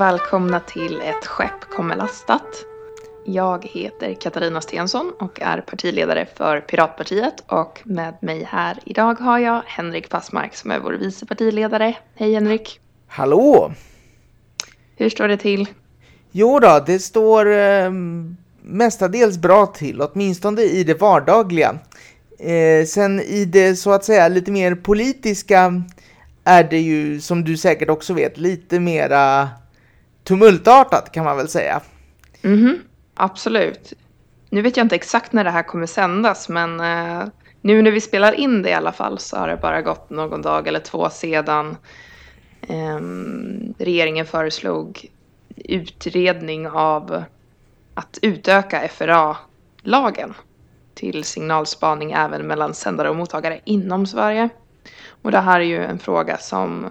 Och 0.00 0.06
välkomna 0.06 0.60
till 0.60 1.00
Ett 1.00 1.26
skepp 1.26 1.60
kommer 1.70 1.96
lastat. 1.96 2.64
Jag 3.24 3.64
heter 3.64 4.14
Katarina 4.14 4.60
Stensson 4.60 5.12
och 5.18 5.40
är 5.40 5.60
partiledare 5.60 6.26
för 6.36 6.60
Piratpartiet 6.60 7.34
och 7.46 7.80
med 7.84 8.14
mig 8.20 8.44
här 8.44 8.78
idag 8.84 9.14
har 9.14 9.38
jag 9.38 9.62
Henrik 9.66 10.08
Passmark 10.08 10.54
som 10.54 10.70
är 10.70 10.78
vår 10.78 10.92
vice 10.92 11.26
partiledare. 11.26 11.96
Hej 12.14 12.34
Henrik! 12.34 12.80
Hallå! 13.08 13.72
Hur 14.96 15.10
står 15.10 15.28
det 15.28 15.36
till? 15.36 15.68
Jo 16.32 16.58
då, 16.58 16.84
det 16.86 16.98
står 16.98 17.52
eh, 17.52 17.90
mestadels 18.62 19.38
bra 19.38 19.66
till, 19.66 20.00
åtminstone 20.00 20.62
i 20.62 20.84
det 20.84 21.00
vardagliga. 21.00 21.78
Eh, 22.38 22.86
sen 22.86 23.20
i 23.20 23.44
det 23.44 23.76
så 23.76 23.92
att 23.92 24.04
säga 24.04 24.28
lite 24.28 24.50
mer 24.50 24.74
politiska 24.74 25.82
är 26.44 26.64
det 26.64 26.80
ju, 26.80 27.20
som 27.20 27.44
du 27.44 27.56
säkert 27.56 27.88
också 27.88 28.14
vet, 28.14 28.38
lite 28.38 28.80
mera 28.80 29.48
tumultartat 30.30 31.12
kan 31.12 31.24
man 31.24 31.36
väl 31.36 31.48
säga. 31.48 31.80
Mhm, 32.42 32.78
absolut. 33.14 33.92
Nu 34.50 34.62
vet 34.62 34.76
jag 34.76 34.84
inte 34.84 34.94
exakt 34.94 35.32
när 35.32 35.44
det 35.44 35.50
här 35.50 35.62
kommer 35.62 35.86
sändas, 35.86 36.48
men 36.48 36.80
eh, 36.80 37.28
nu 37.60 37.82
när 37.82 37.90
vi 37.90 38.00
spelar 38.00 38.32
in 38.32 38.62
det 38.62 38.70
i 38.70 38.74
alla 38.74 38.92
fall 38.92 39.18
så 39.18 39.36
har 39.36 39.48
det 39.48 39.56
bara 39.56 39.82
gått 39.82 40.10
någon 40.10 40.42
dag 40.42 40.68
eller 40.68 40.80
två 40.80 41.10
sedan 41.10 41.76
eh, 42.62 43.00
regeringen 43.78 44.26
föreslog 44.26 45.06
utredning 45.56 46.68
av 46.68 47.22
att 47.94 48.18
utöka 48.22 48.88
FRA-lagen 48.88 50.34
till 50.94 51.24
signalspaning 51.24 52.12
även 52.12 52.46
mellan 52.46 52.74
sändare 52.74 53.10
och 53.10 53.16
mottagare 53.16 53.60
inom 53.64 54.06
Sverige. 54.06 54.48
Och 55.22 55.30
det 55.30 55.40
här 55.40 55.60
är 55.60 55.64
ju 55.64 55.84
en 55.84 55.98
fråga 55.98 56.38
som 56.38 56.84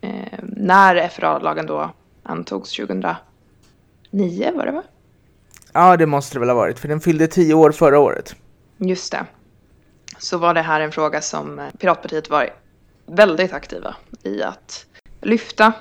eh, 0.00 0.38
när 0.42 1.08
FRA-lagen 1.08 1.66
då 1.66 1.90
antogs 2.24 2.76
2009 2.76 4.52
var 4.54 4.66
det 4.66 4.72
va? 4.72 4.82
Ja, 5.72 5.96
det 5.96 6.06
måste 6.06 6.34
det 6.34 6.40
väl 6.40 6.48
ha 6.48 6.56
varit, 6.56 6.78
för 6.78 6.88
den 6.88 7.00
fyllde 7.00 7.26
tio 7.26 7.54
år 7.54 7.72
förra 7.72 7.98
året. 7.98 8.36
Just 8.76 9.12
det. 9.12 9.26
Så 10.18 10.38
var 10.38 10.54
det 10.54 10.62
här 10.62 10.80
en 10.80 10.92
fråga 10.92 11.20
som 11.20 11.58
eh, 11.58 11.70
Piratpartiet 11.78 12.30
var 12.30 12.50
väldigt 13.06 13.52
aktiva 13.52 13.96
i 14.22 14.42
att 14.42 14.86
lyfta, 15.20 15.72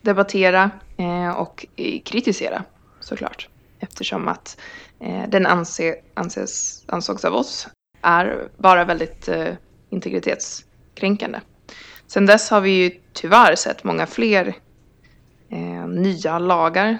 debattera 0.00 0.70
eh, 0.96 1.30
och 1.30 1.66
kritisera 2.04 2.64
såklart. 3.00 3.48
Eftersom 3.78 4.28
att 4.28 4.60
eh, 5.00 5.28
den 5.28 5.46
anse, 5.46 5.96
anses, 6.14 6.84
ansågs 6.86 7.24
av 7.24 7.34
oss 7.34 7.68
är 8.02 8.48
bara 8.56 8.84
väldigt 8.84 9.28
eh, 9.28 9.54
integritetskränkande. 9.90 11.40
Sen 12.06 12.26
dess 12.26 12.50
har 12.50 12.60
vi 12.60 12.70
ju 12.70 13.00
tyvärr 13.12 13.54
sett 13.54 13.84
många 13.84 14.06
fler 14.06 14.54
eh, 15.50 15.88
nya 15.88 16.38
lagar 16.38 16.98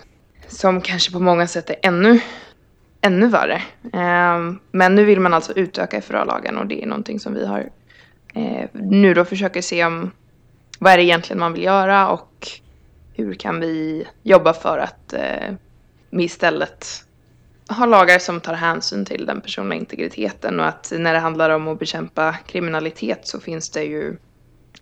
som 0.49 0.81
kanske 0.81 1.13
på 1.13 1.21
många 1.21 1.47
sätt 1.47 1.71
är 1.71 1.77
ännu, 1.83 2.21
ännu 3.01 3.29
värre. 3.29 3.63
Eh, 3.93 4.53
men 4.71 4.95
nu 4.95 5.05
vill 5.05 5.21
man 5.21 5.35
alltså 5.35 5.53
utöka 5.53 6.01
FRA-lagen 6.01 6.57
och 6.57 6.67
det 6.67 6.83
är 6.83 6.87
någonting 6.87 7.21
som 7.21 7.35
vi 7.35 7.47
har 7.47 7.71
eh, 8.35 8.69
nu 8.73 9.15
då 9.15 9.25
försöker 9.25 9.63
se 9.63 9.85
om 9.85 10.11
vad 10.79 10.93
är 10.93 10.97
det 10.97 11.05
egentligen 11.05 11.41
man 11.41 11.53
vill 11.53 11.63
göra 11.63 12.09
och 12.09 12.49
hur 13.15 13.35
kan 13.35 13.61
vi 13.61 14.07
jobba 14.23 14.53
för 14.53 14.79
att 14.79 15.13
eh, 15.13 15.55
istället 16.11 17.05
ha 17.69 17.87
lagar 17.87 18.19
som 18.19 18.41
tar 18.41 18.55
hänsyn 18.55 19.05
till 19.05 19.27
den 19.27 19.41
personliga 19.41 19.81
integriteten 19.81 20.61
och 20.61 20.67
att 20.67 20.93
när 20.99 21.13
det 21.13 21.19
handlar 21.19 21.51
om 21.51 21.69
att 21.69 21.79
bekämpa 21.79 22.33
kriminalitet 22.47 23.27
så 23.27 23.41
finns 23.41 23.71
det 23.71 23.83
ju 23.83 24.17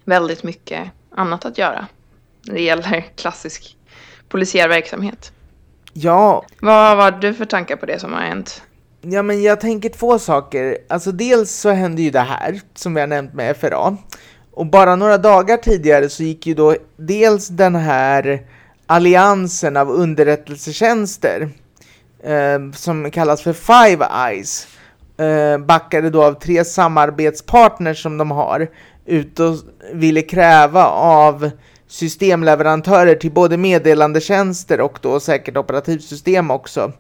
väldigt 0.05 0.43
mycket 0.43 0.91
annat 1.11 1.45
att 1.45 1.59
göra 1.59 1.87
när 2.47 2.54
det 2.54 2.60
gäller 2.60 3.04
klassisk 3.16 3.76
polisiär 4.28 4.69
verksamhet. 4.69 5.32
Ja. 5.93 6.44
Vad 6.60 6.97
var 6.97 7.10
du 7.10 7.34
för 7.34 7.44
tankar 7.44 7.76
på 7.76 7.87
det 7.87 7.99
som 7.99 8.12
har 8.12 8.21
hänt? 8.21 8.62
Ja, 9.00 9.22
men 9.22 9.43
jag 9.43 9.60
tänker 9.60 9.88
två 9.88 10.19
saker. 10.19 10.78
Alltså 10.88 11.12
dels 11.12 11.50
så 11.50 11.71
hände 11.71 12.03
ju 12.03 12.10
det 12.10 12.21
här 12.21 12.60
som 12.75 12.94
vi 12.94 13.00
har 13.00 13.06
nämnt 13.06 13.34
med 13.34 13.56
FRA. 13.56 13.97
Och 14.53 14.66
bara 14.66 14.97
några 14.97 15.19
dagar 15.19 15.56
tidigare 15.56 16.09
så 16.09 16.22
gick 16.22 16.47
ju 16.47 16.54
då 16.54 16.76
dels 16.97 17.49
den 17.49 17.75
här 17.75 18.47
alliansen 18.87 19.76
av 19.76 19.91
underrättelsetjänster 19.91 21.49
eh, 22.22 22.72
som 22.75 23.10
kallas 23.10 23.43
för 23.43 23.53
Five 23.53 24.06
Eyes 24.28 24.69
eh, 25.19 25.59
backade 25.59 26.10
då 26.10 26.25
av 26.25 26.32
tre 26.32 26.65
samarbetspartners 26.65 28.03
som 28.03 28.19
de 28.19 28.31
har 28.31 28.69
ut 29.05 29.41
och 29.41 29.56
ville 29.93 30.22
kräva 30.22 30.87
av 30.87 31.50
systemleverantörer 31.88 33.15
till 33.15 33.32
både 33.32 33.56
meddelandetjänster 33.56 34.81
och 34.81 34.99
då 35.03 35.21
säkert 35.21 35.56
operativsystem 35.56 36.50
också. 36.50 36.93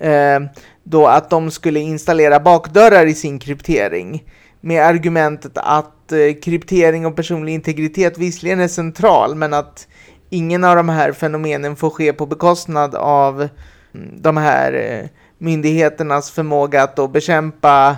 Eh, 0.00 0.40
då 0.82 1.06
att 1.06 1.30
de 1.30 1.50
skulle 1.50 1.80
installera 1.80 2.40
bakdörrar 2.40 3.06
i 3.06 3.14
sin 3.14 3.38
kryptering 3.38 4.24
med 4.60 4.86
argumentet 4.86 5.52
att 5.54 6.12
eh, 6.12 6.40
kryptering 6.42 7.06
och 7.06 7.16
personlig 7.16 7.54
integritet 7.54 8.18
visserligen 8.18 8.60
är 8.60 8.68
central 8.68 9.34
men 9.34 9.54
att 9.54 9.88
ingen 10.30 10.64
av 10.64 10.76
de 10.76 10.88
här 10.88 11.12
fenomenen 11.12 11.76
får 11.76 11.90
ske 11.90 12.12
på 12.12 12.26
bekostnad 12.26 12.94
av 12.94 13.40
mm, 13.40 14.22
de 14.22 14.36
här 14.36 14.72
eh, 14.72 15.08
myndigheternas 15.38 16.30
förmåga 16.30 16.82
att 16.82 16.96
då 16.96 17.08
bekämpa 17.08 17.96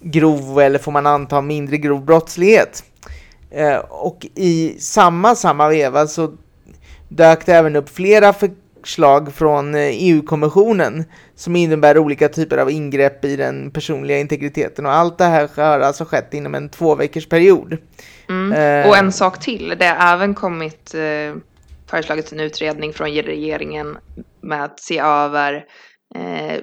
grov 0.00 0.60
eller 0.60 0.78
får 0.78 0.92
man 0.92 1.06
anta 1.06 1.40
mindre 1.40 1.76
grov 1.76 2.04
brottslighet. 2.04 2.84
Eh, 3.54 3.78
och 3.78 4.26
i 4.34 4.76
samma, 4.78 5.34
samma 5.34 5.68
veva 5.68 6.06
så 6.06 6.32
dök 7.08 7.46
det 7.46 7.52
även 7.52 7.76
upp 7.76 7.88
flera 7.88 8.32
förslag 8.32 9.34
från 9.34 9.74
EU-kommissionen 9.74 11.04
som 11.34 11.56
innebär 11.56 11.98
olika 11.98 12.28
typer 12.28 12.58
av 12.58 12.70
ingrepp 12.70 13.24
i 13.24 13.36
den 13.36 13.70
personliga 13.70 14.18
integriteten 14.18 14.86
och 14.86 14.92
allt 14.92 15.18
det 15.18 15.24
här 15.24 15.48
har 15.56 15.80
alltså 15.80 16.04
skett 16.04 16.34
inom 16.34 16.54
en 16.54 16.68
två 16.68 16.94
veckors 16.94 17.28
period. 17.28 17.76
Mm. 18.28 18.52
Eh, 18.52 18.88
och 18.88 18.96
en 18.96 19.12
sak 19.12 19.40
till, 19.40 19.74
det 19.78 19.86
har 19.86 20.14
även 20.14 20.34
kommit 20.34 20.94
eh, 20.94 21.34
föreslagit 21.86 22.32
en 22.32 22.40
utredning 22.40 22.92
från 22.92 23.08
regeringen 23.08 23.98
med 24.40 24.64
att 24.64 24.80
se 24.80 24.98
över 24.98 25.64
eh, 26.14 26.60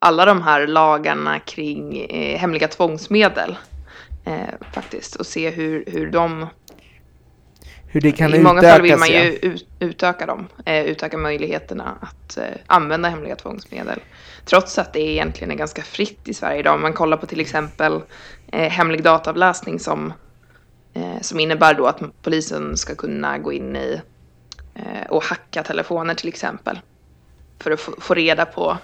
alla 0.00 0.24
de 0.24 0.42
här 0.42 0.66
lagarna 0.66 1.38
kring 1.38 2.06
eh, 2.10 2.38
hemliga 2.38 2.68
tvångsmedel 2.68 3.56
eh, 4.26 4.54
faktiskt 4.72 5.16
och 5.16 5.26
se 5.26 5.50
hur, 5.50 5.84
hur 5.86 6.10
de 6.10 6.46
hur 7.88 8.00
det 8.00 8.12
kan 8.12 8.34
I 8.34 8.38
många 8.38 8.62
fall 8.62 8.82
vill 8.82 8.96
man 8.96 9.08
ju 9.08 9.38
ja. 9.42 9.50
utöka 9.86 10.26
dem, 10.26 10.46
eh, 10.64 10.84
utöka 10.84 11.18
möjligheterna 11.18 11.98
att 12.00 12.36
eh, 12.36 12.44
använda 12.66 13.08
hemliga 13.08 13.36
tvångsmedel. 13.36 14.00
Trots 14.44 14.78
att 14.78 14.92
det 14.92 15.00
egentligen 15.00 15.50
är 15.50 15.54
ganska 15.54 15.82
fritt 15.82 16.28
i 16.28 16.34
Sverige 16.34 16.60
idag. 16.60 16.74
Om 16.74 16.82
man 16.82 16.92
kollar 16.92 17.16
på 17.16 17.26
till 17.26 17.40
exempel 17.40 18.00
eh, 18.52 18.70
hemlig 18.70 19.02
dataavläsning 19.02 19.80
som, 19.80 20.12
eh, 20.94 21.20
som 21.20 21.40
innebär 21.40 21.74
då 21.74 21.86
att 21.86 22.00
polisen 22.22 22.76
ska 22.76 22.94
kunna 22.94 23.38
gå 23.38 23.52
in 23.52 23.76
i 23.76 24.00
eh, 24.74 25.06
och 25.08 25.24
hacka 25.24 25.62
telefoner 25.62 26.14
till 26.14 26.28
exempel. 26.28 26.80
För 27.58 27.70
att 27.70 27.80
få, 27.80 27.94
få 28.00 28.14
reda 28.14 28.46
på 28.46 28.78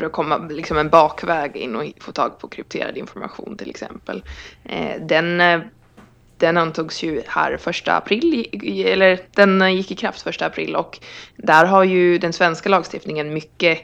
för 0.00 0.06
att 0.06 0.12
komma 0.12 0.38
liksom 0.38 0.78
en 0.78 0.88
bakväg 0.88 1.56
in 1.56 1.76
och 1.76 1.84
få 2.00 2.12
tag 2.12 2.38
på 2.38 2.48
krypterad 2.48 2.96
information 2.96 3.56
till 3.56 3.70
exempel. 3.70 4.24
Eh, 4.64 5.00
den, 5.00 5.40
eh, 5.40 5.60
den 6.38 6.56
antogs 6.56 7.02
ju 7.02 7.22
här 7.26 7.56
första 7.56 7.96
april, 7.96 8.46
eller 8.86 9.20
den 9.34 9.62
eh, 9.62 9.68
gick 9.68 9.90
i 9.90 9.94
kraft 9.94 10.22
första 10.22 10.46
april 10.46 10.76
och 10.76 10.98
där 11.36 11.64
har 11.64 11.84
ju 11.84 12.18
den 12.18 12.32
svenska 12.32 12.68
lagstiftningen 12.68 13.34
mycket 13.34 13.78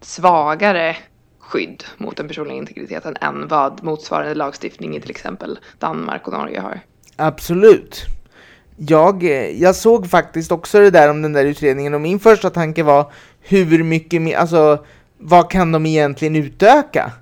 svagare 0.00 0.96
skydd 1.38 1.84
mot 1.96 2.16
den 2.16 2.28
personliga 2.28 2.56
integriteten 2.56 3.16
än 3.20 3.48
vad 3.48 3.84
motsvarande 3.84 4.34
lagstiftning 4.34 4.96
i 4.96 5.00
till 5.00 5.10
exempel 5.10 5.58
Danmark 5.78 6.26
och 6.26 6.32
Norge 6.32 6.60
har. 6.60 6.80
Absolut. 7.16 8.04
Jag, 8.76 9.22
jag 9.54 9.76
såg 9.76 10.10
faktiskt 10.10 10.52
också 10.52 10.80
det 10.80 10.90
där 10.90 11.10
om 11.10 11.22
den 11.22 11.32
där 11.32 11.44
utredningen 11.44 11.94
och 11.94 12.00
min 12.00 12.20
första 12.20 12.50
tanke 12.50 12.82
var 12.82 13.12
hur 13.48 13.82
mycket 13.82 14.22
mer, 14.22 14.36
alltså 14.36 14.84
vad 15.18 15.50
kan 15.50 15.72
de 15.72 15.86
egentligen 15.86 16.36
utöka? 16.36 17.12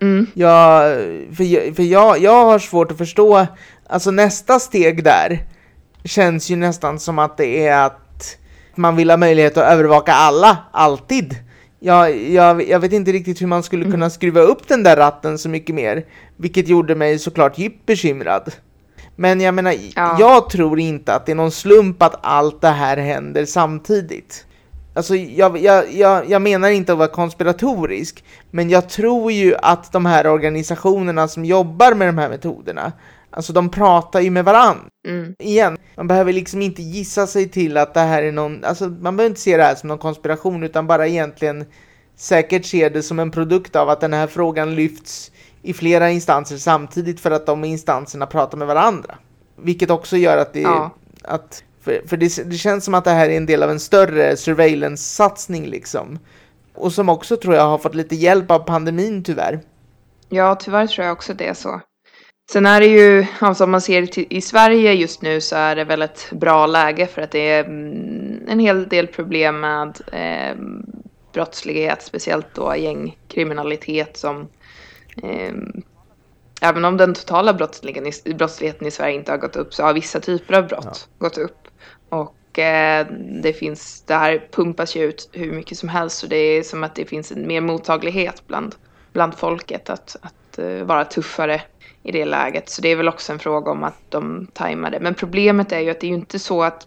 Mm. 0.00 0.26
Jag, 0.34 0.96
för 1.36 1.74
för 1.74 1.82
jag, 1.82 2.18
jag 2.18 2.44
har 2.44 2.58
svårt 2.58 2.90
att 2.90 2.98
förstå, 2.98 3.46
alltså 3.86 4.10
nästa 4.10 4.58
steg 4.58 5.04
där 5.04 5.44
känns 6.04 6.50
ju 6.50 6.56
nästan 6.56 6.98
som 6.98 7.18
att 7.18 7.36
det 7.36 7.66
är 7.66 7.86
att 7.86 8.36
man 8.74 8.96
vill 8.96 9.10
ha 9.10 9.16
möjlighet 9.16 9.56
att 9.56 9.72
övervaka 9.72 10.12
alla, 10.12 10.58
alltid. 10.72 11.36
Jag, 11.80 12.16
jag, 12.16 12.68
jag 12.68 12.80
vet 12.80 12.92
inte 12.92 13.12
riktigt 13.12 13.42
hur 13.42 13.46
man 13.46 13.62
skulle 13.62 13.84
kunna 13.84 13.96
mm. 13.96 14.10
skruva 14.10 14.40
upp 14.40 14.68
den 14.68 14.82
där 14.82 14.96
ratten 14.96 15.38
så 15.38 15.48
mycket 15.48 15.74
mer, 15.74 16.04
vilket 16.36 16.68
gjorde 16.68 16.94
mig 16.94 17.18
såklart 17.18 17.58
djupt 17.58 17.86
bekymrad. 17.86 18.52
Men 19.16 19.40
jag 19.40 19.54
menar, 19.54 19.74
ja. 19.96 20.16
jag 20.18 20.50
tror 20.50 20.80
inte 20.80 21.14
att 21.14 21.26
det 21.26 21.32
är 21.32 21.36
någon 21.36 21.50
slump 21.50 22.02
att 22.02 22.18
allt 22.22 22.60
det 22.60 22.68
här 22.68 22.96
händer 22.96 23.44
samtidigt. 23.44 24.46
Alltså 24.94 25.16
jag, 25.16 25.58
jag, 25.58 25.92
jag, 25.92 26.30
jag 26.30 26.42
menar 26.42 26.70
inte 26.70 26.92
att 26.92 26.98
vara 26.98 27.08
konspiratorisk, 27.08 28.24
men 28.50 28.70
jag 28.70 28.88
tror 28.88 29.32
ju 29.32 29.56
att 29.62 29.92
de 29.92 30.06
här 30.06 30.26
organisationerna 30.26 31.28
som 31.28 31.44
jobbar 31.44 31.94
med 31.94 32.08
de 32.08 32.18
här 32.18 32.28
metoderna, 32.28 32.92
alltså 33.30 33.52
de 33.52 33.68
pratar 33.68 34.20
ju 34.20 34.30
med 34.30 34.44
varandra. 34.44 34.84
Mm. 35.08 35.34
Igen, 35.38 35.78
man 35.96 36.08
behöver 36.08 36.32
liksom 36.32 36.62
inte 36.62 36.82
gissa 36.82 37.26
sig 37.26 37.48
till 37.48 37.76
att 37.76 37.94
det 37.94 38.00
här 38.00 38.22
är 38.22 38.32
någon, 38.32 38.64
alltså 38.64 38.88
man 38.88 39.16
behöver 39.16 39.30
inte 39.30 39.40
se 39.40 39.56
det 39.56 39.62
här 39.62 39.74
som 39.74 39.88
någon 39.88 39.98
konspiration, 39.98 40.62
utan 40.62 40.86
bara 40.86 41.06
egentligen 41.06 41.64
säkert 42.16 42.64
se 42.64 42.88
det 42.88 43.02
som 43.02 43.18
en 43.18 43.30
produkt 43.30 43.76
av 43.76 43.88
att 43.88 44.00
den 44.00 44.12
här 44.12 44.26
frågan 44.26 44.74
lyfts 44.74 45.32
i 45.62 45.72
flera 45.72 46.10
instanser 46.10 46.56
samtidigt 46.56 47.20
för 47.20 47.30
att 47.30 47.46
de 47.46 47.64
instanserna 47.64 48.26
pratar 48.26 48.58
med 48.58 48.66
varandra. 48.66 49.14
Vilket 49.56 49.90
också 49.90 50.16
gör 50.16 50.36
att 50.36 50.52
det, 50.52 50.60
Ja. 50.60 50.90
att, 51.22 51.64
för, 51.82 52.02
för 52.06 52.16
det, 52.16 52.50
det 52.50 52.56
känns 52.56 52.84
som 52.84 52.94
att 52.94 53.04
det 53.04 53.10
här 53.10 53.28
är 53.28 53.36
en 53.36 53.46
del 53.46 53.62
av 53.62 53.70
en 53.70 53.80
större 53.80 54.36
surveillance-satsning 54.36 55.66
liksom. 55.66 56.18
Och 56.74 56.92
som 56.92 57.08
också 57.08 57.36
tror 57.36 57.54
jag 57.54 57.62
har 57.62 57.78
fått 57.78 57.94
lite 57.94 58.14
hjälp 58.14 58.50
av 58.50 58.58
pandemin 58.58 59.24
tyvärr. 59.24 59.60
Ja, 60.28 60.54
tyvärr 60.54 60.86
tror 60.86 61.06
jag 61.06 61.12
också 61.12 61.34
det 61.34 61.46
är 61.46 61.54
så. 61.54 61.80
Sen 62.52 62.66
är 62.66 62.80
det 62.80 62.86
ju, 62.86 63.26
alltså 63.38 63.64
om 63.64 63.70
man 63.70 63.80
ser 63.80 64.32
i 64.32 64.40
Sverige 64.40 64.92
just 64.92 65.22
nu 65.22 65.40
så 65.40 65.56
är 65.56 65.76
det 65.76 65.84
väl 65.84 66.02
ett 66.02 66.28
bra 66.32 66.66
läge 66.66 67.06
för 67.06 67.22
att 67.22 67.30
det 67.30 67.50
är 67.50 67.64
mm, 67.64 68.48
en 68.48 68.58
hel 68.58 68.88
del 68.88 69.06
problem 69.06 69.60
med 69.60 70.00
eh, 70.12 70.56
brottslighet, 71.32 72.02
speciellt 72.02 72.54
då 72.54 72.76
gängkriminalitet 72.76 74.16
som 74.16 74.48
eh, 75.22 75.52
Även 76.64 76.84
om 76.84 76.96
den 76.96 77.14
totala 77.14 77.54
brottsligheten 77.54 78.12
i, 78.24 78.34
brottsligheten 78.34 78.86
i 78.86 78.90
Sverige 78.90 79.14
inte 79.14 79.30
har 79.30 79.38
gått 79.38 79.56
upp 79.56 79.74
så 79.74 79.82
har 79.82 79.94
vissa 79.94 80.20
typer 80.20 80.54
av 80.54 80.66
brott 80.66 81.08
gått 81.18 81.38
upp. 81.38 81.61
Och 82.12 82.58
eh, 82.58 83.06
det 83.42 83.52
finns, 83.52 84.02
det 84.06 84.14
här 84.14 84.48
pumpas 84.50 84.96
ju 84.96 85.02
ut 85.02 85.30
hur 85.32 85.52
mycket 85.52 85.78
som 85.78 85.88
helst 85.88 86.18
så 86.18 86.26
det 86.26 86.36
är 86.36 86.62
som 86.62 86.84
att 86.84 86.94
det 86.94 87.04
finns 87.04 87.32
en 87.32 87.46
mer 87.46 87.60
mottaglighet 87.60 88.42
bland, 88.46 88.74
bland 89.12 89.34
folket 89.34 89.90
att, 89.90 90.16
att 90.20 90.58
uh, 90.58 90.84
vara 90.84 91.04
tuffare 91.04 91.62
i 92.02 92.12
det 92.12 92.24
läget. 92.24 92.68
Så 92.68 92.82
det 92.82 92.88
är 92.88 92.96
väl 92.96 93.08
också 93.08 93.32
en 93.32 93.38
fråga 93.38 93.70
om 93.70 93.84
att 93.84 93.98
de 94.08 94.46
tajmar 94.52 94.90
det. 94.90 95.00
Men 95.00 95.14
problemet 95.14 95.72
är 95.72 95.80
ju 95.80 95.90
att 95.90 96.00
det 96.00 96.06
är 96.06 96.08
ju 96.08 96.14
inte 96.14 96.38
så 96.38 96.62
att 96.62 96.86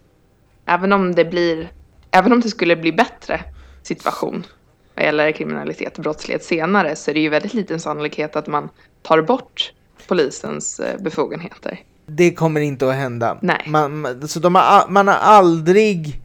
även 0.66 0.92
om 0.92 1.14
det 1.14 1.24
blir, 1.24 1.68
även 2.10 2.32
om 2.32 2.40
det 2.40 2.48
skulle 2.48 2.76
bli 2.76 2.92
bättre 2.92 3.40
situation 3.82 4.46
vad 4.94 5.04
gäller 5.04 5.32
kriminalitet 5.32 5.96
och 5.96 6.02
brottslighet 6.02 6.44
senare 6.44 6.96
så 6.96 7.10
är 7.10 7.14
det 7.14 7.20
ju 7.20 7.28
väldigt 7.28 7.54
liten 7.54 7.80
sannolikhet 7.80 8.36
att 8.36 8.46
man 8.46 8.68
tar 9.02 9.22
bort 9.22 9.72
polisens 10.06 10.80
eh, 10.80 11.00
befogenheter. 11.00 11.80
Det 12.06 12.34
kommer 12.34 12.60
inte 12.60 12.88
att 12.88 12.94
hända. 12.94 13.38
Nej. 13.42 13.62
Man, 13.66 14.28
så 14.28 14.40
de 14.40 14.54
har, 14.54 14.88
man 14.88 15.08
har 15.08 15.14
aldrig 15.14 16.22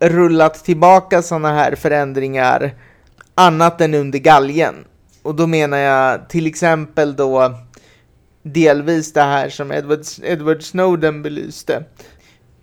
rullat 0.00 0.64
tillbaka 0.64 1.22
sådana 1.22 1.52
här 1.52 1.74
förändringar 1.74 2.74
annat 3.34 3.80
än 3.80 3.94
under 3.94 4.18
galgen. 4.18 4.74
Och 5.22 5.34
då 5.34 5.46
menar 5.46 5.78
jag 5.78 6.28
till 6.28 6.46
exempel 6.46 7.16
då 7.16 7.54
delvis 8.42 9.12
det 9.12 9.22
här 9.22 9.48
som 9.48 9.72
Edward, 9.72 10.00
Edward 10.22 10.62
Snowden 10.62 11.22
belyste. 11.22 11.84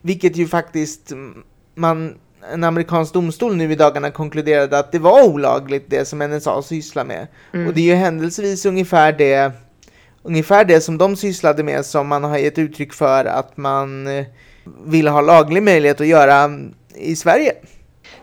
Vilket 0.01 0.37
ju 0.37 0.47
faktiskt 0.47 1.11
mm, 1.11 1.43
man, 1.75 2.15
en 2.53 2.63
amerikansk 2.63 3.13
domstol 3.13 3.55
nu 3.55 3.71
i 3.71 3.75
dagarna 3.75 4.11
konkluderade 4.11 4.79
att 4.79 4.91
det 4.91 4.99
var 4.99 5.27
olagligt 5.27 5.89
det 5.89 6.05
som 6.05 6.19
NSA 6.19 6.61
sysslar 6.61 7.05
med. 7.05 7.27
Och 7.67 7.73
det 7.73 7.81
är 7.81 7.85
ju 7.85 7.95
händelsevis 7.95 8.65
ungefär 8.65 9.11
det 9.11 9.51
ungefär 10.23 10.65
det 10.65 10.81
som 10.81 10.97
de 10.97 11.15
sysslade 11.15 11.63
med 11.63 11.85
som 11.85 12.07
man 12.07 12.23
har 12.23 12.37
gett 12.37 12.57
uttryck 12.57 12.93
för 12.93 13.25
att 13.25 13.57
man 13.57 14.07
eh, 14.07 14.25
vill 14.85 15.07
ha 15.07 15.21
laglig 15.21 15.63
möjlighet 15.63 16.01
att 16.01 16.07
göra 16.07 16.49
i 16.95 17.15
Sverige. 17.15 17.53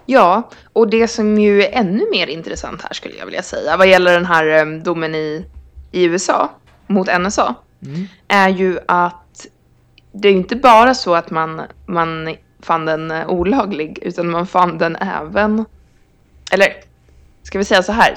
Ja, 0.07 0.51
och 0.73 0.91
det 0.91 1.09
som 1.09 1.39
ju 1.39 1.63
är 1.63 1.73
ännu 1.73 2.11
mer 2.11 2.27
intressant 2.27 2.83
här 2.83 2.93
skulle 2.93 3.15
jag 3.19 3.25
vilja 3.25 3.43
säga 3.43 3.77
vad 3.77 3.89
gäller 3.89 4.13
den 4.13 4.27
här 4.27 4.47
eh, 4.47 4.83
domen 4.83 5.15
i, 5.15 5.47
i 5.93 6.05
USA 6.05 6.51
mot 6.87 7.09
NSA 7.21 7.55
är 8.29 8.49
ju 8.49 8.79
att 8.87 9.47
det 10.13 10.29
är 10.29 10.33
ju 10.33 10.39
inte 10.39 10.57
bara 10.57 10.95
så 10.95 11.15
att 11.15 11.31
man, 11.31 11.63
man 11.87 12.37
fann 12.61 12.85
den 12.85 13.11
eh, 13.11 13.29
olaglig 13.29 13.99
utan 14.03 14.31
man 14.31 14.47
fann 14.47 14.79
den 14.79 14.97
även, 14.97 15.65
eller 16.53 16.69
ska 17.43 17.59
vi 17.59 17.65
säga 17.65 17.83
så 17.83 17.93
här, 17.93 18.15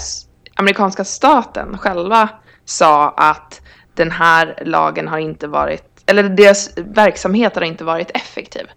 amerikanska 0.56 1.04
staten 1.04 1.78
själva 1.78 2.30
sa 2.70 3.10
att 3.10 3.62
den 3.94 4.12
här 4.12 4.64
lagen 4.66 5.08
har 5.08 5.18
inte 5.18 5.48
varit, 5.48 5.84
eller 6.06 6.24
deras 6.24 6.78
verksamhet 6.78 7.56
har 7.56 7.62
inte 7.62 7.84
varit 7.84 8.12
effektiv. 8.14 8.68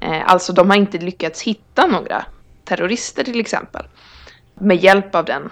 Eh, 0.00 0.22
alltså 0.26 0.52
de 0.52 0.70
har 0.70 0.76
inte 0.76 0.98
lyckats 0.98 1.42
hitta 1.42 1.86
några 1.86 2.24
terrorister 2.64 3.24
till 3.24 3.40
exempel 3.40 3.86
med 4.54 4.76
hjälp 4.76 5.14
av 5.14 5.24
den, 5.24 5.50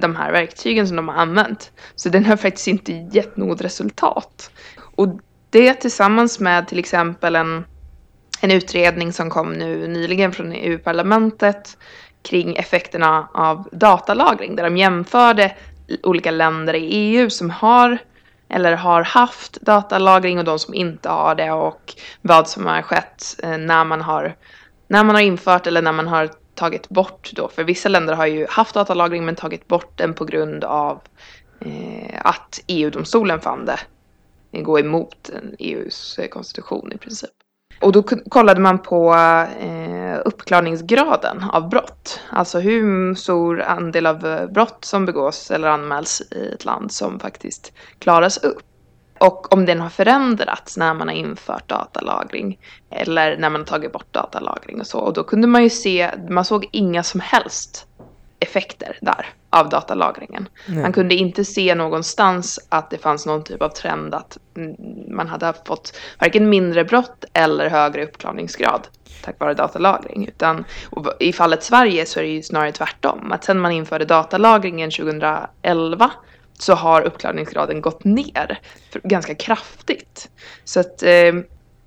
de 0.00 0.16
här 0.16 0.32
verktygen 0.32 0.88
som 0.88 0.96
de 0.96 1.08
har 1.08 1.14
använt. 1.14 1.72
Så 1.94 2.08
den 2.08 2.24
har 2.26 2.36
faktiskt 2.36 2.68
inte 2.68 2.92
gett 2.92 3.36
något 3.36 3.60
resultat. 3.60 4.50
Och 4.94 5.08
det 5.50 5.74
tillsammans 5.74 6.40
med 6.40 6.68
till 6.68 6.78
exempel 6.78 7.36
en, 7.36 7.64
en 8.40 8.50
utredning 8.50 9.12
som 9.12 9.30
kom 9.30 9.52
nu 9.52 9.88
nyligen 9.88 10.32
från 10.32 10.52
EU-parlamentet 10.52 11.76
kring 12.22 12.56
effekterna 12.56 13.28
av 13.34 13.68
datalagring 13.72 14.56
där 14.56 14.64
de 14.64 14.76
jämförde 14.76 15.54
olika 16.02 16.30
länder 16.30 16.74
i 16.74 16.86
EU 16.86 17.30
som 17.30 17.50
har 17.50 17.98
eller 18.48 18.72
har 18.76 19.02
haft 19.02 19.60
datalagring 19.60 20.38
och 20.38 20.44
de 20.44 20.58
som 20.58 20.74
inte 20.74 21.08
har 21.08 21.34
det 21.34 21.52
och 21.52 21.94
vad 22.22 22.48
som 22.48 22.66
har 22.66 22.82
skett 22.82 23.40
eh, 23.42 23.58
när 23.58 23.84
man 23.84 24.00
har, 24.00 24.36
när 24.88 25.04
man 25.04 25.14
har 25.14 25.22
infört 25.22 25.66
eller 25.66 25.82
när 25.82 25.92
man 25.92 26.08
har 26.08 26.30
tagit 26.54 26.88
bort 26.88 27.30
då. 27.34 27.48
För 27.48 27.64
vissa 27.64 27.88
länder 27.88 28.14
har 28.14 28.26
ju 28.26 28.46
haft 28.50 28.74
datalagring 28.74 29.24
men 29.24 29.36
tagit 29.36 29.68
bort 29.68 29.92
den 29.98 30.14
på 30.14 30.24
grund 30.24 30.64
av 30.64 31.00
eh, 31.60 32.20
att 32.24 32.60
EU-domstolen 32.66 33.40
fann 33.40 33.64
det 33.64 33.78
gå 34.62 34.78
emot 34.78 35.30
EUs 35.58 36.18
e 36.18 36.28
konstitution 36.28 36.92
i 36.92 36.98
princip. 36.98 37.30
Och 37.80 37.92
då 37.92 38.02
kollade 38.02 38.60
man 38.60 38.78
på 38.78 39.14
eh, 39.60 39.97
Eh, 40.08 40.20
uppklarningsgraden 40.24 41.44
av 41.52 41.68
brott. 41.68 42.20
Alltså 42.30 42.58
hur 42.58 43.14
stor 43.14 43.62
andel 43.62 44.06
av 44.06 44.26
eh, 44.26 44.46
brott 44.46 44.84
som 44.84 45.06
begås 45.06 45.50
eller 45.50 45.68
anmäls 45.68 46.22
i 46.30 46.48
ett 46.54 46.64
land 46.64 46.92
som 46.92 47.20
faktiskt 47.20 47.72
klaras 47.98 48.38
upp. 48.38 48.62
Och 49.18 49.52
om 49.52 49.66
den 49.66 49.80
har 49.80 49.88
förändrats 49.88 50.76
när 50.76 50.94
man 50.94 51.08
har 51.08 51.14
infört 51.14 51.68
datalagring 51.68 52.58
eller 52.90 53.36
när 53.36 53.50
man 53.50 53.60
har 53.60 53.66
tagit 53.66 53.92
bort 53.92 54.12
datalagring 54.12 54.80
och 54.80 54.86
så. 54.86 54.98
Och 54.98 55.12
då 55.12 55.24
kunde 55.24 55.46
man 55.46 55.62
ju 55.62 55.70
se, 55.70 56.10
man 56.28 56.44
såg 56.44 56.68
inga 56.72 57.02
som 57.02 57.20
helst 57.20 57.87
effekter 58.40 58.98
där 59.00 59.26
av 59.50 59.68
datalagringen. 59.68 60.48
Nej. 60.66 60.82
Man 60.82 60.92
kunde 60.92 61.14
inte 61.14 61.44
se 61.44 61.74
någonstans 61.74 62.58
att 62.68 62.90
det 62.90 62.98
fanns 62.98 63.26
någon 63.26 63.44
typ 63.44 63.62
av 63.62 63.68
trend 63.68 64.14
att 64.14 64.38
mm, 64.56 64.74
man 65.16 65.28
hade 65.28 65.54
fått 65.66 65.98
varken 66.20 66.48
mindre 66.48 66.84
brott 66.84 67.24
eller 67.32 67.70
högre 67.70 68.04
uppklarningsgrad 68.04 68.88
tack 69.22 69.40
vare 69.40 69.54
datalagring. 69.54 70.28
Utan 70.28 70.64
i 71.20 71.32
fallet 71.32 71.62
Sverige 71.62 72.06
så 72.06 72.20
är 72.20 72.24
det 72.24 72.30
ju 72.30 72.42
snarare 72.42 72.72
tvärtom. 72.72 73.32
Att 73.32 73.44
sen 73.44 73.60
man 73.60 73.72
införde 73.72 74.04
datalagringen 74.04 74.90
2011 74.90 76.10
så 76.58 76.74
har 76.74 77.02
uppklarningsgraden 77.02 77.80
gått 77.80 78.04
ner 78.04 78.60
ganska 79.02 79.34
kraftigt. 79.34 80.30
Så 80.64 80.80
att 80.80 81.02
eh, 81.02 81.32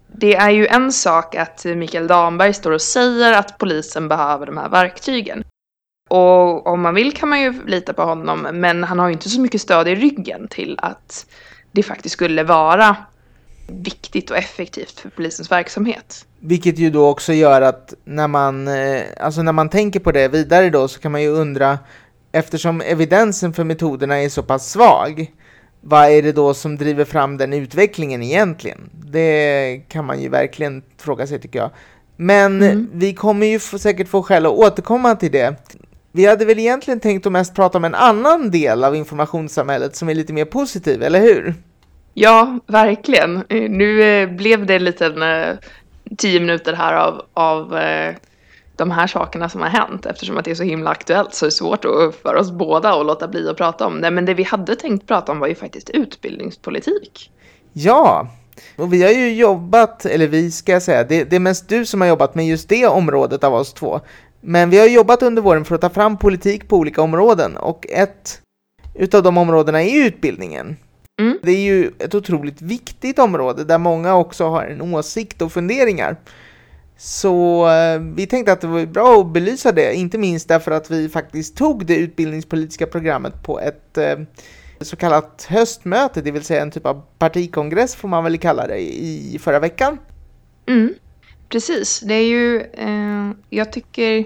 det 0.07 0.35
är 0.35 0.49
ju 0.49 0.67
en 0.67 0.91
sak 0.91 1.35
att 1.35 1.65
Mikael 1.65 2.07
Damberg 2.07 2.53
står 2.53 2.71
och 2.71 2.81
säger 2.81 3.33
att 3.33 3.57
polisen 3.57 4.07
behöver 4.07 4.45
de 4.45 4.57
här 4.57 4.69
verktygen. 4.69 5.43
Och 6.11 6.67
om 6.67 6.81
man 6.81 6.95
vill 6.95 7.13
kan 7.13 7.29
man 7.29 7.41
ju 7.41 7.53
lita 7.67 7.93
på 7.93 8.01
honom, 8.01 8.47
men 8.53 8.83
han 8.83 8.99
har 8.99 9.07
ju 9.07 9.13
inte 9.13 9.29
så 9.29 9.41
mycket 9.41 9.61
stöd 9.61 9.87
i 9.87 9.95
ryggen 9.95 10.47
till 10.47 10.79
att 10.81 11.25
det 11.71 11.83
faktiskt 11.83 12.13
skulle 12.13 12.43
vara 12.43 12.95
viktigt 13.67 14.31
och 14.31 14.37
effektivt 14.37 14.99
för 14.99 15.09
polisens 15.09 15.51
verksamhet. 15.51 16.25
Vilket 16.39 16.79
ju 16.79 16.89
då 16.89 17.09
också 17.09 17.33
gör 17.33 17.61
att 17.61 17.93
när 18.03 18.27
man, 18.27 18.67
eh, 18.67 19.01
alltså 19.19 19.41
när 19.41 19.51
man 19.51 19.69
tänker 19.69 19.99
på 19.99 20.11
det 20.11 20.27
vidare 20.27 20.69
då 20.69 20.87
så 20.87 20.99
kan 20.99 21.11
man 21.11 21.21
ju 21.21 21.29
undra, 21.29 21.79
eftersom 22.31 22.81
evidensen 22.81 23.53
för 23.53 23.63
metoderna 23.63 24.15
är 24.21 24.29
så 24.29 24.43
pass 24.43 24.71
svag, 24.71 25.31
vad 25.81 26.09
är 26.09 26.21
det 26.21 26.31
då 26.31 26.53
som 26.53 26.77
driver 26.77 27.05
fram 27.05 27.37
den 27.37 27.53
utvecklingen 27.53 28.23
egentligen? 28.23 28.89
Det 29.05 29.81
kan 29.87 30.05
man 30.05 30.21
ju 30.21 30.29
verkligen 30.29 30.83
fråga 30.97 31.27
sig 31.27 31.39
tycker 31.39 31.59
jag. 31.59 31.69
Men 32.15 32.63
Mm. 32.63 32.89
vi 32.93 33.13
kommer 33.13 33.47
ju 33.47 33.59
säkert 33.59 34.07
få 34.07 34.23
skäl 34.23 34.45
att 34.45 34.51
återkomma 34.51 35.15
till 35.15 35.31
det. 35.31 35.55
Vi 36.11 36.25
hade 36.25 36.45
väl 36.45 36.59
egentligen 36.59 36.99
tänkt 36.99 37.25
att 37.25 37.31
mest 37.31 37.55
prata 37.55 37.77
om 37.77 37.85
en 37.85 37.95
annan 37.95 38.51
del 38.51 38.83
av 38.83 38.95
informationssamhället 38.95 39.95
som 39.95 40.09
är 40.09 40.15
lite 40.15 40.33
mer 40.33 40.45
positiv, 40.45 41.03
eller 41.03 41.21
hur? 41.21 41.53
Ja, 42.13 42.59
verkligen. 42.67 43.35
Eh, 43.49 43.69
Nu 43.69 44.03
eh, 44.03 44.29
blev 44.29 44.65
det 44.65 44.75
en 44.75 44.83
liten 44.83 45.21
eh, 45.21 45.55
tio 46.17 46.39
minuter 46.39 46.73
här 46.73 46.93
av, 46.93 47.21
av 47.33 47.79
de 48.75 48.91
här 48.91 49.07
sakerna 49.07 49.49
som 49.49 49.61
har 49.61 49.69
hänt 49.69 50.05
eftersom 50.05 50.37
att 50.37 50.45
det 50.45 50.51
är 50.51 50.55
så 50.55 50.63
himla 50.63 50.89
aktuellt 50.89 51.33
så 51.33 51.45
är 51.45 51.47
det 51.47 51.51
svårt 51.51 51.85
att 51.85 52.15
för 52.15 52.35
oss 52.35 52.51
båda 52.51 52.93
att 52.93 53.05
låta 53.05 53.27
bli 53.27 53.49
att 53.49 53.57
prata 53.57 53.87
om 53.87 54.01
det. 54.01 54.11
Men 54.11 54.25
det 54.25 54.33
vi 54.33 54.43
hade 54.43 54.75
tänkt 54.75 55.07
prata 55.07 55.31
om 55.31 55.39
var 55.39 55.47
ju 55.47 55.55
faktiskt 55.55 55.89
utbildningspolitik. 55.89 57.31
Ja, 57.73 58.27
och 58.75 58.93
vi 58.93 59.03
har 59.03 59.11
ju 59.11 59.33
jobbat, 59.33 60.05
eller 60.05 60.27
vi 60.27 60.51
ska 60.51 60.71
jag 60.71 60.81
säga, 60.81 61.03
det, 61.03 61.23
det 61.23 61.35
är 61.35 61.39
mest 61.39 61.69
du 61.69 61.85
som 61.85 62.01
har 62.01 62.07
jobbat 62.07 62.35
med 62.35 62.47
just 62.47 62.69
det 62.69 62.87
området 62.87 63.43
av 63.43 63.53
oss 63.53 63.73
två. 63.73 64.01
Men 64.41 64.69
vi 64.69 64.79
har 64.79 64.87
jobbat 64.87 65.23
under 65.23 65.41
våren 65.41 65.65
för 65.65 65.75
att 65.75 65.81
ta 65.81 65.89
fram 65.89 66.17
politik 66.17 66.67
på 66.67 66.77
olika 66.77 67.01
områden 67.01 67.57
och 67.57 67.85
ett 67.89 68.41
utav 68.95 69.23
de 69.23 69.37
områdena 69.37 69.83
är 69.83 70.05
utbildningen. 70.05 70.77
Mm. 71.21 71.39
Det 71.43 71.51
är 71.51 71.61
ju 71.61 71.91
ett 71.99 72.15
otroligt 72.15 72.61
viktigt 72.61 73.19
område 73.19 73.63
där 73.63 73.77
många 73.77 74.15
också 74.15 74.49
har 74.49 74.63
en 74.63 74.81
åsikt 74.81 75.41
och 75.41 75.51
funderingar. 75.51 76.15
Så 76.97 77.67
eh, 77.69 77.99
vi 77.99 78.27
tänkte 78.27 78.51
att 78.51 78.61
det 78.61 78.67
var 78.67 78.85
bra 78.85 79.21
att 79.21 79.33
belysa 79.33 79.71
det, 79.71 79.93
inte 79.93 80.17
minst 80.17 80.47
därför 80.47 80.71
att 80.71 80.91
vi 80.91 81.09
faktiskt 81.09 81.57
tog 81.57 81.85
det 81.85 81.95
utbildningspolitiska 81.95 82.87
programmet 82.87 83.43
på 83.43 83.59
ett 83.59 83.97
eh, 83.97 84.19
så 84.81 84.95
kallat 84.95 85.47
höstmöte, 85.49 86.21
det 86.21 86.31
vill 86.31 86.43
säga 86.43 86.61
en 86.61 86.71
typ 86.71 86.85
av 86.85 87.01
partikongress 87.17 87.95
får 87.95 88.07
man 88.07 88.23
väl 88.23 88.37
kalla 88.37 88.67
det, 88.67 88.79
i 88.79 89.39
förra 89.41 89.59
veckan. 89.59 89.97
Mm, 90.67 90.93
precis, 91.51 91.99
det 91.99 92.13
är 92.13 92.25
ju, 92.25 92.61
eh, 92.61 93.31
jag 93.49 93.71
tycker, 93.71 94.25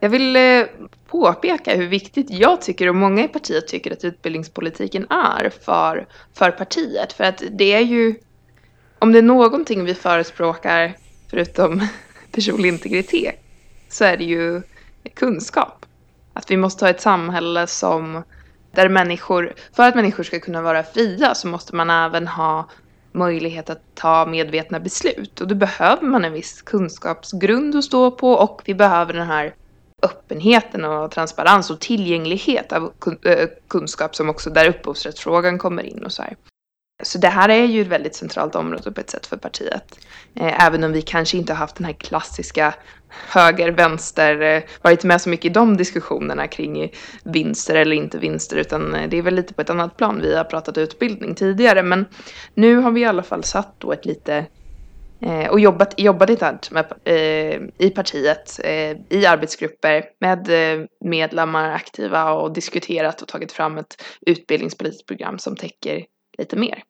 jag 0.00 0.08
vill 0.08 0.36
eh, 0.36 0.64
påpeka 1.06 1.76
hur 1.76 1.88
viktigt 1.88 2.30
jag 2.30 2.60
tycker 2.60 2.88
och 2.88 2.94
många 2.94 3.24
i 3.24 3.28
partiet 3.28 3.68
tycker 3.68 3.92
att 3.92 4.04
utbildningspolitiken 4.04 5.06
är 5.10 5.50
för, 5.50 6.06
för 6.34 6.50
partiet. 6.50 7.12
För 7.12 7.24
att 7.24 7.42
det 7.50 7.72
är 7.72 7.80
ju, 7.80 8.14
om 8.98 9.12
det 9.12 9.18
är 9.18 9.22
någonting 9.22 9.84
vi 9.84 9.94
förespråkar 9.94 10.96
förutom 11.30 11.86
personlig 12.32 12.68
integritet 12.68 13.34
så 13.88 14.04
är 14.04 14.16
det 14.16 14.24
ju 14.24 14.62
kunskap. 15.14 15.86
Att 16.34 16.50
vi 16.50 16.56
måste 16.56 16.84
ha 16.84 16.90
ett 16.90 17.00
samhälle 17.00 17.66
som 17.66 18.22
där 18.74 18.88
människor, 18.88 19.54
för 19.72 19.88
att 19.88 19.94
människor 19.94 20.24
ska 20.24 20.40
kunna 20.40 20.62
vara 20.62 20.82
fria 20.82 21.34
så 21.34 21.48
måste 21.48 21.74
man 21.74 21.90
även 21.90 22.28
ha 22.28 22.68
möjlighet 23.12 23.70
att 23.70 23.82
ta 23.94 24.26
medvetna 24.26 24.80
beslut. 24.80 25.40
Och 25.40 25.48
då 25.48 25.54
behöver 25.54 26.06
man 26.06 26.24
en 26.24 26.32
viss 26.32 26.62
kunskapsgrund 26.62 27.76
att 27.76 27.84
stå 27.84 28.10
på 28.10 28.32
och 28.32 28.62
vi 28.64 28.74
behöver 28.74 29.12
den 29.12 29.26
här 29.26 29.54
öppenheten 30.02 30.84
och 30.84 31.10
transparens 31.10 31.70
och 31.70 31.80
tillgänglighet 31.80 32.72
av 32.72 32.92
eh, 33.24 33.48
kunskap 33.68 34.16
som 34.16 34.30
också 34.30 34.50
där 34.50 34.68
upphovsrättsfrågan 34.68 35.58
kommer 35.58 35.82
in 35.82 36.04
och 36.04 36.12
så 36.12 36.22
här. 36.22 36.36
Så 37.02 37.18
det 37.18 37.28
här 37.28 37.48
är 37.48 37.64
ju 37.64 37.82
ett 37.82 37.88
väldigt 37.88 38.14
centralt 38.14 38.54
område 38.54 38.92
på 38.92 39.00
ett 39.00 39.10
sätt 39.10 39.26
för 39.26 39.36
partiet. 39.36 39.98
Eh, 40.34 40.66
även 40.66 40.84
om 40.84 40.92
vi 40.92 41.02
kanske 41.02 41.36
inte 41.36 41.52
har 41.52 41.58
haft 41.58 41.76
den 41.76 41.84
här 41.84 41.92
klassiska 41.92 42.74
höger-vänster, 43.08 44.40
eh, 44.40 44.62
varit 44.82 45.04
med 45.04 45.20
så 45.20 45.28
mycket 45.28 45.44
i 45.44 45.48
de 45.48 45.76
diskussionerna 45.76 46.46
kring 46.46 46.92
vinster 47.24 47.74
eller 47.74 47.96
inte 47.96 48.18
vinster, 48.18 48.56
utan 48.56 48.94
eh, 48.94 49.08
det 49.08 49.18
är 49.18 49.22
väl 49.22 49.34
lite 49.34 49.54
på 49.54 49.60
ett 49.60 49.70
annat 49.70 49.96
plan. 49.96 50.20
Vi 50.20 50.36
har 50.36 50.44
pratat 50.44 50.78
utbildning 50.78 51.34
tidigare, 51.34 51.82
men 51.82 52.06
nu 52.54 52.76
har 52.76 52.90
vi 52.90 53.00
i 53.00 53.04
alla 53.04 53.22
fall 53.22 53.44
satt 53.44 53.74
då 53.80 53.92
ett 53.92 54.06
lite 54.06 54.46
och 55.50 55.60
jobbat, 55.60 56.00
jobbat 56.00 56.30
internt 56.30 56.70
med, 56.70 56.92
eh, 57.04 57.60
i 57.78 57.90
partiet, 57.94 58.60
eh, 58.64 58.96
i 59.08 59.26
arbetsgrupper 59.26 60.04
med 60.20 60.48
medlemmar 61.04 61.70
aktiva 61.70 62.32
och 62.32 62.52
diskuterat 62.52 63.22
och 63.22 63.28
tagit 63.28 63.52
fram 63.52 63.78
ett 63.78 64.02
utbildningspolitiskt 64.26 65.06
program 65.06 65.38
som 65.38 65.56
täcker 65.56 66.04
lite 66.38 66.56
mer. 66.56 66.82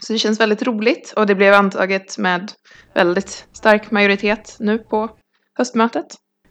Så 0.00 0.12
det 0.12 0.18
känns 0.18 0.40
väldigt 0.40 0.62
roligt 0.62 1.12
och 1.16 1.26
det 1.26 1.34
blev 1.34 1.54
antaget 1.54 2.18
med 2.18 2.52
väldigt 2.94 3.46
stark 3.52 3.90
majoritet 3.90 4.56
nu 4.58 4.78
på 4.78 5.10
höstmötet. 5.54 6.06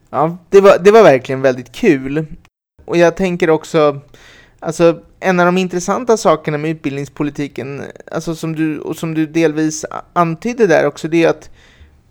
Ja, 0.10 0.38
det 0.50 0.62
var, 0.62 0.78
det 0.80 0.92
var 0.92 1.04
verkligen 1.04 1.42
väldigt 1.42 1.72
kul. 1.72 2.26
Och 2.86 2.98
jag 2.98 3.16
tänker 3.16 3.50
också, 3.50 4.02
alltså 4.60 5.02
en 5.20 5.40
av 5.40 5.46
de 5.46 5.58
intressanta 5.58 6.18
sakerna 6.18 6.58
med 6.58 6.72
utbildningspolitiken, 6.72 7.84
alltså 8.12 8.36
som 8.36 8.56
du, 8.56 8.80
och 8.80 8.98
som 8.98 9.14
du 9.14 9.26
delvis 9.26 9.86
antydde 10.14 10.68
där 10.68 10.88
också, 10.88 11.08
det 11.08 11.24
är 11.24 11.30
att 11.30 11.50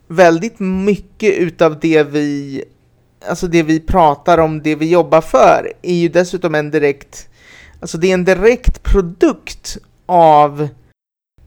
väldigt 0.09 0.61
mycket 0.61 1.35
utav 1.35 1.81
det 1.81 2.03
vi, 2.03 2.65
alltså 3.29 3.47
det 3.47 3.63
vi 3.63 3.81
pratar 3.81 4.39
om, 4.39 4.63
det 4.63 4.75
vi 4.75 4.91
jobbar 4.91 5.21
för, 5.21 5.73
är 5.83 5.95
ju 5.95 6.09
dessutom 6.09 6.55
en 6.55 6.71
direkt, 6.71 7.29
alltså 7.81 7.99
det 7.99 8.11
är 8.11 8.15
en 8.15 8.25
direkt 8.25 8.83
produkt 8.83 9.79
av 10.07 10.69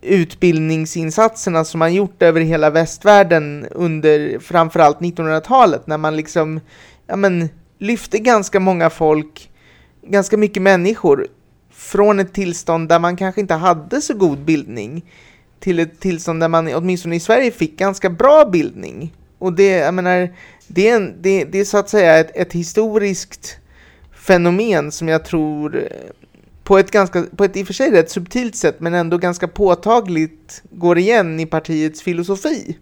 utbildningsinsatserna 0.02 1.66
som 1.66 1.80
man 1.80 1.94
gjort 1.94 2.22
över 2.22 2.42
hela 2.42 2.70
västvärlden 2.70 3.68
under 3.72 4.40
framförallt 4.40 5.00
1900-talet 5.00 5.88
när 5.88 5.98
man 5.98 6.16
liksom, 6.16 6.60
ja 7.08 7.16
men, 7.16 7.50
lyfte 7.80 8.20
ganska 8.20 8.60
många 8.60 8.90
folk, 8.90 9.50
ganska 10.02 10.38
mycket 10.38 10.62
människor 10.62 11.28
från 11.74 12.20
ett 12.20 12.34
tillstånd 12.34 12.90
där 12.90 13.00
man 13.00 13.18
kanske 13.18 13.42
inte 13.42 13.54
hade 13.54 14.02
så 14.02 14.14
god 14.14 14.40
bildning 14.40 15.06
till 15.60 15.80
ett 15.80 16.00
tillstånd 16.00 16.40
där 16.40 16.48
man 16.48 16.74
åtminstone 16.76 17.16
i 17.16 17.20
Sverige 17.20 17.52
fick 17.52 17.78
ganska 17.78 18.10
bra 18.10 18.46
bildning. 18.46 19.14
Och 19.38 19.54
det, 19.54 19.70
jag 19.70 19.94
menar, 19.94 20.30
det 20.68 20.90
är, 20.90 20.96
en, 20.96 21.22
det, 21.22 21.44
det 21.44 21.60
är 21.60 21.66
så 21.66 21.78
att 21.78 21.90
säga 21.90 22.20
ett, 22.20 22.32
ett 22.36 22.54
historiskt 22.54 23.58
fenomen 24.12 24.92
som 24.92 25.08
jag 25.08 25.26
tror 25.26 25.88
på 26.70 26.78
ett, 26.78 26.92
ganska, 26.92 27.24
på 27.38 27.44
ett 27.44 27.58
i 27.58 27.64
och 27.64 27.68
för 27.68 27.74
sig 27.74 27.92
rätt 27.92 28.12
subtilt 28.12 28.56
sätt 28.56 28.80
men 28.80 28.94
ändå 28.94 29.18
ganska 29.18 29.48
påtagligt 29.48 30.64
går 30.72 30.98
igen 30.98 31.40
i 31.40 31.46
partiets 31.46 32.02
filosofi. 32.02 32.78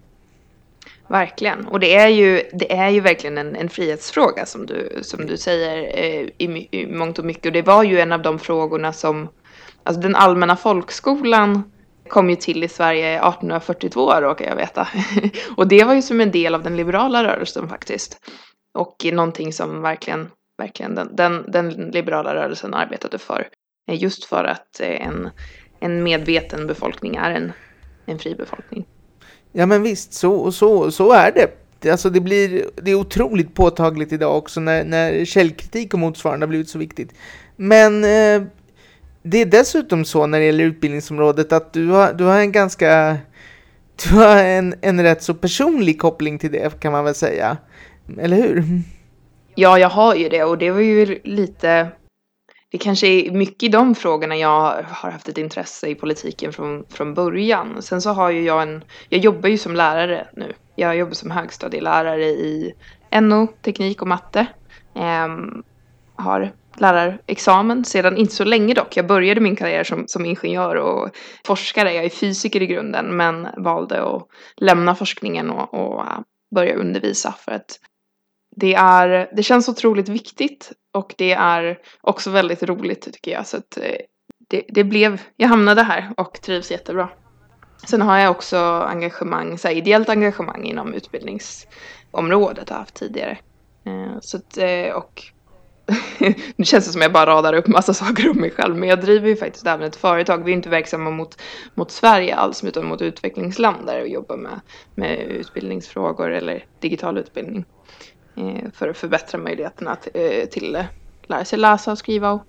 Verkligen, 1.08 1.68
och 1.68 1.80
det 1.80 1.96
är 1.96 2.08
ju, 2.08 2.44
det 2.54 2.74
är 2.74 2.90
ju 2.90 3.00
verkligen 3.00 3.38
en, 3.38 3.56
en 3.56 3.70
frihetsfråga 3.70 4.46
som 4.46 4.66
du, 4.66 5.00
som 5.02 5.26
du 5.26 5.38
säger 5.38 5.78
eh, 5.78 6.30
i, 6.38 6.68
i 6.72 6.88
mångt 6.88 7.20
och 7.20 7.26
mycket. 7.26 7.46
Och 7.46 7.52
det 7.52 7.62
var 7.62 7.84
ju 7.84 8.00
en 8.00 8.12
av 8.12 8.22
de 8.22 8.40
frågorna 8.40 8.94
som, 8.94 9.30
alltså 9.84 10.02
den 10.02 10.16
allmänna 10.16 10.56
folkskolan 10.56 11.72
kom 12.08 12.30
ju 12.30 12.36
till 12.36 12.64
i 12.64 12.68
Sverige 12.68 13.14
1842 13.14 14.22
råkar 14.22 14.46
jag 14.46 14.56
veta. 14.56 14.88
och 15.58 15.68
det 15.68 15.84
var 15.84 15.94
ju 15.94 16.02
som 16.02 16.22
en 16.22 16.32
del 16.32 16.56
av 16.56 16.64
den 16.64 16.78
liberala 16.78 17.24
rörelsen 17.24 17.70
faktiskt. 17.70 18.18
Och 18.74 19.06
någonting 19.14 19.54
som 19.54 19.82
verkligen, 19.82 20.30
verkligen 20.58 20.96
den, 20.96 21.16
den, 21.16 21.52
den 21.52 21.70
liberala 21.70 22.36
rörelsen 22.36 22.74
arbetade 22.74 23.18
för. 23.18 23.48
Eh, 23.88 24.04
just 24.04 24.26
för 24.26 24.44
att 24.44 24.80
eh, 24.80 25.08
en, 25.08 25.30
en 25.80 26.04
medveten 26.04 26.68
befolkning 26.68 27.16
är 27.16 27.32
en, 27.32 27.52
en 28.06 28.20
fri 28.20 28.36
befolkning. 28.36 28.86
Ja 29.52 29.66
men 29.66 29.84
visst, 29.84 30.14
så, 30.14 30.52
så, 30.52 30.92
så 30.92 31.12
är 31.12 31.32
det. 31.32 31.92
Alltså 31.92 32.10
det, 32.10 32.20
blir, 32.20 32.66
det 32.76 32.92
är 32.92 32.96
otroligt 32.96 33.56
påtagligt 33.56 34.14
idag 34.14 34.38
också 34.38 34.60
när, 34.60 34.86
när 34.86 35.26
källkritik 35.26 35.94
och 35.94 36.00
motsvarande 36.00 36.46
har 36.46 36.50
blivit 36.50 36.70
så 36.70 36.80
viktigt. 36.80 37.14
Men 37.56 38.04
eh, 38.04 38.48
det 39.24 39.42
är 39.42 39.46
dessutom 39.46 40.06
så 40.06 40.28
när 40.28 40.40
det 40.40 40.46
gäller 40.46 40.64
utbildningsområdet 40.64 41.54
att 41.54 41.74
du 41.74 41.88
har, 41.88 42.14
du 42.14 42.24
har 42.24 42.40
en 42.40 42.52
ganska 42.52 43.18
du 44.04 44.16
har 44.16 44.44
en, 44.44 44.76
en 44.82 45.04
rätt 45.04 45.24
så 45.24 45.34
personlig 45.34 46.00
koppling 46.02 46.40
till 46.40 46.52
det 46.52 46.80
kan 46.80 46.92
man 46.92 47.04
väl 47.04 47.16
säga. 47.16 47.58
Eller 48.18 48.38
hur? 48.38 48.64
Ja, 49.56 49.80
jag 49.80 49.90
har 49.90 50.16
ju 50.16 50.30
det 50.30 50.44
och 50.44 50.58
det 50.58 50.72
var 50.72 50.80
ju 50.80 51.20
lite 51.24 51.88
det 52.72 52.78
kanske 52.78 53.08
är 53.08 53.32
mycket 53.32 53.64
i 53.64 53.68
de 53.68 53.96
frågorna 53.96 54.38
jag 54.38 54.84
har 54.84 55.12
haft 55.12 55.30
ett 55.30 55.38
intresse 55.38 55.88
i 55.88 55.96
politiken 55.96 56.54
från, 56.54 56.86
från 56.90 57.14
början. 57.14 57.82
Sen 57.82 58.02
så 58.02 58.10
har 58.10 58.30
ju 58.30 58.42
jag 58.42 58.62
en, 58.62 58.84
jag 59.10 59.22
jobbar 59.22 59.50
ju 59.50 59.58
som 59.58 59.76
lärare 59.76 60.28
nu. 60.34 60.54
Jag 60.76 60.98
jobbar 60.98 61.14
som 61.14 61.32
högstadielärare 61.32 62.26
i 62.26 62.74
NO, 63.22 63.48
teknik 63.48 64.02
och 64.02 64.08
matte. 64.08 64.48
Ehm, 64.96 65.64
har 66.16 66.52
lärarexamen 66.78 67.86
sedan 67.86 68.18
inte 68.18 68.34
så 68.34 68.44
länge 68.44 68.74
dock. 68.74 68.98
Jag 68.98 69.08
började 69.08 69.42
min 69.42 69.56
karriär 69.56 69.84
som, 69.84 70.04
som 70.08 70.26
ingenjör 70.26 70.76
och 70.76 71.10
forskare. 71.46 71.94
Jag 71.94 72.06
är 72.06 72.10
fysiker 72.10 72.62
i 72.62 72.68
grunden 72.68 73.18
men 73.18 73.48
valde 73.58 74.04
att 74.04 74.28
lämna 74.58 74.96
forskningen 74.96 75.50
och, 75.50 75.74
och 75.74 76.02
äh, 76.02 76.20
börja 76.56 76.76
undervisa 76.76 77.32
för 77.32 77.52
att 77.52 77.80
det, 78.56 78.74
är, 78.74 79.30
det 79.36 79.44
känns 79.44 79.70
otroligt 79.70 80.10
viktigt 80.10 80.72
och 80.98 81.16
det 81.18 81.32
är 81.32 81.80
också 82.02 82.30
väldigt 82.30 82.64
roligt 82.64 83.02
tycker 83.14 83.32
jag. 83.32 83.48
Så 83.48 83.58
att 83.58 83.78
eh, 83.78 83.98
det, 84.50 84.64
det 84.70 84.84
blev, 84.84 85.22
jag 85.36 85.48
hamnade 85.48 85.84
här 85.84 86.14
och 86.18 86.42
trivs 86.42 86.72
jättebra. 86.72 87.10
Sen 87.88 88.02
har 88.02 88.18
jag 88.18 88.32
också 88.32 88.58
engagemang, 88.88 89.58
så 89.58 89.68
här, 89.68 89.76
ideellt 89.76 90.10
engagemang 90.10 90.64
inom 90.64 90.94
utbildningsområdet 90.94 92.70
har 92.70 92.76
jag 92.76 92.80
haft 92.80 92.94
tidigare. 92.96 93.38
Eh, 93.86 94.20
så 94.22 94.38
att, 94.38 94.58
eh, 94.58 94.96
och 94.96 95.24
nu 96.56 96.66
känns 96.66 96.86
det 96.86 96.92
som 96.92 97.02
jag 97.02 97.14
bara 97.14 97.26
radar 97.26 97.54
upp 97.54 97.68
massa 97.68 97.94
saker 98.04 98.30
om 98.30 98.38
mig 98.38 98.52
själv, 98.52 98.76
men 98.76 98.90
jag 98.90 99.02
driver 99.02 99.28
ju 99.28 99.36
faktiskt 99.36 99.68
även 99.68 99.88
ett 99.88 99.96
företag. 99.96 100.44
Vi 100.44 100.52
är 100.52 100.56
inte 100.56 100.70
verksamma 100.70 101.12
mot, 101.12 101.42
mot 101.76 101.92
Sverige 101.92 102.36
alls, 102.36 102.64
utan 102.64 102.86
mot 102.86 103.02
utvecklingsländer 103.02 104.02
och 104.02 104.08
jobbar 104.08 104.38
med, 104.38 104.60
med 104.96 105.20
utbildningsfrågor 105.20 106.32
eller 106.32 106.66
digital 106.80 107.18
utbildning. 107.18 107.66
Eh, 108.38 108.72
för 108.74 108.88
att 108.88 108.98
förbättra 108.98 109.38
möjligheterna 109.38 109.98
eh, 110.14 110.46
till, 110.46 110.76
att 110.76 110.86
lära 111.28 111.46
sig 111.46 111.60
läsa 111.60 111.92
och 111.92 111.98
skriva 111.98 112.32
och 112.32 112.44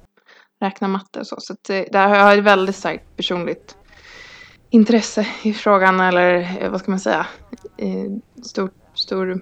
räkna 0.61 0.89
matte 0.89 1.21
och 1.21 1.27
så. 1.27 1.37
Så 1.41 1.53
att, 1.53 1.65
där 1.65 2.09
har 2.09 2.17
jag 2.17 2.39
ett 2.39 2.45
väldigt 2.45 2.77
starkt 2.77 3.17
personligt 3.17 3.77
intresse 4.71 5.27
i 5.43 5.53
frågan 5.53 6.01
eller 6.01 6.69
vad 6.71 6.81
ska 6.81 6.91
man 6.91 7.01
säga? 7.01 7.27
Stor, 8.45 8.71
stor, 8.95 9.41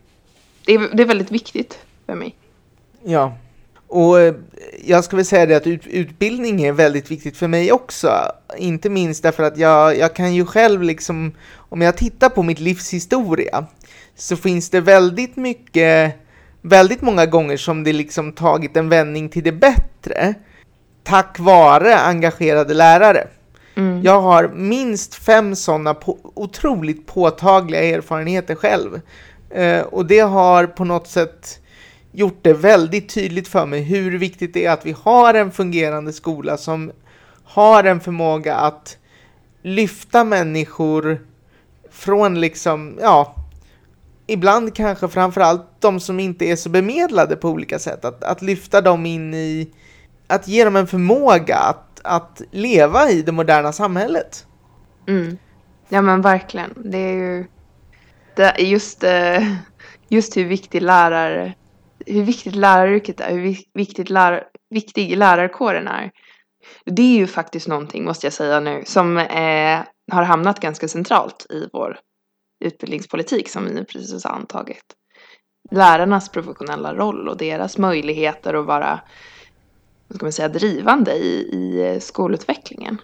det, 0.67 0.75
är, 0.75 0.97
det 0.97 1.03
är 1.03 1.07
väldigt 1.07 1.31
viktigt 1.31 1.79
för 2.07 2.15
mig. 2.15 2.37
Ja, 3.05 3.39
och 3.89 4.17
jag 4.85 5.05
ska 5.05 5.17
väl 5.17 5.25
säga 5.25 5.47
det 5.47 5.57
att 5.57 5.67
utbildning 5.67 6.63
är 6.63 6.73
väldigt 6.73 7.11
viktigt 7.11 7.37
för 7.37 7.49
mig 7.49 7.73
också. 7.73 8.11
Inte 8.59 8.91
minst 8.91 9.23
därför 9.23 9.43
att 9.43 9.59
jag, 9.59 9.99
jag 9.99 10.15
kan 10.15 10.35
ju 10.35 10.47
själv 10.47 10.83
liksom, 10.83 11.33
om 11.57 11.81
jag 11.81 11.97
tittar 11.97 12.29
på 12.29 12.43
mitt 12.43 12.61
livs 12.61 12.95
historia, 12.95 13.67
så 14.15 14.37
finns 14.37 14.71
det 14.71 14.81
väldigt 14.81 15.37
mycket 15.37 16.26
väldigt 16.69 17.03
många 17.03 17.27
gånger 17.27 17.57
som 17.57 17.85
det 17.85 17.93
liksom 17.93 18.33
tagit 18.33 18.77
en 18.77 18.89
vändning 18.89 19.29
till 19.29 19.45
det 19.45 19.53
bättre 19.53 20.35
tack 21.07 21.39
vare 21.39 21.99
engagerade 21.99 22.75
lärare. 22.75 23.29
Mm. 23.75 24.03
Jag 24.03 24.21
har 24.21 24.49
minst 24.49 25.15
fem 25.15 25.57
sådana 25.57 25.95
på, 25.95 26.19
otroligt 26.35 27.07
påtagliga 27.07 27.83
erfarenheter 27.83 28.55
själv. 28.55 29.01
Eh, 29.51 29.81
och 29.81 30.07
det 30.07 30.19
har 30.19 30.67
på 30.67 30.85
något 30.85 31.09
sätt 31.09 31.61
gjort 32.13 32.39
det 32.43 32.53
väldigt 32.53 33.09
tydligt 33.09 33.49
för 33.49 33.67
mig 33.67 33.83
hur 33.83 34.19
viktigt 34.19 34.55
det 34.55 34.67
är 34.67 34.71
att 34.71 34.87
vi 34.87 34.95
har 35.03 35.35
en 35.35 35.51
fungerande 35.51 36.13
skola 36.13 36.57
som 36.57 36.93
har 37.45 37.85
en 37.85 38.01
förmåga 38.01 38.55
att 38.55 38.99
lyfta 39.63 40.25
människor 40.25 41.21
från 41.91 42.41
liksom, 42.41 42.99
ja, 43.01 43.36
ibland 44.27 44.75
kanske 44.75 45.09
framförallt 45.09 45.81
de 45.81 46.01
som 46.01 46.21
inte 46.21 46.45
är 46.45 46.57
så 46.57 46.69
bemedlade 46.69 47.37
på 47.37 47.49
olika 47.49 47.79
sätt. 47.79 48.05
Att, 48.05 48.25
att 48.25 48.43
lyfta 48.43 48.81
dem 48.81 49.07
in 49.07 49.35
i, 49.35 49.71
att 50.27 50.49
ge 50.49 50.65
dem 50.65 50.77
en 50.77 50.87
förmåga 50.87 51.57
att, 51.57 52.01
att 52.05 52.43
leva 52.51 53.11
i 53.11 53.23
det 53.23 53.33
moderna 53.33 53.73
samhället. 53.73 54.47
Mm. 55.09 55.39
Ja 55.89 56.03
men 56.03 56.23
verkligen. 56.23 56.73
Det 56.85 56.99
är 56.99 57.13
ju 57.13 57.47
det, 58.37 58.55
just, 58.59 59.05
eh, 59.05 59.43
just 60.09 60.37
hur 60.37 60.45
viktig 60.45 60.83
lärare 60.83 61.55
hur 62.07 62.23
viktigt 62.23 62.55
läraryrket 62.55 63.21
är, 63.21 63.31
hur 63.31 63.57
viktigt 63.75 64.11
lär, 64.11 64.45
viktig 64.71 65.17
lärarkåren 65.17 65.89
är. 65.89 66.11
Det 66.85 67.03
är 67.03 67.17
ju 67.19 67.27
faktiskt 67.27 67.69
någonting, 67.69 68.05
måste 68.05 68.27
jag 68.27 68.33
säga 68.33 68.61
nu, 68.61 68.83
som 68.87 69.19
eh, 69.19 69.81
har 70.13 70.23
hamnat 70.23 70.61
ganska 70.61 70.89
centralt 70.89 71.47
i 71.51 71.69
vår 71.73 71.99
utbildningspolitik 72.61 73.49
som 73.49 73.65
vi 73.65 73.75
nu 73.75 73.85
precis 73.85 74.25
har 74.25 74.31
antagit. 74.31 74.85
Lärarnas 75.71 76.29
professionella 76.29 76.95
roll 76.95 77.29
och 77.29 77.37
deras 77.37 77.79
möjligheter 77.79 78.55
att 78.55 78.67
vara 78.67 79.01
vad 80.09 80.17
ska 80.17 80.27
man 80.27 80.33
säga, 80.33 80.49
drivande 80.49 81.13
i, 81.13 81.39
i 81.53 81.99
skolutvecklingen. 82.01 83.01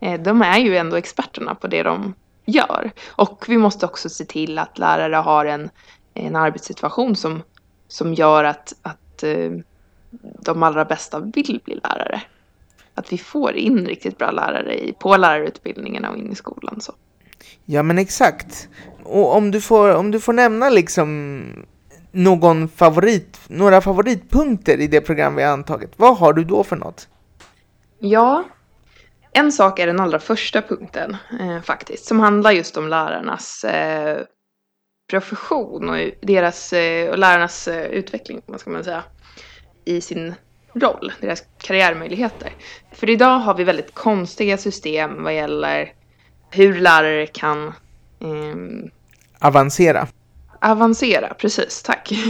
Eh, 0.00 0.20
de 0.20 0.42
är 0.42 0.58
ju 0.58 0.76
ändå 0.76 0.96
experterna 0.96 1.54
på 1.54 1.66
det 1.66 1.82
de 1.82 2.14
gör. 2.44 2.90
Och 3.08 3.44
vi 3.48 3.58
måste 3.58 3.86
också 3.86 4.08
se 4.08 4.24
till 4.24 4.58
att 4.58 4.78
lärare 4.78 5.16
har 5.16 5.44
en, 5.44 5.70
en 6.14 6.36
arbetssituation 6.36 7.16
som, 7.16 7.42
som 7.88 8.14
gör 8.14 8.44
att, 8.44 8.72
att 8.82 9.22
eh, 9.22 9.50
de 10.40 10.62
allra 10.62 10.84
bästa 10.84 11.20
vill 11.20 11.60
bli 11.64 11.74
lärare. 11.74 12.22
Att 12.94 13.12
vi 13.12 13.18
får 13.18 13.56
in 13.56 13.86
riktigt 13.86 14.18
bra 14.18 14.30
lärare 14.30 14.84
i, 14.84 14.92
på 14.92 15.16
lärarutbildningarna 15.16 16.10
och 16.10 16.16
in 16.16 16.32
i 16.32 16.34
skolan. 16.34 16.80
Så. 16.80 16.94
Ja 17.64 17.82
men 17.82 17.98
exakt. 17.98 18.68
Och 19.04 19.36
om 19.36 19.50
du 19.50 19.60
får, 19.60 19.94
om 19.94 20.10
du 20.10 20.20
får 20.20 20.32
nämna 20.32 20.70
liksom 20.70 21.42
någon 22.12 22.68
favorit, 22.68 23.40
några 23.48 23.80
favoritpunkter 23.80 24.80
i 24.80 24.86
det 24.86 25.00
program 25.00 25.36
vi 25.36 25.42
har 25.42 25.52
antagit, 25.52 25.92
vad 25.96 26.16
har 26.16 26.32
du 26.32 26.44
då 26.44 26.64
för 26.64 26.76
något? 26.76 27.08
Ja, 27.98 28.44
en 29.32 29.52
sak 29.52 29.78
är 29.78 29.86
den 29.86 30.00
allra 30.00 30.18
första 30.18 30.62
punkten 30.62 31.16
eh, 31.40 31.62
faktiskt, 31.62 32.04
som 32.04 32.20
handlar 32.20 32.50
just 32.50 32.76
om 32.76 32.88
lärarnas 32.88 33.64
eh, 33.64 34.18
profession 35.10 35.90
och 35.90 36.10
deras 36.22 36.72
eh, 36.72 37.10
och 37.10 37.18
lärarnas 37.18 37.68
eh, 37.68 37.86
utveckling, 37.86 38.42
vad 38.46 38.60
ska 38.60 38.70
man 38.70 38.84
säga, 38.84 39.04
i 39.84 40.00
sin 40.00 40.34
roll, 40.74 41.12
deras 41.20 41.42
karriärmöjligheter. 41.58 42.52
För 42.92 43.10
idag 43.10 43.38
har 43.38 43.54
vi 43.54 43.64
väldigt 43.64 43.94
konstiga 43.94 44.58
system 44.58 45.22
vad 45.22 45.34
gäller 45.34 45.92
hur 46.50 46.80
lärare 46.80 47.26
kan 47.26 47.72
eh, 48.22 48.56
avancera. 49.38 50.08
Avancera, 50.60 51.34
precis, 51.34 51.82
tack. 51.82 52.12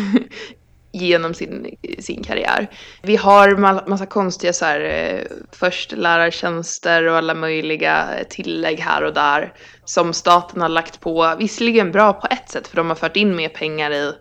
genom 0.92 1.34
sin, 1.34 1.76
sin 1.98 2.22
karriär. 2.22 2.70
Vi 3.02 3.16
har 3.16 3.56
massa 3.88 4.06
konstiga 4.06 4.52
så 4.52 4.64
här, 4.64 4.80
eh, 4.80 5.36
först 5.52 5.92
lärartjänster 5.92 7.06
och 7.06 7.16
alla 7.16 7.34
möjliga 7.34 8.08
tillägg 8.28 8.80
här 8.80 9.04
och 9.04 9.14
där 9.14 9.52
som 9.84 10.12
staten 10.12 10.60
har 10.60 10.68
lagt 10.68 11.00
på. 11.00 11.34
Visserligen 11.38 11.92
bra 11.92 12.12
på 12.12 12.26
ett 12.30 12.50
sätt 12.50 12.68
för 12.68 12.76
de 12.76 12.88
har 12.88 12.96
fört 12.96 13.16
in 13.16 13.36
mer 13.36 13.48
pengar 13.48 13.90
i, 13.90 14.12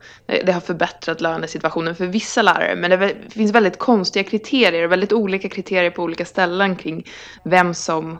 det 0.45 0.51
har 0.51 0.61
förbättrat 0.61 1.21
lönesituationen 1.21 1.95
för 1.95 2.05
vissa 2.05 2.41
lärare 2.41 2.75
men 2.75 2.89
det 2.89 3.15
finns 3.29 3.51
väldigt 3.51 3.79
konstiga 3.79 4.23
kriterier, 4.23 4.87
väldigt 4.87 5.13
olika 5.13 5.49
kriterier 5.49 5.91
på 5.91 6.03
olika 6.03 6.25
ställen 6.25 6.75
kring 6.75 7.03
vem 7.43 7.73
som 7.73 8.19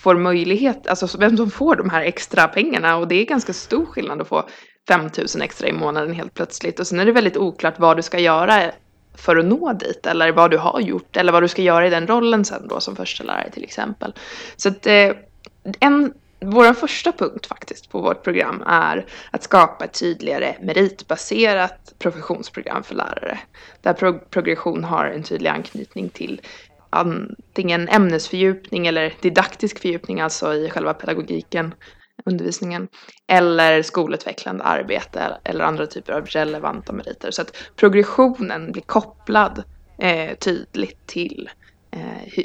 får 0.00 0.16
möjlighet, 0.16 0.86
alltså 0.86 1.18
vem 1.18 1.36
som 1.36 1.50
får 1.50 1.76
de 1.76 1.90
här 1.90 2.02
extra 2.02 2.48
pengarna 2.48 2.96
och 2.96 3.08
det 3.08 3.14
är 3.14 3.24
ganska 3.24 3.52
stor 3.52 3.86
skillnad 3.86 4.20
att 4.20 4.28
få 4.28 4.48
5 4.88 5.00
000 5.00 5.10
extra 5.42 5.68
i 5.68 5.72
månaden 5.72 6.14
helt 6.14 6.34
plötsligt 6.34 6.80
och 6.80 6.86
sen 6.86 7.00
är 7.00 7.06
det 7.06 7.12
väldigt 7.12 7.36
oklart 7.36 7.78
vad 7.78 7.96
du 7.96 8.02
ska 8.02 8.18
göra 8.18 8.62
för 9.14 9.36
att 9.36 9.44
nå 9.44 9.72
dit 9.72 10.06
eller 10.06 10.32
vad 10.32 10.50
du 10.50 10.58
har 10.58 10.80
gjort 10.80 11.16
eller 11.16 11.32
vad 11.32 11.42
du 11.42 11.48
ska 11.48 11.62
göra 11.62 11.86
i 11.86 11.90
den 11.90 12.06
rollen 12.06 12.44
sen 12.44 12.68
då 12.68 12.80
som 12.80 12.96
första 12.96 13.24
lärare 13.24 13.50
till 13.50 13.64
exempel. 13.64 14.14
Så 14.56 14.68
att 14.68 14.86
eh, 14.86 15.10
en, 15.80 16.12
vår 16.40 16.72
första 16.72 17.12
punkt 17.12 17.46
faktiskt 17.46 17.90
på 17.90 18.00
vårt 18.00 18.22
program 18.22 18.62
är 18.66 19.06
att 19.30 19.42
skapa 19.42 19.84
ett 19.84 20.00
tydligare 20.00 20.56
meritbaserat 20.60 21.94
professionsprogram 21.98 22.82
för 22.82 22.94
lärare. 22.94 23.38
Där 23.82 23.92
pro 23.92 24.18
progression 24.18 24.84
har 24.84 25.06
en 25.06 25.22
tydlig 25.22 25.50
anknytning 25.50 26.08
till 26.08 26.40
antingen 26.90 27.88
ämnesfördjupning 27.88 28.86
eller 28.86 29.14
didaktisk 29.20 29.78
fördjupning, 29.78 30.20
alltså 30.20 30.54
i 30.54 30.70
själva 30.70 30.94
pedagogiken, 30.94 31.74
undervisningen, 32.24 32.88
eller 33.26 33.82
skolutvecklande 33.82 34.64
arbete 34.64 35.38
eller 35.44 35.64
andra 35.64 35.86
typer 35.86 36.12
av 36.12 36.26
relevanta 36.26 36.92
meriter. 36.92 37.30
Så 37.30 37.42
att 37.42 37.56
progressionen 37.76 38.72
blir 38.72 38.82
kopplad 38.82 39.62
eh, 39.98 40.34
tydligt 40.34 41.06
till, 41.06 41.50
eh, 41.90 42.44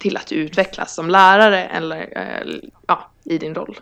till 0.00 0.16
att 0.16 0.26
du 0.26 0.34
utvecklas 0.34 0.94
som 0.94 1.10
lärare 1.10 1.64
eller 1.64 2.18
eh, 2.18 2.70
ja, 2.86 3.12
i 3.24 3.38
din 3.38 3.54
roll. 3.54 3.78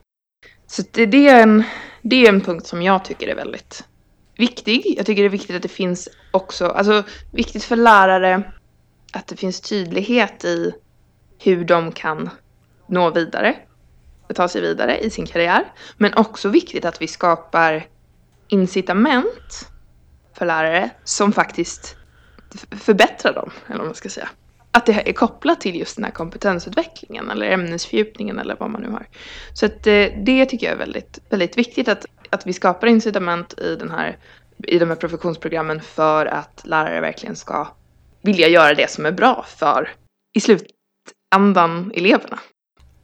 Så 0.66 0.82
det, 0.92 1.06
det, 1.06 1.28
är 1.28 1.42
en, 1.42 1.64
det 2.02 2.26
är 2.26 2.28
en 2.28 2.40
punkt 2.40 2.66
som 2.66 2.82
jag 2.82 3.04
tycker 3.04 3.28
är 3.28 3.34
väldigt 3.34 3.84
viktig. 4.36 4.94
Jag 4.96 5.06
tycker 5.06 5.22
det 5.22 5.28
är 5.28 5.30
viktigt 5.30 5.56
att 5.56 5.62
det 5.62 5.68
finns 5.68 6.08
också, 6.30 6.66
alltså 6.66 7.02
viktigt 7.32 7.64
för 7.64 7.76
lärare 7.76 8.52
att 9.16 9.26
det 9.26 9.36
finns 9.36 9.60
tydlighet 9.60 10.44
i 10.44 10.74
hur 11.38 11.64
de 11.64 11.92
kan 11.92 12.30
nå 12.86 13.10
vidare, 13.10 13.56
ta 14.34 14.48
sig 14.48 14.60
vidare 14.60 14.98
i 14.98 15.10
sin 15.10 15.26
karriär. 15.26 15.72
Men 15.96 16.14
också 16.14 16.48
viktigt 16.48 16.84
att 16.84 17.02
vi 17.02 17.08
skapar 17.08 17.86
incitament 18.48 19.68
för 20.34 20.46
lärare 20.46 20.90
som 21.04 21.32
faktiskt 21.32 21.96
förbättrar 22.70 23.32
dem, 23.32 23.50
eller 23.66 23.78
vad 23.78 23.86
man 23.86 23.94
ska 23.94 24.08
säga. 24.08 24.28
Att 24.70 24.86
det 24.86 25.08
är 25.08 25.12
kopplat 25.12 25.60
till 25.60 25.76
just 25.76 25.96
den 25.96 26.04
här 26.04 26.12
kompetensutvecklingen 26.12 27.30
eller 27.30 27.50
ämnesfördjupningen 27.50 28.38
eller 28.38 28.56
vad 28.60 28.70
man 28.70 28.82
nu 28.82 28.90
har. 28.90 29.06
Så 29.52 29.66
att 29.66 29.82
det, 29.82 30.08
det 30.08 30.46
tycker 30.46 30.66
jag 30.66 30.74
är 30.74 30.78
väldigt, 30.78 31.18
väldigt 31.28 31.58
viktigt 31.58 31.88
att, 31.88 32.06
att 32.30 32.46
vi 32.46 32.52
skapar 32.52 32.86
incitament 32.86 33.60
i, 33.60 33.76
den 33.76 33.90
här, 33.90 34.18
i 34.58 34.78
de 34.78 34.88
här 34.88 34.96
professionsprogrammen 34.96 35.80
för 35.80 36.26
att 36.26 36.60
lärare 36.64 37.00
verkligen 37.00 37.36
ska 37.36 37.68
vilja 38.24 38.48
göra 38.48 38.74
det 38.74 38.90
som 38.90 39.06
är 39.06 39.12
bra 39.12 39.46
för 39.56 39.90
i 40.36 40.40
slutändan 40.40 41.92
eleverna. 41.94 42.38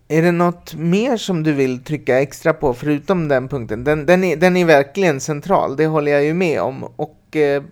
Är 0.08 0.22
det 0.22 0.32
något 0.32 0.74
mer 0.74 1.16
som 1.16 1.42
du 1.42 1.52
vill 1.52 1.84
trycka 1.84 2.20
extra 2.20 2.52
på 2.52 2.74
förutom 2.74 3.28
den 3.28 3.48
punkten? 3.48 3.84
Den, 3.84 4.06
den, 4.06 4.24
är, 4.24 4.36
den 4.36 4.56
är 4.56 4.64
verkligen 4.64 5.20
central, 5.20 5.76
det 5.76 5.86
håller 5.86 6.12
jag 6.12 6.24
ju 6.24 6.34
med 6.34 6.60
om. 6.60 6.84
Och, 6.84 7.36
eh, 7.36 7.62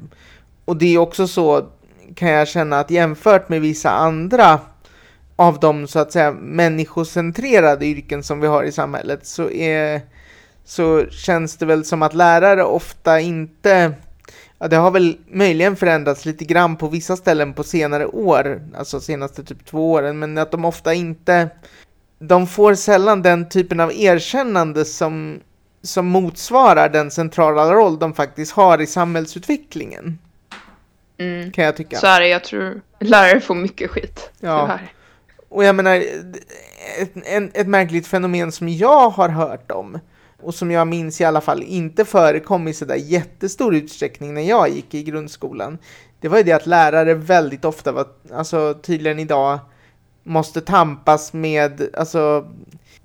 och 0.65 0.77
det 0.77 0.95
är 0.95 0.99
också 0.99 1.29
så, 1.29 1.69
kan 2.15 2.29
jag 2.29 2.49
känna, 2.49 2.81
att 2.81 2.91
jämfört 2.91 3.49
med 3.49 3.61
vissa 3.61 3.91
andra 3.91 4.61
av 5.37 5.61
de 5.61 5.87
så 5.87 5.99
att 5.99 6.13
säga 6.13 6.33
människocentrerade 6.33 7.87
yrken 7.87 8.23
som 8.23 8.41
vi 8.41 8.47
har 8.47 8.65
i 8.65 8.73
samhället 8.73 9.27
så, 9.27 9.51
är, 9.51 10.01
så 10.65 11.07
känns 11.11 11.57
det 11.57 11.67
väl 11.67 11.85
som 11.85 12.03
att 12.03 12.15
lärare 12.15 12.65
ofta 12.65 13.21
inte 13.21 13.93
Ja, 14.59 14.69
det 14.69 14.77
har 14.77 14.91
väl 14.91 15.19
möjligen 15.27 15.77
förändrats 15.77 16.25
lite 16.25 16.45
grann 16.45 16.77
på 16.77 16.89
vissa 16.89 17.17
ställen 17.17 17.55
på 17.55 17.63
senare 17.63 18.07
år, 18.07 18.63
alltså 18.77 19.01
senaste 19.01 19.45
typ 19.45 19.67
två 19.67 19.93
åren, 19.93 20.19
men 20.19 20.39
att 20.39 20.51
de 20.51 20.65
ofta 20.65 20.95
inte, 20.95 21.49
de 22.19 22.47
får 22.47 22.75
sällan 22.75 23.23
den 23.23 23.49
typen 23.49 23.81
av 23.81 23.93
erkännande 23.93 24.85
som, 24.85 25.41
som 25.83 26.07
motsvarar 26.07 26.89
den 26.89 27.11
centrala 27.11 27.73
roll 27.73 27.99
de 27.99 28.15
faktiskt 28.15 28.53
har 28.53 28.81
i 28.81 28.87
samhällsutvecklingen. 28.87 30.19
Mm. 31.19 31.53
Kan 31.53 31.65
jag 31.65 31.77
tycka. 31.77 31.97
Så 31.97 32.07
är 32.07 32.21
det, 32.21 32.29
jag 32.29 32.45
tror 32.45 32.81
lärare 33.01 33.41
får 33.41 33.55
mycket 33.55 33.91
skit. 33.91 34.31
Ja. 34.41 34.61
Tyvärr. 34.61 34.93
Och 35.49 35.65
jag 35.65 35.75
menar, 35.75 35.97
ett, 36.99 37.17
ett, 37.27 37.57
ett 37.57 37.67
märkligt 37.69 38.07
fenomen 38.07 38.53
som 38.53 38.69
jag 38.69 39.11
har 39.11 39.29
hört 39.29 39.71
om, 39.71 39.99
och 40.43 40.55
som 40.55 40.71
jag 40.71 40.89
minns 40.89 41.21
i 41.21 41.25
alla 41.25 41.41
fall 41.41 41.63
inte 41.63 42.05
förekom 42.05 42.69
i 42.69 42.75
sådär 42.75 42.95
jättestor 42.95 43.75
utsträckning 43.75 44.35
när 44.35 44.43
jag 44.43 44.69
gick 44.69 44.95
i 44.95 45.03
grundskolan. 45.03 45.79
Det 46.21 46.29
var 46.29 46.39
ju 46.39 46.45
det 46.45 46.53
att 46.53 46.67
lärare 46.67 47.15
väldigt 47.15 47.65
ofta 47.65 47.93
var, 47.93 48.07
alltså 48.33 48.75
tydligen 48.83 49.19
idag, 49.19 49.59
måste 50.23 50.61
tampas 50.61 51.33
med 51.33 51.89
alltså, 51.95 52.47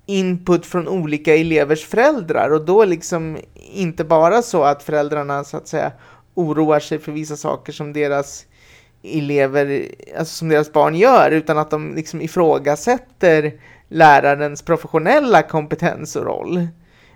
input 0.06 0.66
från 0.66 0.88
olika 0.88 1.34
elevers 1.34 1.86
föräldrar 1.86 2.50
och 2.50 2.64
då 2.64 2.84
liksom 2.84 3.38
inte 3.54 4.04
bara 4.04 4.42
så 4.42 4.62
att 4.62 4.82
föräldrarna 4.82 5.44
så 5.44 5.56
att 5.56 5.68
säga 5.68 5.92
oroar 6.34 6.80
sig 6.80 6.98
för 6.98 7.12
vissa 7.12 7.36
saker 7.36 7.72
som 7.72 7.92
deras 7.92 8.46
elever, 9.02 9.88
alltså 10.18 10.34
som 10.34 10.48
deras 10.48 10.72
barn 10.72 10.94
gör, 10.94 11.30
utan 11.30 11.58
att 11.58 11.70
de 11.70 11.94
liksom 11.94 12.20
ifrågasätter 12.20 13.52
lärarens 13.88 14.62
professionella 14.62 15.42
kompetens 15.42 16.16
och 16.16 16.24
roll. 16.24 16.68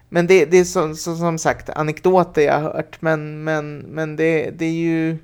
Men 0.09 0.27
det, 0.27 0.45
det 0.45 0.59
är 0.59 0.65
som, 0.65 0.97
som 0.97 1.39
sagt 1.39 1.71
anekdoter 1.71 2.43
jag 2.43 2.55
har 2.55 2.61
hört, 2.61 3.03
men, 3.03 3.45
men, 3.45 3.79
men 3.79 4.17
det, 4.17 4.51
det 4.51 4.65
är 4.65 4.73
ju 4.73 5.19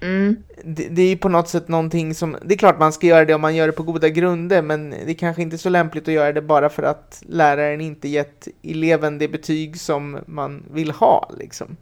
Mm. 0.00 0.36
det, 0.64 0.88
det 0.88 1.02
är 1.02 1.08
ju 1.08 1.16
på 1.16 1.28
något 1.28 1.48
sätt 1.48 1.68
någonting 1.68 2.14
som, 2.14 2.36
det 2.44 2.54
är 2.54 2.58
klart 2.58 2.78
man 2.78 2.92
ska 2.92 3.06
göra 3.06 3.24
det 3.24 3.34
om 3.34 3.40
man 3.40 3.56
gör 3.56 3.66
det 3.66 3.72
på 3.72 3.82
goda 3.82 4.08
grunder, 4.08 4.62
men 4.62 4.90
det 4.90 5.10
är 5.10 5.14
kanske 5.14 5.42
inte 5.42 5.58
så 5.58 5.68
lämpligt 5.68 6.08
att 6.08 6.14
göra 6.14 6.32
det 6.32 6.42
bara 6.42 6.68
för 6.68 6.82
att 6.82 7.22
läraren 7.26 7.80
inte 7.80 8.08
gett 8.08 8.48
eleven 8.62 9.18
det 9.18 9.28
betyg 9.28 9.80
som 9.80 10.18
man 10.26 10.64
vill 10.70 10.90
ha 10.90 11.30
liksom. 11.38 11.76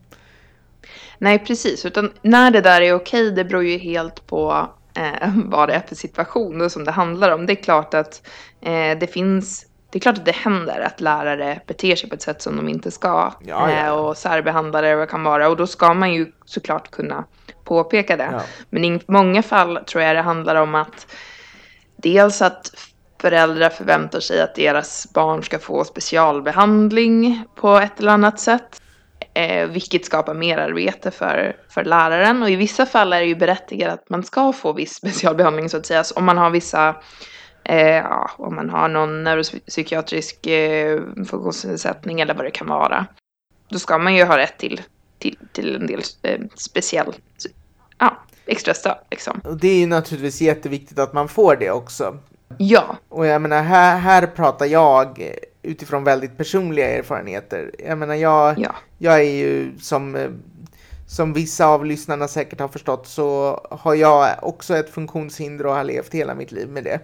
Nej, 1.19 1.39
precis. 1.39 1.85
Utan 1.85 2.13
när 2.23 2.51
det 2.51 2.61
där 2.61 2.81
är 2.81 2.95
okej, 2.95 3.31
det 3.31 3.45
beror 3.45 3.65
ju 3.65 3.79
helt 3.79 4.27
på 4.27 4.69
eh, 4.95 5.31
vad 5.45 5.69
det 5.69 5.75
är 5.75 5.81
för 5.89 5.95
situation 5.95 6.61
och 6.61 6.73
som 6.73 6.85
det 6.85 6.91
handlar 6.91 7.31
om. 7.31 7.47
Det 7.47 7.53
är 7.53 7.63
klart 7.63 7.95
att 7.95 8.29
eh, 8.61 8.99
det 8.99 9.13
finns 9.13 9.67
det 9.97 9.99
är 9.99 10.03
klart 10.03 10.19
att 10.19 10.25
det 10.25 10.37
händer 10.37 10.81
att 10.81 11.01
lärare 11.01 11.61
beter 11.67 11.97
sig 11.97 12.09
på 12.09 12.15
ett 12.15 12.23
sätt 12.23 12.43
som 12.43 12.57
de 12.57 12.69
inte 12.69 12.91
ska 12.91 13.09
Ja, 13.41 13.71
ja. 13.71 13.71
Eh, 13.71 13.91
och 13.91 14.17
särbehandlar 14.17 14.83
det 14.83 14.97
vad 14.97 15.09
det 15.09 15.11
kan 15.11 15.23
vara 15.23 15.49
och 15.49 15.57
då 15.57 15.67
ska 15.67 15.95
man 15.95 16.15
ju 16.15 16.33
såklart 16.45 16.91
kunna 16.91 17.25
påpeka 17.65 18.17
det. 18.17 18.29
Ja. 18.33 18.41
Men 18.71 18.85
i 18.85 19.01
många 19.07 19.43
fall 19.43 19.79
tror 19.87 20.03
jag 20.03 20.17
det 20.17 20.23
handlar 20.23 20.55
om 20.55 20.75
att 20.75 21.07
dels 21.97 22.43
att 22.43 22.71
föräldrar 23.21 23.69
förväntar 23.69 24.21
sig 24.21 24.41
att 24.41 24.55
deras 24.55 25.13
barn 25.13 25.43
ska 25.43 25.59
få 25.59 25.85
specialbehandling 25.85 27.45
på 27.55 27.77
ett 27.77 28.01
eller 28.01 28.13
annat 28.13 28.41
sätt. 28.41 28.83
Eh, 29.35 29.67
vilket 29.67 30.05
skapar 30.05 30.35
merarbete 30.35 31.11
för, 31.11 31.57
för 31.69 31.85
läraren. 31.85 32.43
Och 32.43 32.51
i 32.51 32.57
vissa 32.57 32.87
fall 32.87 33.13
är 33.13 33.21
det 33.21 33.27
ju 33.27 33.37
berättigat 33.37 33.93
att 33.93 34.11
man 34.11 34.25
ska 34.25 34.53
få 34.53 34.73
viss 34.73 34.95
specialbehandling 34.95 35.69
så 35.69 35.77
att 35.77 35.87
säga. 35.87 36.05
Så 36.05 36.15
om 36.15 36.25
man 36.25 36.39
har 36.39 36.51
vissa, 36.51 36.97
eh, 37.69 37.97
ja, 37.97 38.31
om 38.37 38.55
man 38.55 38.71
har 38.71 38.89
någon 38.89 39.25
neuropsykiatrisk 39.25 40.47
eh, 40.47 41.01
funktionsnedsättning 41.17 42.21
eller 42.21 42.35
vad 42.35 42.45
det 42.45 42.51
kan 42.51 42.67
vara. 42.67 43.07
Då 43.69 43.79
ska 43.79 43.99
man 43.99 44.15
ju 44.15 44.25
ha 44.25 44.39
rätt 44.39 44.59
till, 44.59 44.81
till, 45.19 45.39
till 45.53 45.77
en 45.77 45.87
del 45.87 46.03
eh, 46.23 46.41
speciell, 46.55 47.15
ja, 47.99 48.17
extra 48.47 48.75
stöd 48.75 48.99
liksom. 49.11 49.41
Och 49.45 49.57
det 49.57 49.69
är 49.69 49.79
ju 49.79 49.87
naturligtvis 49.87 50.41
jätteviktigt 50.41 50.99
att 50.99 51.13
man 51.13 51.29
får 51.29 51.57
det 51.57 51.71
också. 51.71 52.19
Ja, 52.59 52.97
Och 53.09 53.27
jag 53.27 53.43
menar, 53.43 53.63
här, 53.63 53.99
här 53.99 54.27
pratar 54.27 54.67
jag 54.67 55.33
utifrån 55.63 56.05
väldigt 56.05 56.37
personliga 56.37 56.91
erfarenheter. 56.91 57.71
Jag 57.79 57.99
menar, 57.99 58.15
jag, 58.15 58.59
ja, 58.59 58.75
jag 58.99 59.15
är 59.15 59.31
ju 59.31 59.79
som, 59.79 60.17
eh, 60.17 60.31
som 61.17 61.33
vissa 61.33 61.67
av 61.67 61.85
lyssnarna 61.85 62.29
säkert 62.29 62.61
har 62.61 62.69
förstått 62.69 63.07
så 63.07 63.61
har 63.71 63.95
jag 63.95 64.37
också 64.43 64.77
ett 64.77 64.91
funktionshinder 64.91 65.67
och 65.67 65.75
har 65.75 65.85
levt 65.85 66.15
hela 66.15 66.35
mitt 66.35 66.53
liv 66.53 66.69
med 66.69 66.85
det. 66.85 67.01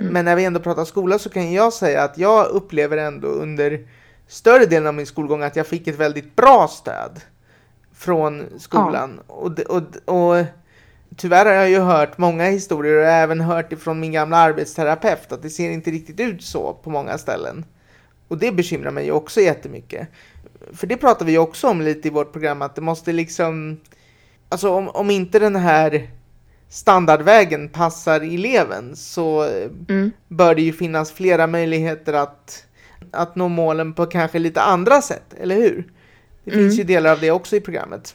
Men 0.00 0.24
när 0.24 0.36
vi 0.36 0.44
ändå 0.44 0.60
pratar 0.60 0.84
skola 0.84 1.18
så 1.18 1.28
kan 1.30 1.52
jag 1.52 1.72
säga 1.72 2.02
att 2.02 2.18
jag 2.18 2.46
upplever 2.46 2.96
ändå 2.96 3.28
under 3.28 3.88
större 4.28 4.66
delen 4.66 4.86
av 4.86 4.94
min 4.94 5.06
skolgång 5.06 5.42
att 5.42 5.56
jag 5.56 5.66
fick 5.66 5.86
ett 5.88 5.96
väldigt 5.98 6.36
bra 6.36 6.68
stöd 6.68 7.20
från 7.94 8.44
skolan. 8.58 9.20
Och, 9.26 9.50
det- 9.50 9.64
och, 9.64 9.82
och 10.04 10.44
tyvärr 11.16 11.46
har 11.46 11.52
jag 11.52 11.70
ju 11.70 11.78
hört 11.80 12.18
många 12.18 12.44
historier 12.44 12.96
och 12.98 13.06
även 13.06 13.40
hört 13.40 13.72
ifrån 13.72 14.00
min 14.00 14.12
gamla 14.12 14.36
arbetsterapeut 14.36 15.32
att 15.32 15.42
det 15.42 15.50
ser 15.50 15.70
inte 15.70 15.90
riktigt 15.90 16.20
ut 16.20 16.42
så 16.42 16.74
på 16.82 16.90
många 16.90 17.18
ställen. 17.18 17.64
Och 18.28 18.38
det 18.38 18.52
bekymrar 18.52 18.90
mig 18.90 19.12
också 19.12 19.40
jättemycket. 19.40 20.08
För 20.72 20.86
det 20.86 20.96
pratar 20.96 21.26
vi 21.26 21.38
också 21.38 21.68
om 21.68 21.80
lite 21.80 22.08
i 22.08 22.10
vårt 22.10 22.32
program 22.32 22.62
att 22.62 22.74
det 22.74 22.80
måste 22.80 23.12
liksom, 23.12 23.80
alltså 24.48 24.70
om, 24.70 24.88
om 24.88 25.10
inte 25.10 25.38
den 25.38 25.56
här 25.56 26.10
standardvägen 26.68 27.68
passar 27.68 28.20
eleven 28.20 28.96
så 28.96 29.44
eh, 29.44 29.68
mm, 29.88 30.10
bör 30.28 30.54
det 30.54 30.62
ju 30.62 30.72
finnas 30.72 31.12
flera 31.12 31.46
möjligheter 31.46 32.12
att, 32.12 32.64
att 33.12 33.36
nå 33.36 33.48
målen 33.48 33.92
på 33.92 34.06
kanske 34.06 34.38
lite 34.38 34.62
andra 34.62 35.02
sätt, 35.02 35.34
eller 35.40 35.54
hur? 35.56 35.84
Det 36.44 36.50
Mm. 36.52 36.64
finns 36.64 36.78
ju 36.78 36.84
delar 36.84 37.12
av 37.12 37.20
det 37.20 37.30
också 37.30 37.56
i 37.56 37.60
programmet. 37.60 38.14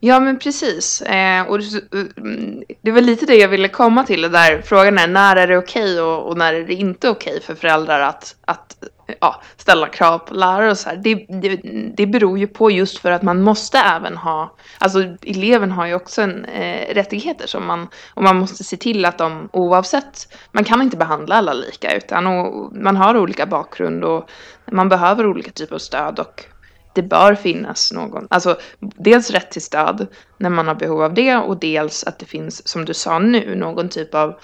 Ja, 0.00 0.20
men 0.20 0.38
precis. 0.38 1.02
Eh, 1.02 1.42
och 1.42 1.58
det, 1.58 1.82
mm, 2.16 2.62
det 2.82 2.90
var 2.90 3.00
lite 3.00 3.26
det 3.26 3.34
jag 3.34 3.48
ville 3.48 3.68
komma 3.68 4.04
till. 4.04 4.22
Där 4.22 4.62
frågan 4.62 4.98
är 4.98 5.08
när 5.08 5.36
är 5.36 5.46
det 5.46 5.58
okej 5.58 6.00
och, 6.00 6.28
och 6.28 6.38
när 6.38 6.54
är 6.54 6.64
det 6.64 6.74
inte 6.74 7.08
okej 7.08 7.40
för 7.42 7.54
föräldrar 7.54 8.00
att, 8.00 8.36
att 8.44 8.76
ja, 9.20 9.42
ställa 9.56 9.88
krav 9.88 10.18
på 10.18 10.34
lärare 10.34 10.70
och 10.70 10.78
så 10.78 10.88
här. 10.88 10.96
Det, 10.96 11.14
det, 11.14 11.60
det 11.96 12.06
beror 12.06 12.38
ju 12.38 12.46
på 12.46 12.70
just 12.70 12.98
för 12.98 13.10
att 13.10 13.22
man 13.22 13.42
måste 13.42 13.78
även 13.78 14.16
ha, 14.16 14.56
alltså 14.78 15.16
eleven 15.22 15.70
har 15.70 15.86
ju 15.86 15.94
också 15.94 16.22
en, 16.22 16.44
eh, 16.44 16.94
rättigheter 16.94 17.46
som 17.46 17.66
man, 17.66 17.88
och 18.14 18.22
man 18.22 18.36
måste 18.36 18.64
se 18.64 18.76
till 18.76 19.04
att 19.04 19.18
de 19.18 19.48
oavsett, 19.52 20.34
man 20.52 20.64
kan 20.64 20.82
inte 20.82 20.96
behandla 20.96 21.34
alla 21.34 21.52
lika 21.52 21.96
utan 21.96 22.26
och, 22.26 22.76
man 22.76 22.96
har 22.96 23.16
olika 23.16 23.46
bakgrund 23.46 24.04
och 24.04 24.30
man 24.72 24.88
behöver 24.88 25.26
olika 25.26 25.50
typer 25.50 25.74
av 25.74 25.78
stöd 25.78 26.18
och 26.18 26.44
det 26.94 27.02
bör 27.02 27.34
finnas 27.34 27.92
någon, 27.92 28.26
alltså 28.30 28.58
dels 28.78 29.30
rätt 29.30 29.50
till 29.50 29.62
stöd 29.62 30.06
när 30.38 30.50
man 30.50 30.68
har 30.68 30.74
behov 30.74 31.02
av 31.02 31.14
det 31.14 31.36
och 31.36 31.56
dels 31.56 32.04
att 32.04 32.18
det 32.18 32.26
finns, 32.26 32.68
som 32.68 32.84
du 32.84 32.94
sa 32.94 33.18
nu, 33.18 33.54
någon 33.54 33.88
typ 33.88 34.14
av 34.14 34.38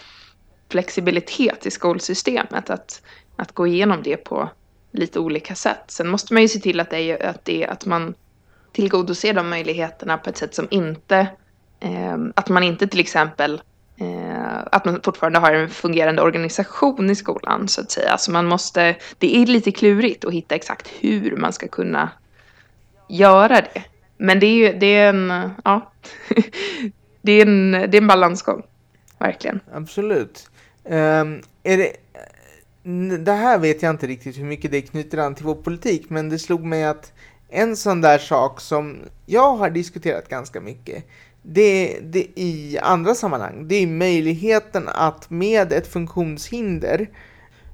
flexibilitet 0.70 1.66
i 1.66 1.70
skolsystemet. 1.70 2.70
Att, 2.70 3.02
att 3.37 3.53
gå 3.53 3.66
igenom 3.66 4.03
det 4.03 4.16
på 4.16 4.49
lite 4.90 5.20
olika 5.20 5.55
sätt. 5.55 5.85
Sen 5.87 6.09
måste 6.09 6.33
man 6.33 6.42
ju 6.42 6.49
se 6.49 6.59
till 6.59 6.81
att, 6.81 6.90
det 6.90 6.99
är, 7.01 7.27
att, 7.27 7.44
det, 7.44 7.66
att 7.66 7.87
man 7.87 8.14
tillgodoser 8.72 9.35
de 9.35 9.49
möjligheterna 9.49 10.18
på 10.18 10.31
ett 10.31 10.37
sätt 10.37 10.55
som 10.55 10.68
inte, 10.70 11.27
eh, 11.81 12.16
att 12.35 12.49
man 12.49 12.62
inte 12.62 12.87
till 12.87 13.01
exempel 13.01 13.61
Eh, 13.99 14.59
att 14.72 14.85
man 14.85 15.01
fortfarande 15.03 15.38
har 15.38 15.53
en 15.53 15.68
fungerande 15.68 16.22
organisation 16.22 17.11
i 17.11 17.14
skolan 17.14 17.68
så 17.68 17.81
att 17.81 17.90
säga. 17.90 18.11
Alltså 18.11 18.31
man 18.31 18.46
måste, 18.46 18.96
det 19.18 19.37
är 19.37 19.46
lite 19.46 19.72
klurigt 19.72 20.25
att 20.25 20.33
hitta 20.33 20.55
exakt 20.55 20.88
hur 21.01 21.37
man 21.37 21.53
ska 21.53 21.68
kunna 21.68 22.11
göra 23.09 23.61
det. 23.61 23.85
Men 24.16 24.40
det 24.40 24.46
är 24.46 24.55
ju, 24.55 24.79
det 24.79 24.87
är 24.87 25.09
en, 25.09 25.51
ja, 25.64 25.92
det 27.22 27.33
är 27.33 27.46
en, 27.46 27.72
det 27.72 27.96
är 27.96 28.01
en 28.01 28.07
balansgång. 28.07 28.62
Verkligen. 29.18 29.61
Absolut. 29.72 30.51
Um, 30.85 31.42
är 31.62 31.77
det, 31.77 31.92
det 33.25 33.33
här 33.33 33.59
vet 33.59 33.83
jag 33.83 33.90
inte 33.90 34.07
riktigt 34.07 34.38
hur 34.38 34.44
mycket 34.44 34.70
det 34.70 34.83
knyter 34.83 35.18
an 35.18 35.35
till 35.35 35.44
vår 35.44 35.55
politik, 35.55 36.11
men 36.11 36.29
det 36.29 36.38
slog 36.38 36.64
mig 36.64 36.85
att 36.85 37.12
en 37.49 37.77
sån 37.77 38.01
där 38.01 38.18
sak 38.18 38.61
som 38.61 38.99
jag 39.27 39.57
har 39.57 39.70
diskuterat 39.70 40.29
ganska 40.29 40.61
mycket, 40.61 41.05
det, 41.42 41.99
det 42.03 42.27
i 42.35 42.79
andra 42.83 43.14
sammanhang, 43.14 43.68
det 43.68 43.75
är 43.75 43.87
möjligheten 43.87 44.88
att 44.88 45.31
med 45.31 45.72
ett 45.72 45.87
funktionshinder, 45.87 47.11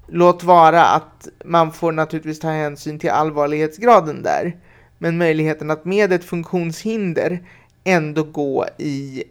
låt 0.08 0.42
vara 0.42 0.84
att 0.84 1.28
man 1.44 1.72
får 1.72 1.92
naturligtvis 1.92 2.40
ta 2.40 2.48
hänsyn 2.48 2.98
till 2.98 3.10
allvarlighetsgraden 3.10 4.22
där, 4.22 4.56
men 4.98 5.18
möjligheten 5.18 5.70
att 5.70 5.84
med 5.84 6.12
ett 6.12 6.24
funktionshinder 6.24 7.42
ändå 7.84 8.22
gå 8.22 8.66
i 8.78 9.24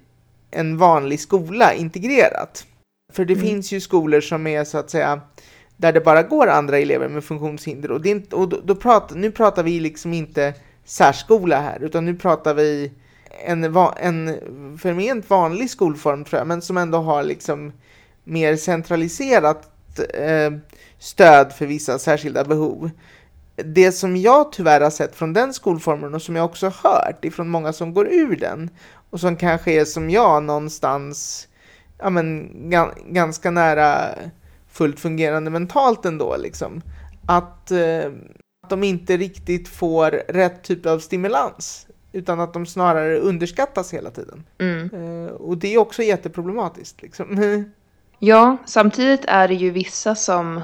en 0.51 0.77
vanlig 0.77 1.19
skola 1.19 1.73
integrerat. 1.73 2.65
För 3.13 3.25
det 3.25 3.33
Mm. 3.33 3.45
finns 3.45 3.71
ju 3.71 3.79
skolor 3.81 4.21
som 4.21 4.47
är 4.47 4.63
så 4.63 4.77
att 4.77 4.89
säga 4.89 5.21
där 5.81 5.93
det 5.93 6.01
bara 6.01 6.23
går 6.23 6.47
andra 6.47 6.77
elever 6.77 7.07
med 7.09 7.23
funktionshinder 7.23 7.91
och, 7.91 8.01
det 8.01 8.09
inte, 8.09 8.35
och 8.35 8.49
då, 8.49 8.59
då 8.63 8.75
pratar, 8.75 9.15
nu 9.15 9.31
pratar 9.31 9.63
vi 9.63 9.79
liksom 9.79 10.13
inte 10.13 10.53
särskola 10.85 11.61
här 11.61 11.83
utan 11.83 12.05
nu 12.05 12.15
pratar 12.15 12.53
vi 12.53 12.91
en, 13.45 13.63
en 13.97 14.37
förment 14.77 15.29
vanlig 15.29 15.69
skolform 15.69 16.23
tror 16.23 16.39
jag 16.39 16.47
men 16.47 16.61
som 16.61 16.77
ändå 16.77 16.97
har 16.97 17.23
liksom 17.23 17.71
mer 18.23 18.55
centraliserat 18.55 19.69
eh, 20.13 20.51
stöd 20.99 21.53
för 21.53 21.65
vissa 21.65 21.99
särskilda 21.99 22.43
behov. 22.43 22.89
Det 23.55 23.91
som 23.91 24.17
jag 24.17 24.51
tyvärr 24.51 24.81
har 24.81 24.89
sett 24.89 25.15
från 25.15 25.33
den 25.33 25.53
skolformen 25.53 26.13
och 26.13 26.21
som 26.21 26.35
jag 26.35 26.45
också 26.45 26.71
hört 26.83 27.25
ifrån 27.25 27.49
många 27.49 27.73
som 27.73 27.93
går 27.93 28.07
ur 28.07 28.35
den 28.35 28.69
och 29.09 29.19
som 29.19 29.35
kanske 29.35 29.71
är 29.71 29.85
som 29.85 30.09
jag 30.09 30.43
någonstans 30.43 31.47
ja, 31.97 32.09
men, 32.09 32.49
ganska 33.07 33.51
nära 33.51 34.15
fullt 34.71 34.99
fungerande 34.99 35.51
mentalt 35.51 36.05
ändå 36.05 36.37
liksom. 36.37 36.81
Att, 37.25 37.71
eh, 37.71 38.05
att 38.63 38.69
de 38.69 38.83
inte 38.83 39.17
riktigt 39.17 39.67
får 39.67 40.11
rätt 40.11 40.63
typ 40.63 40.85
av 40.85 40.99
stimulans 40.99 41.87
utan 42.11 42.39
att 42.39 42.53
de 42.53 42.65
snarare 42.65 43.17
underskattas 43.17 43.93
hela 43.93 44.11
tiden. 44.11 44.43
Mm. 44.59 44.89
Eh, 44.93 45.31
och 45.31 45.57
det 45.57 45.73
är 45.73 45.77
också 45.77 46.03
jätteproblematiskt 46.03 47.01
liksom. 47.01 47.37
Ja, 48.23 48.57
samtidigt 48.65 49.25
är 49.27 49.47
det 49.47 49.53
ju 49.53 49.69
vissa 49.71 50.15
som... 50.15 50.61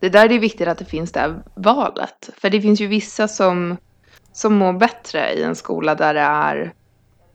Det 0.00 0.08
där 0.08 0.24
är 0.24 0.28
det 0.28 0.38
viktigt 0.38 0.68
att 0.68 0.78
det 0.78 0.84
finns 0.84 1.12
det 1.12 1.20
här 1.20 1.42
valet. 1.54 2.30
För 2.36 2.50
det 2.50 2.60
finns 2.60 2.80
ju 2.80 2.86
vissa 2.86 3.28
som, 3.28 3.76
som 4.32 4.54
mår 4.54 4.72
bättre 4.72 5.32
i 5.32 5.42
en 5.42 5.56
skola 5.56 5.94
där 5.94 6.14
det 6.14 6.20
är... 6.20 6.72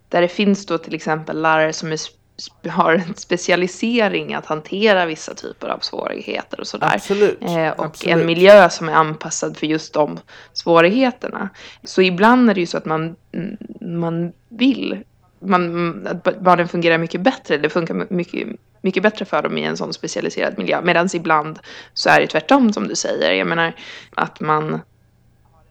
Där 0.10 0.22
det 0.22 0.28
finns 0.28 0.66
då 0.66 0.78
till 0.78 0.96
exempel 0.96 1.42
lärare 1.42 1.74
som 1.74 1.92
är 1.92 1.98
har 2.70 2.94
en 2.94 3.16
specialisering 3.16 4.34
att 4.34 4.46
hantera 4.46 5.06
vissa 5.06 5.34
typer 5.34 5.68
av 5.68 5.80
svårigheter 5.80 6.60
och 6.60 6.68
sådär. 6.68 6.92
Absolut. 6.94 7.42
Eh, 7.42 7.70
och 7.70 7.86
Absolut. 7.86 8.16
en 8.16 8.26
miljö 8.26 8.70
som 8.70 8.90
är 8.90 8.94
anpassad 8.94 9.58
för 9.58 9.68
just 9.68 9.94
de 9.94 10.20
svårigheterna. 10.54 11.50
Så 11.84 12.02
ibland 12.02 12.50
är 12.50 12.54
det 12.54 12.60
ju 12.60 12.66
så 12.66 12.78
att 12.78 12.86
man, 12.86 13.16
man 13.82 14.34
vill 14.50 15.04
man, 15.46 16.08
att 16.08 16.40
barnen 16.40 16.68
fungerar 16.68 16.98
mycket 16.98 17.22
bättre. 17.22 17.58
Det 17.58 17.70
funkar 17.70 18.08
mycket, 18.10 18.48
mycket 18.82 19.04
bättre 19.04 19.26
för 19.26 19.42
dem 19.42 19.58
i 19.58 19.64
en 19.64 19.78
sån 19.78 19.94
specialiserad 19.94 20.58
miljö. 20.58 20.82
Medan 20.82 21.10
ibland 21.14 21.60
så 21.94 22.10
är 22.10 22.20
det 22.22 22.28
tvärtom 22.28 22.74
som 22.74 22.88
du 22.88 22.96
säger. 22.96 23.32
Jag 23.32 23.48
menar 23.48 23.74
att 24.16 24.40
man 24.40 24.82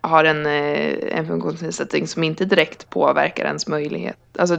har 0.00 0.24
en, 0.24 0.46
eh, 0.46 1.18
en 1.18 1.26
funktionsnedsättning 1.26 2.06
som 2.06 2.24
inte 2.24 2.44
direkt 2.44 2.90
påverkar 2.90 3.44
ens 3.44 3.66
möjlighet. 3.66 4.18
Alltså, 4.38 4.58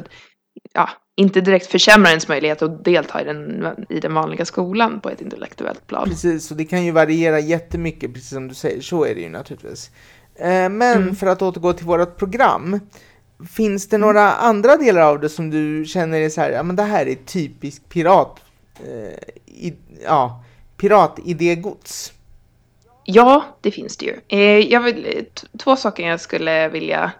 ja, 0.73 0.89
inte 1.15 1.41
direkt 1.41 1.67
försämrar 1.67 2.09
ens 2.09 2.27
möjlighet 2.27 2.61
att 2.61 2.85
delta 2.85 3.21
i 3.21 3.23
den, 3.23 3.67
i 3.89 3.99
den 3.99 4.13
vanliga 4.13 4.45
skolan 4.45 4.99
på 4.99 5.09
ett 5.09 5.21
intellektuellt 5.21 5.87
plan. 5.87 6.09
Precis, 6.09 6.51
och 6.51 6.57
det 6.57 6.65
kan 6.65 6.85
ju 6.85 6.91
variera 6.91 7.39
jättemycket, 7.39 8.13
precis 8.13 8.29
som 8.29 8.47
du 8.47 8.55
säger. 8.55 8.81
Så 8.81 9.05
är 9.05 9.15
det 9.15 9.21
ju 9.21 9.29
naturligtvis. 9.29 9.91
Eh, 10.35 10.69
men 10.69 10.81
mm. 10.81 11.15
för 11.15 11.27
att 11.27 11.41
återgå 11.41 11.73
till 11.73 11.85
vårt 11.85 12.17
program. 12.17 12.79
Finns 13.49 13.89
det 13.89 13.97
några 13.97 14.31
andra 14.31 14.77
delar 14.77 15.01
av 15.01 15.19
det 15.19 15.29
som 15.29 15.49
du 15.49 15.85
känner 15.85 16.21
är 16.21 16.29
så 16.29 16.41
här, 16.41 16.51
ja 16.51 16.63
men 16.63 16.75
det 16.75 16.83
här 16.83 17.07
är 17.07 17.15
typiskt 17.15 17.89
pirat, 17.89 18.39
eh, 18.79 19.33
i, 19.45 19.73
ja, 20.05 20.43
piratidégods? 20.77 22.13
Ja, 23.03 23.43
det 23.61 23.71
finns 23.71 23.97
det 23.97 24.05
ju. 24.05 24.15
Eh, 24.27 24.71
jag 24.71 24.81
vill, 24.81 25.25
två 25.59 25.75
saker 25.75 26.07
jag 26.07 26.21
skulle 26.21 26.69
vilja 26.69 27.11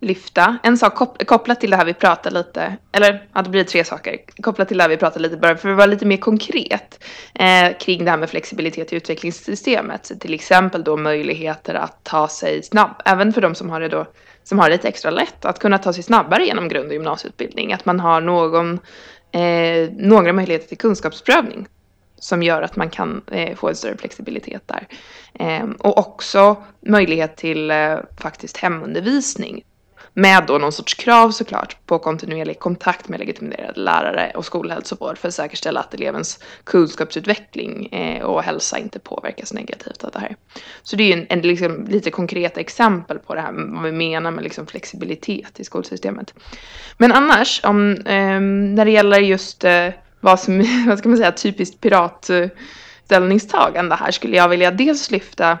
lyfta. 0.00 0.58
En 0.62 0.78
sak 0.78 0.94
kopplat 1.26 1.60
till 1.60 1.70
det 1.70 1.76
här 1.76 1.84
vi 1.84 1.94
pratade 1.94 2.38
lite, 2.38 2.76
eller 2.92 3.28
ja, 3.34 3.42
det 3.42 3.50
blir 3.50 3.64
tre 3.64 3.84
saker 3.84 4.18
kopplat 4.42 4.68
till 4.68 4.76
det 4.76 4.82
här 4.82 4.88
vi 4.88 4.96
pratade 4.96 5.22
lite 5.22 5.36
bara 5.36 5.56
för 5.56 5.68
att 5.68 5.76
vara 5.76 5.86
lite 5.86 6.06
mer 6.06 6.16
konkret 6.16 7.04
eh, 7.34 7.78
kring 7.80 8.04
det 8.04 8.10
här 8.10 8.18
med 8.18 8.30
flexibilitet 8.30 8.92
i 8.92 8.96
utvecklingssystemet. 8.96 10.12
Till 10.20 10.34
exempel 10.34 10.84
då 10.84 10.96
möjligheter 10.96 11.74
att 11.74 12.04
ta 12.04 12.28
sig 12.28 12.62
snabbt, 12.62 13.02
även 13.04 13.32
för 13.32 13.40
de 13.40 13.54
som 13.54 13.70
har 13.70 13.80
det 13.80 13.88
då 13.88 14.06
som 14.44 14.58
har 14.58 14.68
det 14.68 14.76
lite 14.76 14.88
extra 14.88 15.10
lätt 15.10 15.44
att 15.44 15.58
kunna 15.58 15.78
ta 15.78 15.92
sig 15.92 16.02
snabbare 16.02 16.44
genom 16.44 16.68
grund 16.68 16.86
och 16.86 16.92
gymnasieutbildning. 16.92 17.72
Att 17.72 17.84
man 17.84 18.00
har 18.00 18.20
någon, 18.20 18.78
eh, 19.32 19.90
några 19.96 20.32
möjligheter 20.32 20.68
till 20.68 20.78
kunskapsprövning 20.78 21.66
som 22.18 22.42
gör 22.42 22.62
att 22.62 22.76
man 22.76 22.90
kan 22.90 23.22
eh, 23.32 23.56
få 23.56 23.68
en 23.68 23.76
större 23.76 23.96
flexibilitet 23.96 24.62
där. 24.66 24.88
Eh, 25.34 25.68
och 25.78 25.98
också 25.98 26.56
möjlighet 26.80 27.36
till 27.36 27.70
eh, 27.70 27.96
faktiskt 28.20 28.56
hemundervisning 28.56 29.62
med 30.18 30.44
då 30.46 30.58
någon 30.58 30.72
sorts 30.72 30.94
krav 30.94 31.30
såklart 31.30 31.76
på 31.86 31.98
kontinuerlig 31.98 32.58
kontakt 32.58 33.08
med 33.08 33.20
legitimerade 33.20 33.80
lärare 33.80 34.32
och 34.34 34.44
skolhälsovård 34.44 35.18
för 35.18 35.28
att 35.28 35.34
säkerställa 35.34 35.80
att 35.80 35.94
elevens 35.94 36.38
kunskapsutveckling 36.64 37.86
eh, 37.86 38.22
och 38.22 38.42
hälsa 38.42 38.78
inte 38.78 38.98
påverkas 38.98 39.52
negativt 39.52 40.04
av 40.04 40.10
det 40.10 40.18
här. 40.18 40.36
Så 40.82 40.96
det 40.96 41.02
är 41.02 41.06
ju 41.06 41.12
en, 41.12 41.26
en 41.28 41.40
liksom, 41.40 41.86
lite 41.88 42.10
konkreta 42.10 42.60
exempel 42.60 43.18
på 43.18 43.34
det 43.34 43.40
här, 43.40 43.52
vad 43.52 43.82
vi 43.82 43.92
menar 43.92 44.30
med 44.30 44.44
liksom 44.44 44.66
flexibilitet 44.66 45.60
i 45.60 45.64
skolsystemet. 45.64 46.34
Men 46.96 47.12
annars, 47.12 47.60
om, 47.64 47.92
eh, 47.92 48.40
när 48.40 48.84
det 48.84 48.90
gäller 48.90 49.18
just 49.18 49.64
eh, 49.64 49.88
vad 50.20 50.40
som, 50.40 50.58
vad 50.88 50.98
ska 50.98 51.08
man 51.08 51.18
säga, 51.18 51.32
typiskt 51.32 51.80
piratställningstagande 51.80 53.94
här 53.94 54.10
skulle 54.10 54.36
jag 54.36 54.48
vilja 54.48 54.70
dels 54.70 55.10
lyfta 55.10 55.58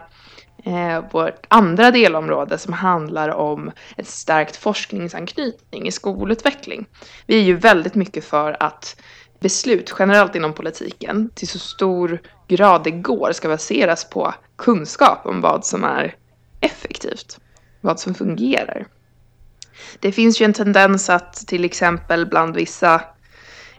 eh, 0.66 1.04
vårt 1.12 1.46
andra 1.48 1.90
delområde 1.90 2.58
som 2.58 2.72
handlar 2.72 3.28
om 3.28 3.70
ett 3.96 4.06
starkt 4.06 4.56
forskningsanknytning 4.56 5.86
i 5.86 5.90
skolutveckling. 5.90 6.86
Vi 7.26 7.36
är 7.36 7.42
ju 7.42 7.56
väldigt 7.56 7.94
mycket 7.94 8.24
för 8.24 8.56
att 8.60 9.00
beslut 9.40 9.94
generellt 9.98 10.34
inom 10.34 10.52
politiken 10.52 11.30
till 11.34 11.48
så 11.48 11.58
stor 11.58 12.20
grad 12.48 12.84
det 12.84 12.90
går 12.90 13.32
ska 13.32 13.48
baseras 13.48 14.10
på 14.10 14.34
kunskap 14.56 15.26
om 15.26 15.40
vad 15.40 15.64
som 15.64 15.84
är 15.84 16.14
effektivt, 16.60 17.38
vad 17.80 18.00
som 18.00 18.14
fungerar. 18.14 18.86
Det 20.00 20.12
finns 20.12 20.40
ju 20.40 20.44
en 20.44 20.52
tendens 20.52 21.10
att 21.10 21.34
till 21.34 21.64
exempel 21.64 22.26
bland 22.26 22.54
vissa 22.54 23.00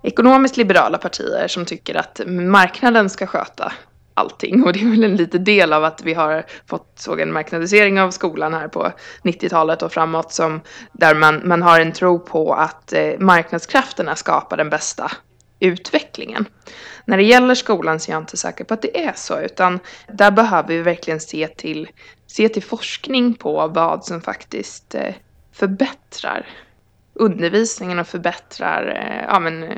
ekonomiskt 0.02 0.58
liberala 0.58 0.98
partier 0.98 1.48
som 1.48 1.66
tycker 1.66 1.96
att 1.96 2.22
marknaden 2.28 3.10
ska 3.10 3.28
sköta 3.28 3.74
allting. 4.18 4.64
Och 4.64 4.74
det 4.74 4.82
är 4.82 4.90
väl 4.90 5.04
en 5.04 5.16
liten 5.16 5.44
del 5.44 5.74
av 5.74 5.84
att 5.84 6.04
vi 6.04 6.14
har 6.14 6.46
fått 6.66 6.92
såg 6.96 7.20
en 7.20 7.34
marknadisering 7.34 8.02
av 8.02 8.12
skolan 8.12 8.54
här 8.54 8.68
på 8.68 8.92
90-talet 9.24 9.82
och 9.82 9.92
framåt 9.92 10.32
som 10.32 10.62
där 10.92 11.16
man, 11.16 11.42
man 11.48 11.62
har 11.62 11.80
en 11.80 11.92
tro 11.92 12.20
på 12.20 12.54
att 12.54 12.94
eh, 12.94 13.20
marknadskrafterna 13.20 14.16
skapar 14.16 14.58
den 14.58 14.70
bästa 14.70 15.12
utvecklingen. 15.60 16.46
När 17.06 17.18
det 17.18 17.24
gäller 17.24 17.56
skolan 17.56 18.00
så 18.00 18.12
är 18.12 18.14
jag 18.14 18.22
inte 18.22 18.38
säker 18.38 18.64
på 18.64 18.74
att 18.74 18.82
det 18.82 19.06
är 19.06 19.14
så, 19.16 19.40
utan 19.40 19.80
där 20.08 20.32
behöver 20.32 20.68
vi 20.68 20.82
verkligen 20.82 21.20
se 21.20 21.48
till, 21.48 21.90
se 22.28 22.50
till 22.50 22.64
forskning 22.64 23.34
på 23.34 23.68
vad 23.68 24.06
som 24.06 24.22
faktiskt 24.22 24.96
eh, 24.96 25.14
förbättrar 25.54 26.48
undervisningen 27.14 28.00
och 28.00 28.08
förbättrar 28.08 28.88
eh, 28.88 29.26
ja, 29.34 29.40
men, 29.40 29.64
eh, 29.64 29.78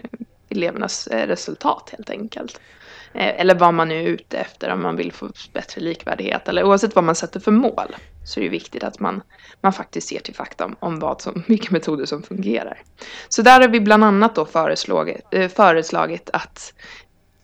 elevernas 0.50 1.08
eh, 1.08 1.28
resultat 1.28 1.90
helt 1.98 2.10
enkelt. 2.10 2.62
Eh, 3.14 3.42
eller 3.42 3.56
vad 3.56 3.74
man 3.74 3.88
nu 3.88 4.00
är 4.00 4.04
ute 4.04 4.38
efter, 4.38 4.70
om 4.70 4.82
man 4.82 4.96
vill 4.96 5.12
få 5.12 5.30
bättre 5.54 5.82
likvärdighet 5.82 6.48
eller 6.48 6.64
oavsett 6.64 6.96
vad 6.96 7.04
man 7.04 7.16
sätter 7.16 7.40
för 7.40 7.52
mål 7.52 7.96
så 8.26 8.40
är 8.40 8.44
det 8.44 8.50
viktigt 8.50 8.84
att 8.84 9.00
man, 9.00 9.22
man 9.62 9.74
faktiskt 9.74 10.08
ser 10.08 10.20
till 10.20 10.36
fakta 10.36 10.66
om, 10.66 10.76
om 10.80 11.00
vad 11.00 11.22
som, 11.22 11.44
vilka 11.48 11.68
metoder 11.72 12.06
som 12.06 12.24
fungerar. 12.24 12.82
Så 13.30 13.42
där 13.42 13.62
har 13.62 13.68
vi 13.68 13.80
bland 13.80 14.04
annat 14.04 14.36
då 14.36 14.46
föreslagit, 14.46 15.22
eh, 15.32 15.50
föreslagit 15.50 16.30
att 16.34 16.74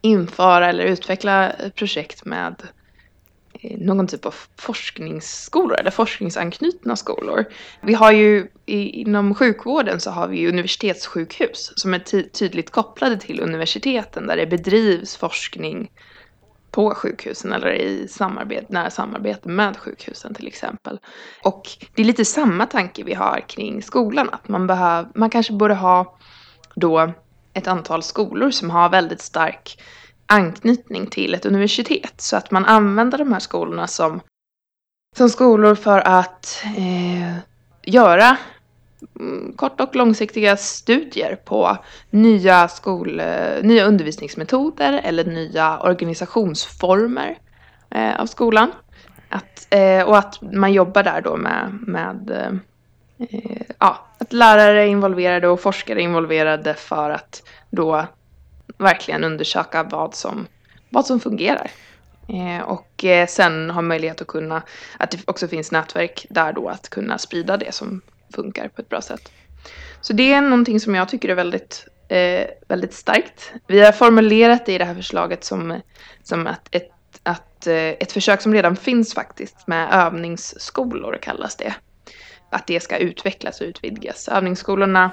införa 0.01 0.69
eller 0.69 0.83
utveckla 0.83 1.51
projekt 1.75 2.25
med 2.25 2.55
någon 3.61 4.07
typ 4.07 4.25
av 4.25 4.35
forskningsskolor 4.57 5.79
eller 5.79 5.91
forskningsanknutna 5.91 6.95
skolor. 6.95 7.45
Vi 7.81 7.93
har 7.93 8.11
ju 8.11 8.47
inom 8.65 9.35
sjukvården 9.35 9.99
så 9.99 10.11
har 10.11 10.27
vi 10.27 10.47
universitetssjukhus 10.47 11.73
som 11.75 11.93
är 11.93 11.99
tydligt 12.29 12.71
kopplade 12.71 13.17
till 13.17 13.39
universiteten 13.39 14.27
där 14.27 14.37
det 14.37 14.47
bedrivs 14.47 15.15
forskning 15.15 15.91
på 16.71 16.95
sjukhusen 16.95 17.53
eller 17.53 17.71
i 17.71 18.07
samarbete, 18.07 18.65
nära 18.69 18.89
samarbete 18.89 19.49
med 19.49 19.77
sjukhusen 19.77 20.33
till 20.33 20.47
exempel. 20.47 20.99
Och 21.43 21.63
det 21.95 22.01
är 22.01 22.05
lite 22.05 22.25
samma 22.25 22.65
tanke 22.65 23.03
vi 23.03 23.13
har 23.13 23.43
kring 23.47 23.81
skolan, 23.81 24.29
att 24.31 24.47
man, 24.47 24.67
behöv, 24.67 25.05
man 25.15 25.29
kanske 25.29 25.53
borde 25.53 25.73
ha 25.73 26.17
då 26.75 27.11
ett 27.53 27.67
antal 27.67 28.03
skolor 28.03 28.51
som 28.51 28.69
har 28.69 28.89
väldigt 28.89 29.21
stark 29.21 29.77
anknytning 30.27 31.07
till 31.07 31.33
ett 31.33 31.45
universitet. 31.45 32.21
Så 32.21 32.37
att 32.37 32.51
man 32.51 32.65
använder 32.65 33.17
de 33.17 33.33
här 33.33 33.39
skolorna 33.39 33.87
som, 33.87 34.21
som 35.17 35.29
skolor 35.29 35.75
för 35.75 35.99
att 35.99 36.63
eh, 36.77 37.37
göra 37.83 38.37
mm, 39.19 39.53
kort 39.55 39.81
och 39.81 39.95
långsiktiga 39.95 40.57
studier 40.57 41.35
på 41.35 41.77
nya, 42.09 42.67
skol, 42.67 43.19
eh, 43.19 43.63
nya 43.63 43.85
undervisningsmetoder 43.85 45.01
eller 45.03 45.25
nya 45.25 45.79
organisationsformer 45.79 47.37
eh, 47.89 48.19
av 48.19 48.25
skolan. 48.25 48.71
Att, 49.29 49.67
eh, 49.69 50.03
och 50.03 50.17
att 50.17 50.41
man 50.41 50.73
jobbar 50.73 51.03
där 51.03 51.21
då 51.21 51.37
med, 51.37 51.79
med 51.87 52.31
eh, 52.31 53.61
ja, 53.79 54.07
att 54.17 54.33
lärare 54.33 54.81
är 54.81 54.87
involverade 54.87 55.47
och 55.47 55.59
forskare 55.59 55.99
är 55.99 56.03
involverade 56.03 56.73
för 56.73 57.09
att 57.09 57.43
då 57.69 58.05
verkligen 58.77 59.23
undersöka 59.23 59.83
vad 59.83 60.15
som, 60.15 60.47
vad 60.89 61.05
som 61.05 61.19
fungerar. 61.19 61.71
Eh, 62.29 62.61
och 62.61 63.05
eh, 63.05 63.27
sen 63.27 63.69
ha 63.69 63.81
möjlighet 63.81 64.21
att 64.21 64.27
kunna, 64.27 64.61
att 64.97 65.11
det 65.11 65.19
också 65.25 65.47
finns 65.47 65.71
nätverk 65.71 66.25
där 66.29 66.53
då 66.53 66.69
att 66.69 66.89
kunna 66.89 67.17
sprida 67.17 67.57
det 67.57 67.73
som 67.73 68.01
funkar 68.35 68.67
på 68.67 68.81
ett 68.81 68.89
bra 68.89 69.01
sätt. 69.01 69.31
Så 70.01 70.13
det 70.13 70.33
är 70.33 70.41
någonting 70.41 70.79
som 70.79 70.95
jag 70.95 71.09
tycker 71.09 71.29
är 71.29 71.35
väldigt, 71.35 71.87
eh, 72.07 72.47
väldigt 72.67 72.93
starkt. 72.93 73.53
Vi 73.67 73.85
har 73.85 73.91
formulerat 73.91 74.65
det 74.65 74.73
i 74.73 74.77
det 74.77 74.85
här 74.85 74.95
förslaget 74.95 75.43
som, 75.43 75.81
som 76.23 76.47
att 76.47 76.75
ett, 76.75 76.91
att, 77.23 77.67
eh, 77.67 77.75
ett 77.75 78.11
försök 78.11 78.41
som 78.41 78.53
redan 78.53 78.75
finns 78.75 79.13
faktiskt 79.13 79.67
med 79.67 79.93
övningsskolor 79.93 81.17
kallas 81.21 81.55
det. 81.55 81.73
Att 82.49 82.67
det 82.67 82.79
ska 82.79 82.97
utvecklas 82.97 83.61
och 83.61 83.67
utvidgas. 83.67 84.27
Övningsskolorna 84.27 85.11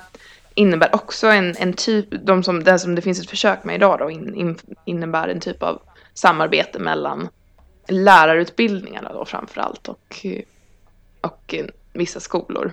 innebär 0.54 0.94
också 0.94 1.26
en, 1.26 1.56
en 1.58 1.72
typ, 1.72 2.06
de 2.10 2.42
som, 2.42 2.64
den 2.64 2.78
som 2.78 2.94
det 2.94 3.02
finns 3.02 3.20
ett 3.20 3.30
försök 3.30 3.64
med 3.64 3.74
idag 3.74 3.98
då, 3.98 4.10
in, 4.10 4.34
in, 4.34 4.58
innebär 4.84 5.28
en 5.28 5.40
typ 5.40 5.62
av 5.62 5.82
samarbete 6.14 6.78
mellan 6.78 7.28
lärarutbildningarna 7.88 9.12
då 9.12 9.24
framförallt 9.24 9.88
och, 9.88 10.26
och 11.20 11.54
vissa 11.92 12.20
skolor 12.20 12.72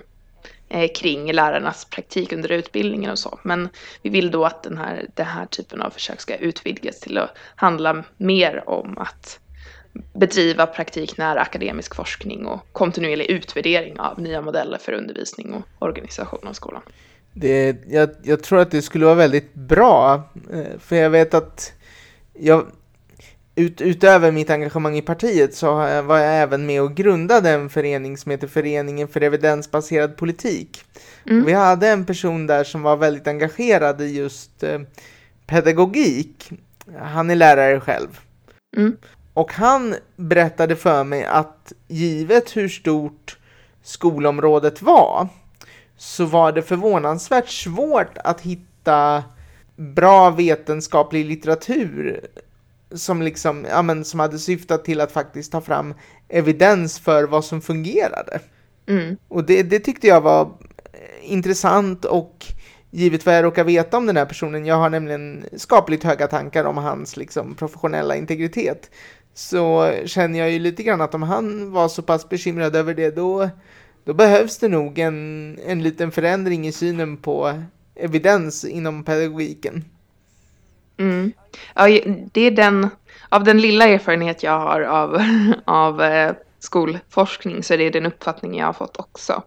eh, 0.68 0.90
kring 0.92 1.32
lärarnas 1.32 1.84
praktik 1.84 2.32
under 2.32 2.52
utbildningen 2.52 3.10
och 3.10 3.18
så. 3.18 3.38
Men 3.42 3.68
vi 4.02 4.10
vill 4.10 4.30
då 4.30 4.44
att 4.44 4.62
den 4.62 4.78
här, 4.78 5.06
den 5.14 5.26
här 5.26 5.46
typen 5.46 5.82
av 5.82 5.90
försök 5.90 6.20
ska 6.20 6.36
utvidgas 6.36 7.00
till 7.00 7.18
att 7.18 7.36
handla 7.56 8.04
mer 8.16 8.68
om 8.68 8.98
att 8.98 9.40
bedriva 10.12 10.66
praktiknära 10.66 11.40
akademisk 11.40 11.94
forskning 11.94 12.46
och 12.46 12.72
kontinuerlig 12.72 13.26
utvärdering 13.26 14.00
av 14.00 14.20
nya 14.20 14.40
modeller 14.42 14.78
för 14.78 14.92
undervisning 14.92 15.54
och 15.54 15.62
organisation 15.78 16.48
av 16.48 16.52
skolan. 16.52 16.82
Det, 17.32 17.76
jag, 17.88 18.10
jag 18.22 18.42
tror 18.42 18.58
att 18.58 18.70
det 18.70 18.82
skulle 18.82 19.04
vara 19.04 19.14
väldigt 19.14 19.54
bra, 19.54 20.30
eh, 20.52 20.78
för 20.78 20.96
jag 20.96 21.10
vet 21.10 21.34
att 21.34 21.72
jag, 22.32 22.66
ut, 23.54 23.80
utöver 23.80 24.32
mitt 24.32 24.50
engagemang 24.50 24.96
i 24.96 25.02
partiet 25.02 25.54
så 25.54 25.74
var 26.02 26.18
jag 26.18 26.42
även 26.42 26.66
med 26.66 26.82
och 26.82 26.94
grundade 26.94 27.50
en 27.50 27.68
förening 27.68 28.16
som 28.16 28.30
heter 28.30 28.46
Föreningen 28.46 29.08
för 29.08 29.20
evidensbaserad 29.20 30.16
politik. 30.16 30.84
Mm. 31.26 31.44
Vi 31.44 31.52
hade 31.52 31.88
en 31.88 32.04
person 32.04 32.46
där 32.46 32.64
som 32.64 32.82
var 32.82 32.96
väldigt 32.96 33.26
engagerad 33.26 34.00
i 34.00 34.16
just 34.16 34.62
eh, 34.62 34.80
pedagogik. 35.46 36.50
Han 37.00 37.30
är 37.30 37.34
lärare 37.34 37.80
själv. 37.80 38.20
Mm. 38.76 38.96
Och 39.34 39.52
han 39.52 39.94
berättade 40.16 40.76
för 40.76 41.04
mig 41.04 41.24
att 41.24 41.72
givet 41.88 42.56
hur 42.56 42.68
stort 42.68 43.38
skolområdet 43.82 44.82
var 44.82 45.28
så 46.00 46.24
var 46.24 46.52
det 46.52 46.62
förvånansvärt 46.62 47.48
svårt 47.48 48.18
att 48.24 48.40
hitta 48.40 49.24
bra 49.76 50.30
vetenskaplig 50.30 51.26
litteratur 51.26 52.20
som 52.94 53.22
liksom, 53.22 53.66
ja 53.70 53.82
men 53.82 54.04
som 54.04 54.20
hade 54.20 54.38
syftat 54.38 54.84
till 54.84 55.00
att 55.00 55.12
faktiskt 55.12 55.52
ta 55.52 55.60
fram 55.60 55.94
evidens 56.28 56.98
för 56.98 57.24
vad 57.24 57.44
som 57.44 57.60
fungerade. 57.60 58.40
Mm. 58.86 59.16
Och 59.28 59.44
det, 59.44 59.62
det 59.62 59.78
tyckte 59.80 60.06
jag 60.06 60.20
var 60.20 60.50
intressant 61.22 62.04
och 62.04 62.46
givet 62.90 63.26
vad 63.26 63.36
jag 63.36 63.44
råkar 63.44 63.64
veta 63.64 63.96
om 63.96 64.06
den 64.06 64.16
här 64.16 64.26
personen, 64.26 64.66
jag 64.66 64.76
har 64.76 64.90
nämligen 64.90 65.44
skapligt 65.56 66.04
höga 66.04 66.26
tankar 66.26 66.64
om 66.64 66.76
hans 66.76 67.16
liksom, 67.16 67.54
professionella 67.54 68.16
integritet, 68.16 68.90
så 69.34 69.94
känner 70.04 70.38
jag 70.38 70.50
ju 70.50 70.58
lite 70.58 70.82
grann 70.82 71.00
att 71.00 71.14
om 71.14 71.22
han 71.22 71.72
var 71.72 71.88
så 71.88 72.02
pass 72.02 72.28
bekymrad 72.28 72.76
över 72.76 72.94
det, 72.94 73.10
då, 73.10 73.50
då 74.04 74.12
behövs 74.12 74.58
det 74.58 74.68
nog 74.68 74.98
en, 74.98 75.58
en 75.66 75.82
liten 75.82 76.12
förändring 76.12 76.66
i 76.66 76.72
synen 76.72 77.16
på 77.16 77.62
evidens 77.94 78.64
inom 78.64 79.04
pedagogiken. 79.04 79.84
Mm. 80.96 81.32
Ja, 81.74 82.00
det 82.32 82.40
är 82.40 82.50
den, 82.50 82.88
av 83.28 83.44
den 83.44 83.60
lilla 83.60 83.88
erfarenhet 83.88 84.42
jag 84.42 84.60
har 84.60 84.80
av, 84.80 85.22
av 85.64 86.02
eh, 86.02 86.34
skolforskning 86.58 87.62
så 87.62 87.74
är 87.74 87.78
det 87.78 87.90
den 87.90 88.06
uppfattning 88.06 88.58
jag 88.58 88.66
har 88.66 88.72
fått 88.72 88.96
också 88.96 89.42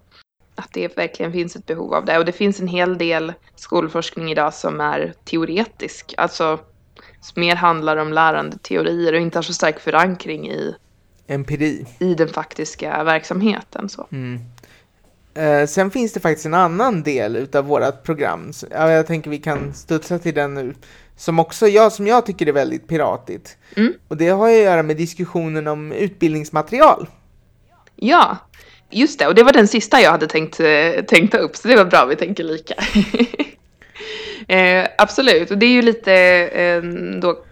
att 0.55 0.73
det 0.73 0.97
verkligen 0.97 1.31
finns 1.31 1.55
ett 1.55 1.65
behov 1.65 1.93
av 1.93 2.05
det. 2.05 2.17
Och 2.17 2.25
det 2.25 2.31
finns 2.31 2.59
en 2.59 2.67
hel 2.67 2.97
del 2.97 3.33
skolforskning 3.55 4.31
idag 4.31 4.53
som 4.53 4.81
är 4.81 5.13
teoretisk, 5.23 6.13
alltså 6.17 6.59
som 7.21 7.39
mer 7.39 7.55
handlar 7.55 7.97
om 7.97 8.13
lärandeteorier 8.13 9.13
och 9.13 9.19
inte 9.19 9.37
har 9.37 9.43
så 9.43 9.53
stark 9.53 9.79
förankring 9.79 10.49
i 10.51 10.75
empiri 11.27 11.85
i 11.99 12.13
den 12.13 12.29
faktiska 12.29 13.03
verksamheten. 13.03 13.89
Så. 13.89 14.07
Mm. 14.11 14.39
Eh, 15.33 15.67
sen 15.67 15.91
finns 15.91 16.13
det 16.13 16.19
faktiskt 16.19 16.45
en 16.45 16.53
annan 16.53 17.03
del 17.03 17.35
utav 17.35 17.65
vårt 17.65 18.03
program, 18.03 18.51
ja, 18.71 18.91
jag 18.91 19.07
tänker 19.07 19.29
vi 19.29 19.37
kan 19.37 19.73
studsa 19.73 20.19
till 20.19 20.33
den 20.33 20.53
nu, 20.53 20.73
som 21.17 21.39
också 21.39 21.67
jag, 21.67 21.91
som 21.91 22.07
jag 22.07 22.25
tycker 22.25 22.47
är 22.47 22.51
väldigt 22.51 22.87
piratigt. 22.87 23.57
Mm. 23.75 23.93
Och 24.07 24.17
det 24.17 24.29
har 24.29 24.49
ju 24.49 24.57
att 24.57 24.63
göra 24.63 24.83
med 24.83 24.97
diskussionen 24.97 25.67
om 25.67 25.91
utbildningsmaterial. 25.91 27.07
Ja, 27.95 28.37
Just 28.93 29.19
det, 29.19 29.27
och 29.27 29.35
det 29.35 29.43
var 29.43 29.53
den 29.53 29.67
sista 29.67 30.01
jag 30.01 30.11
hade 30.11 30.27
tänkt, 30.27 30.59
eh, 30.59 31.03
tänkt 31.07 31.31
ta 31.31 31.37
upp, 31.37 31.55
så 31.55 31.67
det 31.67 31.75
var 31.75 31.85
bra, 31.85 32.05
vi 32.05 32.15
tänker 32.15 32.43
lika. 32.43 32.73
eh, 34.55 34.87
absolut, 34.97 35.51
och 35.51 35.57
det 35.57 35.65
är 35.65 35.71
ju 35.71 35.81
lite 35.81 36.13
eh, 36.53 36.81
då, 37.21 37.43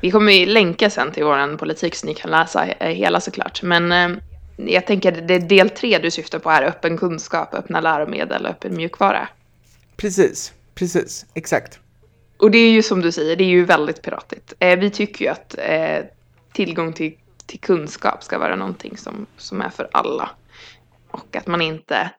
vi 0.00 0.10
kommer 0.10 0.32
ju 0.32 0.46
länka 0.46 0.90
sen 0.90 1.12
till 1.12 1.24
vår 1.24 1.56
politik 1.56 1.94
så 1.94 2.06
ni 2.06 2.14
kan 2.14 2.30
läsa 2.30 2.60
hela 2.80 3.20
såklart, 3.20 3.62
men 3.62 3.92
eh, 3.92 4.22
jag 4.56 4.86
tänker 4.86 5.12
det 5.12 5.34
är 5.34 5.40
del 5.40 5.70
tre 5.70 5.98
du 5.98 6.10
syftar 6.10 6.38
på 6.38 6.50
här, 6.50 6.62
öppen 6.62 6.98
kunskap, 6.98 7.54
öppna 7.54 7.80
läromedel, 7.80 8.46
öppen 8.46 8.76
mjukvara. 8.76 9.28
Precis, 9.96 10.52
precis, 10.74 11.26
exakt. 11.34 11.78
Och 12.38 12.50
det 12.50 12.58
är 12.58 12.70
ju 12.70 12.82
som 12.82 13.00
du 13.00 13.12
säger, 13.12 13.36
det 13.36 13.44
är 13.44 13.48
ju 13.48 13.64
väldigt 13.64 14.02
piratigt. 14.02 14.52
Eh, 14.58 14.78
vi 14.78 14.90
tycker 14.90 15.24
ju 15.24 15.30
att 15.30 15.54
tillgång 16.52 16.92
till 16.92 17.14
till 17.50 17.60
kunskap 17.60 18.22
ska 18.22 18.38
vara 18.38 18.56
någonting 18.56 18.96
som, 18.96 19.26
som 19.36 19.60
är 19.60 19.68
för 19.68 19.88
alla. 19.92 20.30
Och 21.10 21.36
att 21.36 21.46
man 21.46 21.60
inte 21.60 22.10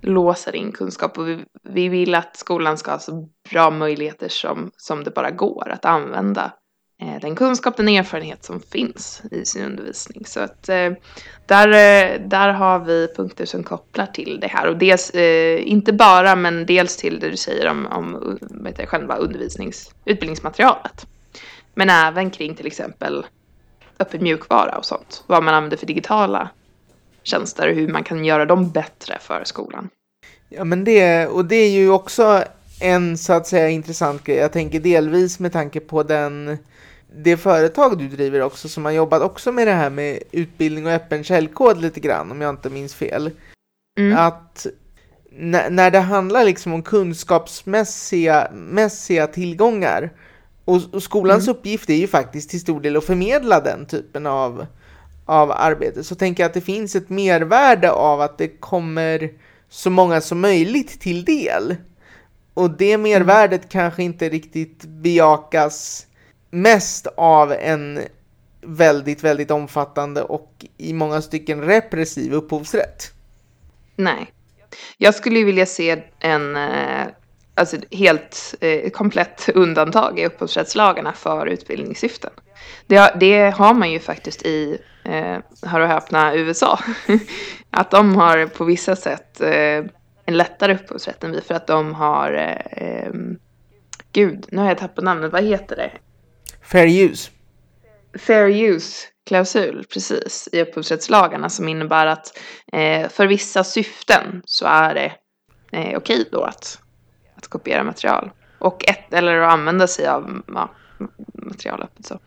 låser 0.00 0.56
in 0.56 0.72
kunskap. 0.72 1.18
Och 1.18 1.28
vi, 1.28 1.44
vi 1.62 1.88
vill 1.88 2.14
att 2.14 2.36
skolan 2.36 2.78
ska 2.78 2.90
ha 2.90 2.98
så 2.98 3.28
bra 3.50 3.70
möjligheter 3.70 4.28
som, 4.28 4.70
som 4.76 5.04
det 5.04 5.10
bara 5.10 5.30
går 5.30 5.68
att 5.68 5.84
använda 5.84 6.44
eh, 6.44 6.50
Eh, 7.02 7.20
den 7.20 7.36
kunskap, 7.36 7.76
den 7.76 7.88
erfarenhet 7.88 8.44
som 8.44 8.60
finns 8.60 9.22
i 9.30 9.44
sin 9.44 9.64
undervisning. 9.64 10.26
Så 10.26 10.40
att 10.40 10.68
eh, 10.68 10.92
där, 11.46 11.68
eh, 11.68 12.20
där 12.20 12.52
har 12.52 12.78
vi 12.78 13.08
punkter 13.16 13.46
som 13.46 13.64
kopplar 13.64 14.06
till 14.06 14.40
det 14.40 14.46
här. 14.46 14.68
Och 14.68 14.76
dels, 14.76 15.10
inte 15.60 15.92
bara, 15.92 16.36
men 16.36 16.66
dels 16.66 16.96
till 16.96 17.20
det 17.20 17.30
du 17.30 17.36
säger 17.36 17.68
om, 17.68 17.86
om 17.86 18.38
vet 18.40 18.78
jag, 18.78 18.88
själva 18.88 19.16
undervisnings, 19.16 19.94
utbildningsmaterialet. 20.04 21.06
Men 21.74 21.90
även 21.90 22.30
kring 22.30 22.54
till 22.54 22.66
exempel 22.66 23.26
öppen 23.98 24.22
mjukvara 24.22 24.78
och 24.78 24.84
sånt. 24.84 25.24
Vad 25.26 25.42
man 25.42 25.54
använder 25.54 25.76
för 25.76 25.86
digitala 25.86 26.48
tjänster 27.22 27.68
och 27.68 27.74
hur 27.74 27.88
man 27.88 28.04
kan 28.04 28.24
göra 28.24 28.46
dem 28.46 28.70
bättre 28.70 29.18
för 29.20 29.42
skolan. 29.44 29.88
Ja 30.48 30.64
men 30.64 30.84
det, 30.84 31.26
och 31.26 31.44
det 31.44 31.56
är 31.56 31.70
ju 31.70 31.90
också 31.90 32.44
en 32.80 33.18
så 33.18 33.32
att 33.32 33.46
säga 33.46 33.68
intressant 33.68 34.24
grej. 34.24 34.36
Jag 34.36 34.52
tänker 34.52 34.80
delvis 34.80 35.38
med 35.38 35.52
tanke 35.52 35.80
på 35.80 36.02
den 36.02 36.58
det 37.16 37.36
företag 37.36 37.98
du 37.98 38.08
driver 38.08 38.40
också 38.40 38.68
som 38.68 38.84
har 38.84 38.92
jobbat 38.92 39.22
också 39.22 39.52
med 39.52 39.66
det 39.66 39.72
här 39.72 39.90
med 39.90 40.22
utbildning 40.32 40.86
och 40.86 40.92
öppen 40.92 41.24
källkod 41.24 41.80
lite 41.80 42.00
grann 42.00 42.30
om 42.30 42.40
jag 42.40 42.50
inte 42.50 42.70
minns 42.70 42.94
fel. 42.94 43.30
Mm. 43.98 44.18
Att 44.18 44.66
när 45.70 45.90
det 45.90 45.98
handlar 45.98 46.44
liksom 46.44 46.72
om 46.72 46.82
kunskapsmässiga 46.82 48.50
mässiga 48.52 49.26
tillgångar 49.26 50.10
och, 50.64 50.80
och 50.92 51.02
skolans 51.02 51.48
mm. 51.48 51.56
uppgift 51.56 51.90
är 51.90 51.94
ju 51.94 52.06
faktiskt 52.06 52.50
till 52.50 52.60
stor 52.60 52.80
del 52.80 52.96
att 52.96 53.04
förmedla 53.04 53.60
den 53.60 53.86
typen 53.86 54.26
av, 54.26 54.66
av 55.24 55.52
arbete. 55.52 56.04
Så 56.04 56.14
tänker 56.14 56.42
jag 56.42 56.48
att 56.48 56.54
det 56.54 56.60
finns 56.60 56.96
ett 56.96 57.08
mervärde 57.08 57.90
av 57.90 58.20
att 58.20 58.38
det 58.38 58.48
kommer 58.48 59.30
så 59.68 59.90
många 59.90 60.20
som 60.20 60.40
möjligt 60.40 61.00
till 61.00 61.24
del. 61.24 61.76
Och 62.54 62.70
det 62.70 62.92
mm. 62.92 63.02
mervärdet 63.02 63.60
mm. 63.60 63.68
kanske 63.68 64.02
inte 64.02 64.28
riktigt 64.28 64.84
bejakas 64.84 66.06
mest 66.50 67.06
av 67.16 67.52
en 67.52 68.00
väldigt, 68.62 69.24
väldigt 69.24 69.50
omfattande 69.50 70.22
och 70.22 70.64
i 70.76 70.92
många 70.92 71.22
stycken 71.22 71.62
repressiv 71.62 72.32
upphovsrätt. 72.32 73.12
Nej. 73.96 74.32
Jag 74.98 75.14
skulle 75.14 75.44
vilja 75.44 75.66
se 75.66 76.02
en 76.20 76.56
eh, 76.56 77.06
alltså 77.54 77.76
helt 77.90 78.54
eh, 78.60 78.90
komplett 78.90 79.48
undantag 79.54 80.18
i 80.18 80.26
upphovsrättslagarna 80.26 81.12
för 81.12 81.46
utbildningssyften. 81.46 82.30
Det, 82.86 83.14
det 83.20 83.50
har 83.50 83.74
man 83.74 83.90
ju 83.90 83.98
faktiskt 83.98 84.42
i, 84.42 84.78
eh, 85.04 85.38
hör 85.62 85.80
och 85.80 85.88
häpna, 85.88 86.34
USA. 86.34 86.78
att 87.70 87.90
de 87.90 88.16
har 88.16 88.46
på 88.46 88.64
vissa 88.64 88.96
sätt 88.96 89.40
eh, 89.40 89.84
en 90.24 90.36
lättare 90.36 90.74
upphovsrätt 90.74 91.24
än 91.24 91.32
vi 91.32 91.40
för 91.40 91.54
att 91.54 91.66
de 91.66 91.94
har, 91.94 92.32
eh, 92.32 92.84
eh 92.84 93.12
gud, 94.12 94.46
nu 94.50 94.58
har 94.60 94.68
jag 94.68 94.78
tappat 94.78 95.04
namnet, 95.04 95.32
vad 95.32 95.44
heter 95.44 95.76
det? 95.76 95.90
Fair 96.72 96.86
use. 96.86 97.30
Fair 98.18 98.48
use 98.48 99.06
klausul, 99.26 99.84
precis, 99.92 100.48
i 100.52 100.62
upphovsrättslagarna 100.62 101.48
som 101.48 101.68
innebär 101.68 102.06
att 102.06 102.38
eh, 102.72 103.08
för 103.08 103.26
vissa 103.26 103.64
syften 103.64 104.42
så 104.44 104.66
är 104.66 104.94
det 104.94 105.12
eh, 105.72 105.96
okej 105.96 106.28
då 106.32 106.42
att 106.42 106.78
att 107.34 107.48
kopiera 107.48 107.84
material. 107.84 108.30
Och 108.58 108.88
ett, 108.88 109.14
eller 109.14 109.36
att 109.36 109.52
använda 109.52 109.86
sig 109.86 110.06
av 110.06 110.42
ja, 110.46 110.70
material 111.32 111.82
öppet 111.82 112.06
så. 112.06 112.18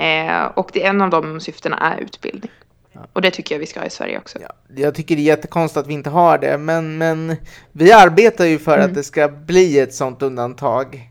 Eh, 0.00 0.44
och 0.44 0.70
det, 0.72 0.84
en 0.84 1.02
av 1.02 1.10
de 1.10 1.40
syftena 1.40 1.78
är 1.78 2.00
utbildning. 2.00 2.50
Ja. 2.92 3.00
Och 3.12 3.22
det 3.22 3.30
tycker 3.30 3.54
jag 3.54 3.60
vi 3.60 3.66
ska 3.66 3.80
ha 3.80 3.86
i 3.86 3.90
Sverige 3.90 4.18
också. 4.18 4.38
Ja, 4.40 4.52
jag 4.76 4.94
tycker 4.94 5.16
det 5.16 5.22
är 5.22 5.24
jättekonstigt 5.24 5.78
att 5.78 5.86
vi 5.86 5.94
inte 5.94 6.10
har 6.10 6.38
det, 6.38 6.58
men, 6.58 6.98
men 6.98 7.36
vi 7.72 7.92
arbetar 7.92 8.44
ju 8.44 8.58
för 8.58 8.74
mm. 8.74 8.86
att 8.86 8.94
det 8.94 9.02
ska 9.02 9.28
bli 9.28 9.78
ett 9.78 9.94
sådant 9.94 10.22
undantag 10.22 11.09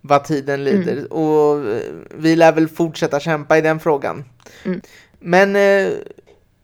vad 0.00 0.24
tiden 0.24 0.64
lider. 0.64 0.92
Mm. 0.92 1.06
Och 1.06 1.64
vi 2.14 2.36
lär 2.36 2.52
väl 2.52 2.68
fortsätta 2.68 3.20
kämpa 3.20 3.58
i 3.58 3.60
den 3.60 3.80
frågan. 3.80 4.24
Mm. 4.64 4.80
Men 5.18 5.56
eh, 5.56 5.92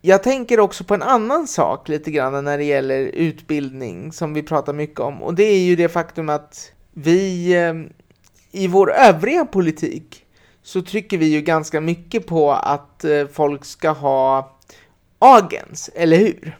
jag 0.01 0.23
tänker 0.23 0.61
också 0.61 0.85
på 0.85 0.95
en 0.95 1.03
annan 1.03 1.47
sak 1.47 1.89
lite 1.89 2.11
grann 2.11 2.45
när 2.45 2.59
det 2.59 2.65
gäller 2.65 2.99
utbildning 3.01 4.13
som 4.13 4.35
vi 4.35 4.43
pratar 4.43 4.73
mycket 4.73 5.01
om 5.01 5.23
och 5.23 5.35
det 5.35 5.45
är 5.45 5.59
ju 5.59 5.77
det 5.77 5.89
faktum 5.89 6.29
att 6.29 6.73
vi 6.93 7.55
eh, 7.55 7.75
i 8.53 8.67
vår 8.67 8.93
övriga 8.93 9.45
politik 9.45 10.25
så 10.63 10.83
trycker 10.83 11.19
vi 11.19 11.27
ju 11.27 11.41
ganska 11.41 11.81
mycket 11.81 12.27
på 12.27 12.53
att 12.53 13.05
eh, 13.05 13.27
folk 13.27 13.65
ska 13.65 13.91
ha 13.91 14.57
agens, 15.19 15.91
eller 15.95 16.17
hur? 16.17 16.59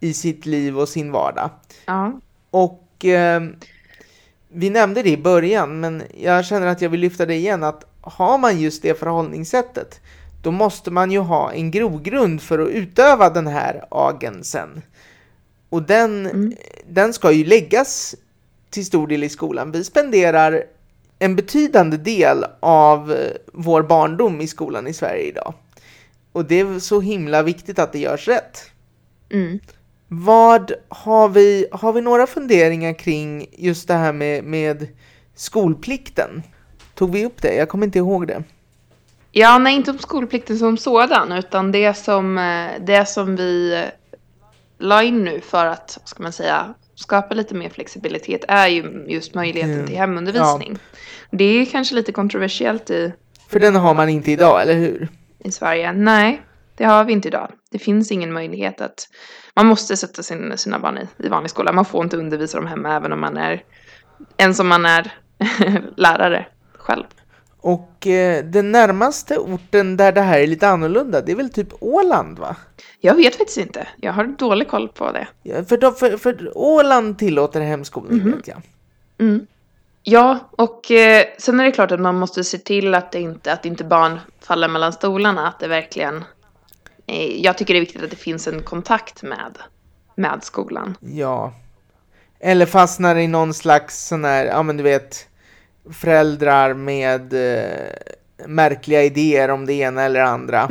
I 0.00 0.14
sitt 0.14 0.46
liv 0.46 0.78
och 0.78 0.88
sin 0.88 1.12
vardag. 1.12 1.50
Ja. 1.86 2.20
Och 2.50 3.04
eh, 3.04 3.42
vi 4.54 4.70
nämnde 4.70 5.02
det 5.02 5.10
i 5.10 5.16
början, 5.16 5.80
men 5.80 6.02
jag 6.20 6.44
känner 6.44 6.66
att 6.66 6.82
jag 6.82 6.90
vill 6.90 7.00
lyfta 7.00 7.26
det 7.26 7.34
igen, 7.34 7.62
att 7.64 7.84
har 8.00 8.38
man 8.38 8.60
just 8.60 8.82
det 8.82 8.98
förhållningssättet 8.98 10.00
då 10.42 10.50
måste 10.50 10.90
man 10.90 11.10
ju 11.10 11.18
ha 11.18 11.52
en 11.52 11.70
grogrund 11.70 12.42
för 12.42 12.58
att 12.58 12.68
utöva 12.68 13.30
den 13.30 13.46
här 13.46 13.84
agensen. 13.90 14.82
Och 15.68 15.82
den, 15.82 16.26
Mm. 16.26 16.54
den 16.88 17.12
ska 17.12 17.32
ju 17.32 17.44
läggas 17.44 18.14
till 18.70 18.86
stor 18.86 19.06
del 19.06 19.24
i 19.24 19.28
skolan. 19.28 19.72
Vi 19.72 19.84
spenderar 19.84 20.64
en 21.18 21.36
betydande 21.36 21.96
del 21.96 22.44
av 22.60 23.12
eh, 23.12 23.30
vår 23.52 23.82
barndom 23.82 24.40
i 24.40 24.46
skolan 24.46 24.86
i 24.86 24.92
Sverige 24.92 25.22
idag. 25.22 25.54
Och 26.32 26.44
det 26.44 26.60
är 26.60 26.78
så 26.78 27.00
himla 27.00 27.42
viktigt 27.42 27.78
att 27.78 27.92
det 27.92 27.98
görs 27.98 28.28
rätt. 28.28 28.70
Mm. 29.30 29.60
Vad 30.22 30.72
har 30.88 31.28
vi, 31.28 31.66
har 31.72 31.92
vi 31.92 32.00
några 32.00 32.26
funderingar 32.26 32.92
kring 32.98 33.46
just 33.52 33.88
det 33.88 33.94
här 33.94 34.12
med, 34.12 34.44
med 34.44 34.86
skolplikten? 35.34 36.42
Tog 36.94 37.12
vi 37.12 37.26
upp 37.26 37.42
det? 37.42 37.54
Jag 37.54 37.68
kommer 37.68 37.86
inte 37.86 37.98
ihåg 37.98 38.26
det. 38.28 38.42
Ja, 39.32 39.58
nej, 39.58 39.74
inte 39.76 39.90
om 39.90 39.98
skolplikten 39.98 40.58
som 40.58 40.76
sådan, 40.76 41.32
utan 41.32 41.72
det 41.72 41.94
som, 41.94 42.38
eh, 42.38 42.70
det 42.86 43.06
som 43.08 43.36
vi 43.36 43.74
eh, 43.74 43.84
la 44.78 45.02
in 45.02 45.24
nu 45.24 45.40
för 45.40 45.66
att, 45.66 45.98
ska 46.04 46.22
man 46.22 46.32
säga, 46.32 46.74
skapa 46.94 47.34
lite 47.34 47.54
mer 47.54 47.68
flexibilitet 47.68 48.44
är 48.48 48.68
ju 48.68 49.04
just 49.08 49.34
möjligheten 49.34 49.74
Mm. 49.74 49.86
till 49.86 49.96
hemundervisning. 49.96 50.78
Det 51.30 51.44
är 51.44 51.64
kanske 51.66 51.94
lite 51.94 52.12
kontroversiellt 52.12 52.90
i, 52.90 53.12
För 53.48 53.60
den 53.60 53.76
har 53.76 53.94
man 53.94 54.08
inte 54.08 54.30
idag, 54.32 54.62
eller 54.62 54.74
hur? 54.74 55.08
i 55.38 55.50
Sverige. 55.50 55.92
Nej, 55.92 56.42
det 56.76 56.84
har 56.84 57.04
vi 57.04 57.12
inte 57.12 57.28
idag. 57.28 57.50
Det 57.70 57.78
finns 57.78 58.12
ingen 58.12 58.32
möjlighet 58.32 58.80
att... 58.80 59.08
Man 59.56 59.66
måste 59.66 59.96
sätta 59.96 60.22
sin, 60.22 60.58
sina 60.58 60.78
barn 60.78 60.98
i, 60.98 61.26
i 61.26 61.28
vanlig 61.28 61.50
skola. 61.50 61.72
Man 61.72 61.84
får 61.84 62.04
inte 62.04 62.16
undervisa 62.16 62.58
dem 62.58 62.66
hemma 62.66 62.96
även 62.96 63.12
om 63.12 63.20
man 63.20 63.36
är... 63.36 63.62
Än 64.36 64.54
som 64.54 64.68
man 64.68 64.86
är 64.86 65.12
lärare 65.96 66.46
själv. 66.78 67.04
Och 67.60 68.06
eh, 68.06 68.44
den 68.44 68.72
närmaste 68.72 69.38
orten 69.38 69.96
där 69.96 70.12
det 70.12 70.20
här 70.20 70.38
är 70.38 70.46
lite 70.46 70.68
annorlunda, 70.68 71.20
det 71.20 71.32
är 71.32 71.36
väl 71.36 71.50
typ 71.50 71.68
Åland 71.80 72.38
va? 72.38 72.56
Jag 73.00 73.14
vet 73.14 73.36
faktiskt 73.36 73.58
inte. 73.58 73.88
Jag 73.96 74.12
har 74.12 74.24
dålig 74.24 74.68
koll 74.68 74.88
på 74.88 75.12
det. 75.12 75.26
Ja, 75.42 75.64
för, 75.64 75.76
då, 75.76 75.90
för, 75.90 76.16
för 76.16 76.58
Åland 76.58 77.18
tillåter 77.18 77.60
hemskolning 77.60 78.30
vet 78.30 78.48
jag. 78.48 78.62
Mm. 79.18 79.46
Ja, 80.02 80.38
och 80.50 80.90
eh, 80.90 81.24
sen 81.38 81.60
är 81.60 81.64
det 81.64 81.72
klart 81.72 81.92
att 81.92 82.00
man 82.00 82.14
måste 82.14 82.44
se 82.44 82.58
till 82.58 82.94
att 82.94 83.12
det 83.12 83.20
inte, 83.20 83.52
att 83.52 83.64
inte 83.64 83.84
barn 83.84 84.20
faller 84.40 84.68
mellan 84.68 84.92
stolarna. 84.92 85.48
Att 85.48 85.60
det 85.60 85.68
verkligen... 85.68 86.24
Eh, 87.06 87.40
jag 87.40 87.58
tycker 87.58 87.74
det 87.74 87.78
är 87.78 87.80
viktigt 87.80 88.02
att 88.02 88.10
det 88.10 88.16
finns 88.16 88.48
en 88.48 88.62
kontakt 88.62 89.22
med, 89.22 89.58
med 90.14 90.38
skolan. 90.42 90.96
Ja. 91.00 91.52
Eller 92.40 92.66
fastnar 92.66 93.16
i 93.16 93.26
någon 93.26 93.54
slags 93.54 94.06
sån 94.06 94.24
här, 94.24 94.46
ja 94.46 94.62
men 94.62 94.76
du 94.76 94.82
vet, 94.82 95.28
föräldrar 95.92 96.74
med 96.74 97.32
eh, 97.32 98.46
märkliga 98.46 99.02
idéer 99.02 99.50
om 99.50 99.66
det 99.66 99.72
ena 99.72 100.02
eller 100.02 100.20
andra. 100.20 100.68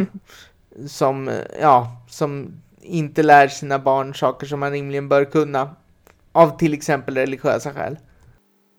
Som, 0.88 1.27
eh, 1.27 1.36
ja, 1.61 1.97
som 2.09 2.61
inte 2.81 3.23
lär 3.23 3.47
sina 3.47 3.79
barn 3.79 4.15
saker 4.15 4.47
som 4.47 4.59
man 4.59 4.71
rimligen 4.71 5.09
bör 5.09 5.25
kunna. 5.25 5.75
Av 6.31 6.57
till 6.57 6.73
exempel 6.73 7.17
religiösa 7.17 7.73
skäl. 7.73 7.97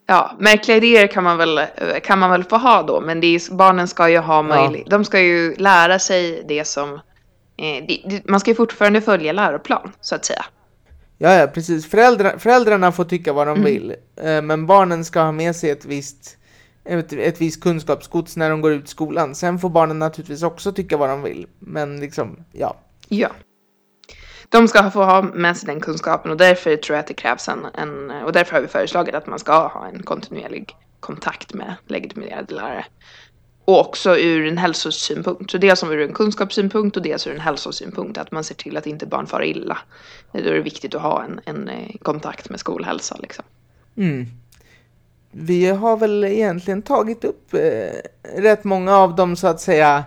Ja, 0.07 0.37
märkliga 0.39 0.77
idéer 0.77 1.07
kan 1.07 1.25
man 1.25 1.39
väl, 1.39 1.59
eh, 1.59 1.65
kan 2.03 2.19
man 2.19 2.31
väl 2.31 2.45
få 2.45 2.57
ha 2.57 2.83
då, 2.83 3.01
men 3.01 3.21
det 3.21 3.27
är, 3.27 3.55
barnen 3.55 3.89
ska 3.89 4.09
ju 4.09 4.19
ha 4.19 4.43
möjlighet, 4.43 4.91
de 4.91 5.05
ska 5.05 5.21
ju 5.21 5.55
lära 5.55 5.99
sig 5.99 6.45
det 6.49 6.65
som, 6.65 7.01
man 8.25 8.41
ska 8.41 8.51
ju 8.51 8.55
fortfarande 8.55 9.01
följa 9.01 9.33
läroplan, 9.33 9.93
så 10.01 10.15
att 10.15 10.25
säga. 10.25 10.45
Ja, 11.19 11.35
ja, 11.35 11.47
precis. 11.47 11.91
Föräldrar, 11.91 12.39
föräldrarna 12.39 12.93
får 12.93 13.05
tycka 13.05 13.33
vad 13.33 13.47
de 13.47 13.51
Mm. 13.59 13.65
vill, 13.65 13.95
eh, 14.17 14.43
men 14.43 14.67
barnen 14.67 15.05
ska 15.05 15.21
ha 15.21 15.33
med 15.33 15.57
sig 15.57 15.71
ett 15.71 15.85
visst, 15.85 16.37
ett, 16.85 17.13
ett 17.13 17.41
visst 17.41 17.63
kunskapsgods 17.63 18.37
när 18.37 18.51
de 18.51 18.61
går 18.61 18.73
ut 18.73 18.89
skolan. 18.89 19.35
Sen 19.35 19.59
får 19.59 19.69
barnen 19.69 19.99
naturligtvis 19.99 20.43
också 20.43 20.73
tycka 20.73 20.97
vad 20.97 21.09
de 21.09 21.23
vill, 21.23 21.47
men 21.59 22.01
liksom, 22.01 22.45
ja. 22.53 22.77
Ja. 23.09 23.29
De 24.49 24.69
ska 24.69 24.91
få 24.91 25.05
ha 25.05 25.23
med 25.23 25.57
sig 25.57 25.67
den 25.67 25.81
kunskapen 25.81 26.31
och 26.31 26.37
därför 26.37 26.77
tror 26.77 26.97
jag 26.97 27.01
att 27.01 27.07
det 27.07 27.15
krävs 27.15 27.49
en, 27.49 27.67
en 27.75 28.11
och 28.11 28.33
därför 28.33 28.53
har 28.53 28.61
vi 28.61 28.69
föreslagit 28.69 29.15
att 29.15 29.27
man 29.27 29.39
ska 29.39 29.69
ha 29.69 29.87
en 29.87 30.03
kontinuerlig 30.03 30.77
kontakt 31.01 31.55
med 31.55 31.75
legitimerade 31.87 32.55
lärare. 32.55 32.85
Och 33.65 33.81
också 33.81 34.19
ur 34.19 34.47
en 34.47 34.59
hälsosynpunkt. 34.59 35.51
Så 35.51 35.59
dels 35.59 35.85
ur 35.85 36.01
en 36.01 36.13
kunskapssynpunkt 36.13 36.97
och 36.97 37.03
dels 37.03 37.27
ur 37.27 37.35
en 37.35 37.41
hälsosynpunkt. 37.41 38.19
Att 38.19 38.33
man 38.33 38.45
ser 38.45 38.55
till 38.55 38.77
att 38.77 38.87
inte 38.87 39.07
barn 39.07 39.27
far 39.27 39.45
illa. 39.45 39.79
Då 40.33 40.39
är 40.39 40.55
det 40.55 40.61
viktigt 40.61 40.95
att 40.95 41.03
ha 41.03 41.25
en, 41.25 41.41
en 41.45 41.69
eh, 41.69 41.97
kontakt 42.03 42.51
med 42.51 42.61
skolhälsa 42.61 43.17
liksom. 43.21 43.45
Mm. 43.97 44.27
Vi 45.31 45.67
har 45.67 45.97
väl 45.97 46.25
egentligen 46.25 46.83
tagit 46.83 47.25
upp 47.25 47.55
eh, 47.55 48.41
rätt 48.41 48.65
många 48.65 48.97
av 48.97 49.17
de 49.17 49.37
så 49.37 49.47
att 49.47 49.61
säga 49.61 50.05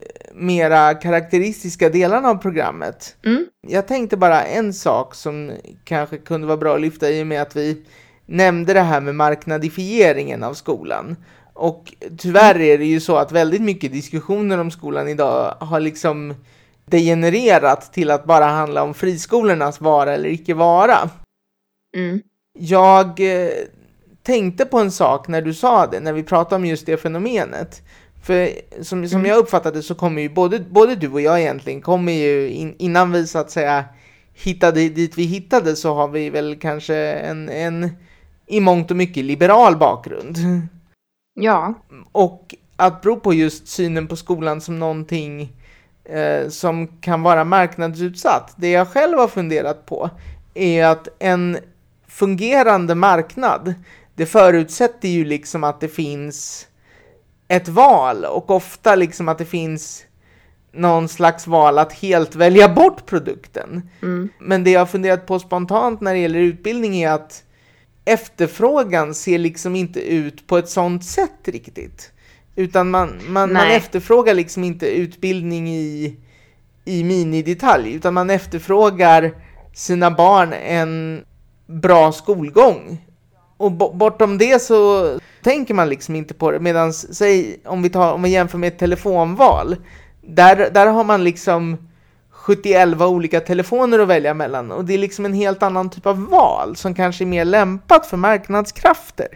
eh, 0.00 0.34
mera 0.34 0.94
karaktäristiska 0.94 1.88
delarna 1.88 2.28
av 2.28 2.34
programmet. 2.34 3.16
Mm. 3.24 3.46
Jag 3.68 3.88
tänkte 3.88 4.16
bara 4.16 4.42
en 4.42 4.72
sak 4.72 5.14
som 5.14 5.52
kanske 5.84 6.18
kunde 6.18 6.46
vara 6.46 6.56
bra 6.56 6.74
att 6.74 6.80
lyfta 6.80 7.10
i 7.10 7.22
och 7.22 7.26
med 7.26 7.42
att 7.42 7.56
vi 7.56 7.84
nämnde 8.26 8.72
det 8.72 8.80
här 8.80 9.00
med 9.00 9.14
marknadifieringen 9.14 10.42
av 10.42 10.54
skolan. 10.54 11.16
Och 11.60 11.94
tyvärr 12.18 12.60
är 12.60 12.78
det 12.78 12.84
ju 12.84 13.00
så 13.00 13.16
att 13.16 13.32
väldigt 13.32 13.62
mycket 13.62 13.92
diskussioner 13.92 14.58
om 14.58 14.70
skolan 14.70 15.08
idag 15.08 15.54
har 15.60 15.80
liksom 15.80 16.34
degenererat 16.84 17.92
till 17.92 18.10
att 18.10 18.24
bara 18.24 18.44
handla 18.44 18.82
om 18.82 18.94
friskolornas 18.94 19.80
vara 19.80 20.14
eller 20.14 20.28
icke 20.28 20.54
vara. 20.54 21.10
Mm. 21.96 22.20
Jag 22.58 23.06
eh, 23.20 23.50
tänkte 24.22 24.64
på 24.64 24.78
en 24.78 24.90
sak 24.90 25.28
när 25.28 25.42
du 25.42 25.54
sa 25.54 25.86
det, 25.86 26.00
när 26.00 26.12
vi 26.12 26.22
pratade 26.22 26.56
om 26.56 26.66
just 26.66 26.86
det 26.86 26.96
fenomenet. 26.96 27.82
För 28.22 28.50
som, 28.82 29.08
som 29.08 29.18
Mm. 29.18 29.30
jag 29.30 29.38
uppfattade 29.38 29.82
så 29.82 29.94
kommer 29.94 30.22
ju 30.22 30.28
både, 30.28 30.58
både 30.58 30.94
du 30.96 31.08
och 31.08 31.20
jag 31.20 31.40
egentligen, 31.40 31.80
kommer 31.80 32.12
ju 32.12 32.48
in, 32.50 32.74
innan 32.78 33.12
vi 33.12 33.26
så 33.26 33.38
att 33.38 33.50
säga 33.50 33.84
hittade 34.34 34.88
dit 34.88 35.18
vi 35.18 35.24
hittade 35.24 35.76
så 35.76 35.94
har 35.94 36.08
vi 36.08 36.30
väl 36.30 36.56
kanske 36.60 36.96
en, 36.96 37.48
en 37.48 37.90
i 38.46 38.60
mångt 38.60 38.90
och 38.90 38.96
mycket 38.96 39.24
liberal 39.24 39.76
bakgrund. 39.76 40.36
Ja. 41.40 41.74
Och 42.12 42.54
på 43.22 43.34
just 43.34 43.68
synen 43.68 44.06
på 44.06 44.16
skolan 44.16 44.60
som 44.60 44.78
någonting 44.78 45.52
eh, 46.04 46.48
som 46.48 46.86
kan 46.86 47.22
vara 47.22 47.44
marknadsutsatt. 47.44 48.54
Det 48.56 48.70
jag 48.70 48.88
själv 48.88 49.18
har 49.18 49.28
funderat 49.28 49.86
på 49.86 50.10
är 50.54 50.84
att 50.84 51.08
en 51.18 51.58
fungerande 52.08 52.94
marknad, 52.94 53.74
det 54.14 54.26
förutsätter 54.26 55.08
ju 55.08 55.24
liksom 55.24 55.64
att 55.64 55.80
det 55.80 55.88
finns 55.88 56.66
ett 57.48 57.68
val 57.68 58.24
och 58.24 58.50
ofta 58.50 58.94
liksom 58.94 59.28
att 59.28 59.38
det 59.38 59.44
finns 59.44 60.04
någon 60.72 61.08
slags 61.08 61.46
val 61.46 61.78
att 61.78 61.92
helt 61.92 62.34
välja 62.34 62.68
bort 62.68 63.06
produkten. 63.06 63.90
Mm. 64.02 64.28
Men 64.38 64.64
det 64.64 64.70
jag 64.70 64.80
har 64.80 64.86
funderat 64.86 65.26
på 65.26 65.38
spontant 65.38 66.00
när 66.00 66.12
det 66.12 66.20
gäller 66.20 66.38
utbildning 66.38 67.02
är 67.02 67.10
att 67.10 67.42
efterfrågan 68.04 69.14
ser 69.14 69.38
liksom 69.38 69.76
inte 69.76 70.00
ut 70.00 70.46
på 70.46 70.58
ett 70.58 70.68
sånt 70.68 71.04
sätt 71.04 71.40
riktigt. 71.48 72.12
Utan 72.56 72.90
man, 72.90 73.12
man, 73.28 73.52
man 73.52 73.66
efterfrågar 73.66 74.34
liksom 74.34 74.64
inte 74.64 74.86
utbildning 74.86 75.68
i, 75.68 76.16
i 76.84 77.04
minidetalj, 77.04 77.92
utan 77.92 78.14
man 78.14 78.30
efterfrågar 78.30 79.32
sina 79.74 80.10
barn 80.10 80.52
en 80.52 81.24
bra 81.66 82.12
skolgång. 82.12 83.06
Och 83.56 83.72
bo- 83.72 83.92
bortom 83.92 84.38
det 84.38 84.62
så 84.62 85.08
tänker 85.42 85.74
man 85.74 85.88
liksom 85.88 86.16
inte 86.16 86.34
på 86.34 86.50
det. 86.50 86.60
Medan, 86.60 86.92
säg, 86.92 87.60
om 87.64 87.82
vi, 87.82 87.90
tar, 87.90 88.12
om 88.12 88.22
vi 88.22 88.28
jämför 88.28 88.58
med 88.58 88.68
ett 88.68 88.78
telefonval, 88.78 89.76
där, 90.22 90.70
där 90.70 90.86
har 90.86 91.04
man 91.04 91.24
liksom 91.24 91.89
71 92.50 93.00
olika 93.00 93.40
telefoner 93.40 93.98
att 93.98 94.08
välja 94.08 94.34
mellan 94.34 94.72
och 94.72 94.84
det 94.84 94.94
är 94.94 94.98
liksom 94.98 95.24
en 95.24 95.34
helt 95.34 95.62
annan 95.62 95.90
typ 95.90 96.06
av 96.06 96.26
val 96.26 96.76
som 96.76 96.94
kanske 96.94 97.24
är 97.24 97.26
mer 97.26 97.44
lämpat 97.44 98.06
för 98.06 98.16
marknadskrafter. 98.16 99.28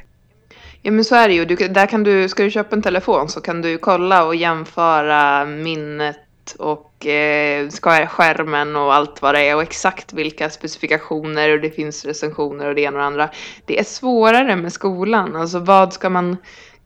Ja 0.83 0.91
men 0.91 1.05
så 1.05 1.15
är 1.15 1.29
det 1.29 1.35
ju. 1.35 1.45
Du, 1.45 1.57
där 1.57 1.87
kan 1.87 2.03
du, 2.03 2.29
ska 2.29 2.43
du 2.43 2.51
köpa 2.51 2.77
en 2.77 2.83
telefon 2.83 3.29
så 3.29 3.41
kan 3.41 3.63
du 3.63 3.79
kolla 3.79 4.25
och 4.25 4.35
jämföra 4.35 5.45
minnet 5.45 6.17
och 6.59 7.07
eh, 7.07 7.69
skärmen 8.09 8.77
och 8.77 8.95
allt 8.95 9.23
vad 9.23 9.35
det 9.35 9.49
är 9.49 9.57
och 9.57 9.63
exakt 9.63 10.13
vilka 10.13 10.51
specifikationer 10.51 11.53
och 11.53 11.61
det 11.61 11.71
finns 11.71 12.05
recensioner 12.05 12.69
och 12.69 12.75
det 12.75 12.81
ena 12.81 12.97
och 12.97 13.01
det 13.01 13.07
andra. 13.07 13.31
Det 13.67 13.79
är 13.79 13.85
svårare 13.85 14.57
med 14.57 14.73
skolan. 14.73 15.37
Alltså 15.37 15.59
vad 15.59 15.93
ska 15.93 16.11
man 16.11 16.37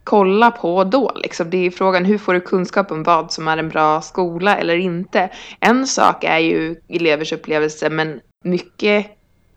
kolla 0.09 0.51
på 0.51 0.83
då? 0.83 1.11
Liksom, 1.15 1.49
det 1.49 1.57
är 1.57 1.71
frågan 1.71 2.05
hur 2.05 2.17
får 2.17 2.33
du 2.33 2.41
kunskap 2.41 2.91
om 2.91 3.03
vad 3.03 3.31
som 3.31 3.47
är 3.47 3.57
en 3.57 3.69
bra 3.69 4.01
skola 4.01 4.57
eller 4.57 4.75
inte. 4.75 5.29
En 5.59 5.87
sak 5.87 6.23
är 6.23 6.37
ju 6.37 6.75
elevers 6.87 7.33
upplevelse 7.33 7.89
men 7.89 8.19
mycket 8.43 9.05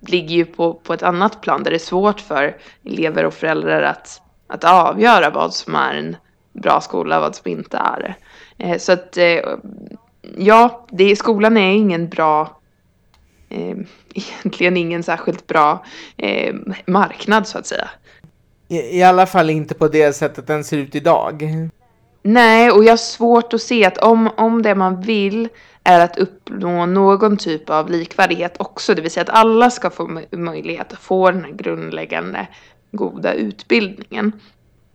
ligger 0.01 0.37
ju 0.37 0.45
på, 0.45 0.75
på 0.75 0.95
ett 0.95 1.03
annat 1.03 1.41
plan 1.41 1.63
där 1.63 1.71
det 1.71 1.77
är 1.77 1.79
svårt 1.79 2.21
för 2.21 2.57
elever 2.85 3.25
och 3.25 3.35
föräldrar 3.35 3.83
att, 3.83 4.21
att 4.47 4.65
avgöra 4.65 5.31
vad 5.31 5.55
som 5.55 5.75
är 5.75 5.95
en 5.95 6.17
bra 6.53 6.81
skola 6.81 7.17
och 7.17 7.23
vad 7.23 7.35
som 7.35 7.51
inte 7.51 7.77
är 7.77 8.01
det. 8.01 8.15
Eh, 8.65 8.79
så 8.79 8.93
att 8.93 9.17
eh, 9.17 9.41
ja, 10.37 10.87
det, 10.91 11.17
skolan 11.17 11.57
är 11.57 11.73
ingen 11.73 12.09
bra, 12.09 12.61
eh, 13.49 13.77
egentligen 14.15 14.77
ingen 14.77 15.03
särskilt 15.03 15.47
bra 15.47 15.85
eh, 16.17 16.55
marknad 16.87 17.47
så 17.47 17.59
att 17.59 17.67
säga. 17.67 17.89
I, 18.73 18.99
I 18.99 19.03
alla 19.03 19.27
fall 19.27 19.51
inte 19.51 19.75
på 19.75 19.89
det 19.89 20.13
sättet 20.13 20.47
den 20.47 20.65
ser 20.65 20.77
ut 20.77 20.95
idag. 20.95 21.45
Nej, 22.23 22.71
och 22.71 22.85
jag 22.85 22.93
har 22.93 22.97
svårt 22.97 23.53
att 23.53 23.63
se 23.63 23.85
att 23.85 23.99
om, 23.99 24.31
om 24.37 24.63
det 24.63 24.75
man 24.75 25.01
vill 25.01 25.49
är 25.85 26.01
att 26.01 26.19
uppnå 26.19 26.87
någon 26.87 27.37
typ 27.37 27.71
av 27.71 27.91
likvärdighet 27.91 28.55
också, 28.59 28.95
det 28.95 29.03
vill 29.03 29.11
säga 29.11 29.23
att 29.23 29.39
alla 29.39 29.71
ska 29.71 29.91
få 29.91 30.21
möjlighet 30.31 30.93
att 30.93 30.99
få 30.99 31.31
den 31.31 31.45
här 31.45 31.53
grundläggande 31.53 32.47
goda 32.93 33.33
utbildningen, 33.33 34.33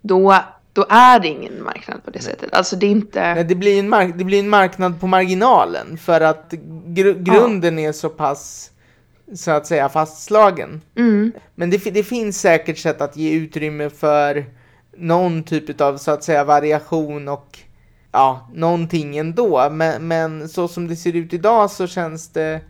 då, 0.01 0.35
då 0.73 0.85
är 0.89 1.19
det 1.19 1.27
ingen 1.27 1.63
marknad 1.63 2.03
på 2.05 2.11
det 2.11 2.19
sättet. 2.19 2.53
Alltså 2.53 2.75
det 2.75 2.85
är 2.85 2.91
inte... 2.91 3.33
Nej, 3.33 3.43
det, 3.43 3.55
blir 3.55 3.79
en 3.79 3.89
mark 3.89 4.13
det 4.17 4.23
blir 4.23 4.39
en 4.39 4.49
marknad 4.49 4.99
på 4.99 5.07
marginalen 5.07 5.97
för 5.97 6.21
att 6.21 6.53
gr 6.85 7.13
grunden 7.13 7.79
ja. 7.79 7.89
är 7.89 7.91
så 7.91 8.09
pass 8.09 8.71
så 9.35 9.51
att 9.51 9.67
säga 9.67 9.89
fastslagen. 9.89 10.81
Mm. 10.95 11.31
Men 11.55 11.69
det, 11.69 11.77
det 11.77 12.03
finns 12.03 12.41
säkert 12.41 12.77
sätt 12.77 13.01
att 13.01 13.17
ge 13.17 13.31
utrymme 13.31 13.89
för 13.89 14.45
någon 14.97 15.43
typ 15.43 15.81
av 15.81 15.97
så 15.97 16.11
att 16.11 16.23
säga 16.23 16.43
variation 16.43 17.27
och 17.27 17.59
ja, 18.11 18.49
någonting 18.53 19.17
ändå. 19.17 19.69
Men, 19.69 20.07
men 20.07 20.49
så 20.49 20.67
som 20.67 20.87
det 20.87 20.95
ser 20.95 21.15
ut 21.15 21.33
idag 21.33 21.71
så 21.71 21.87
känns 21.87 22.29
det 22.29 22.61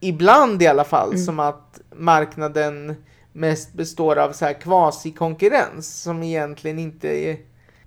ibland 0.00 0.62
i 0.62 0.66
alla 0.66 0.84
fall 0.84 1.08
mm. 1.08 1.24
som 1.24 1.40
att 1.40 1.80
marknaden 1.96 2.96
mest 3.32 3.72
består 3.72 4.16
av 4.16 4.32
så 4.32 4.44
här 4.44 4.52
kvasikonkurrens 4.52 6.02
som 6.02 6.22
egentligen 6.22 6.78
inte 6.78 7.08
är, 7.08 7.36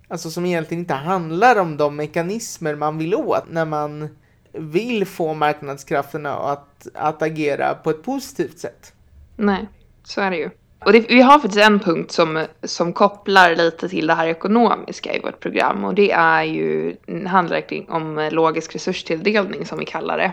alltså 0.08 0.30
som 0.30 0.46
egentligen 0.46 0.80
inte 0.80 0.94
handlar 0.94 1.56
om 1.56 1.76
de 1.76 1.96
mekanismer 1.96 2.74
man 2.74 2.98
vill 2.98 3.14
åt 3.14 3.44
när 3.50 3.64
man 3.64 4.08
vill 4.52 5.06
få 5.06 5.34
marknadskrafterna 5.34 6.34
att, 6.34 6.86
att 6.94 7.22
agera 7.22 7.74
på 7.74 7.90
ett 7.90 8.02
positivt 8.02 8.58
sätt. 8.58 8.92
Nej, 9.36 9.68
så 10.04 10.20
är 10.20 10.30
det 10.30 10.36
ju. 10.36 10.50
Och 10.84 10.92
det, 10.92 11.00
vi 11.08 11.20
har 11.20 11.38
faktiskt 11.38 11.66
en 11.66 11.80
punkt 11.80 12.12
som, 12.12 12.46
som 12.62 12.92
kopplar 12.92 13.56
lite 13.56 13.88
till 13.88 14.06
det 14.06 14.14
här 14.14 14.26
ekonomiska 14.26 15.14
i 15.14 15.20
vårt 15.20 15.40
program 15.40 15.84
och 15.84 15.94
det 15.94 16.12
är 16.12 16.42
ju, 16.42 16.96
handlar 17.26 17.62
om 17.88 18.28
logisk 18.32 18.74
resurstilldelning 18.74 19.66
som 19.66 19.78
vi 19.78 19.84
kallar 19.84 20.18
det. 20.18 20.32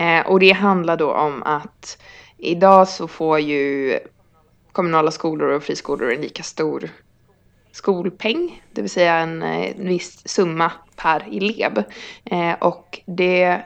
Eh, 0.00 0.26
och 0.26 0.40
det 0.40 0.52
handlar 0.52 0.96
då 0.96 1.12
om 1.12 1.42
att 1.42 2.02
idag 2.38 2.88
så 2.88 3.08
får 3.08 3.38
ju 3.40 3.98
kommunala 4.72 5.10
skolor 5.10 5.48
och 5.48 5.62
friskolor 5.62 6.12
en 6.12 6.20
lika 6.20 6.42
stor 6.42 6.90
skolpeng, 7.72 8.62
det 8.72 8.82
vill 8.82 8.90
säga 8.90 9.14
en, 9.14 9.42
eh, 9.42 9.70
en 9.70 9.88
viss 9.88 10.28
summa 10.28 10.72
per 10.96 11.28
elev. 11.30 11.84
Eh, 12.24 12.52
och 12.60 13.00
det 13.06 13.60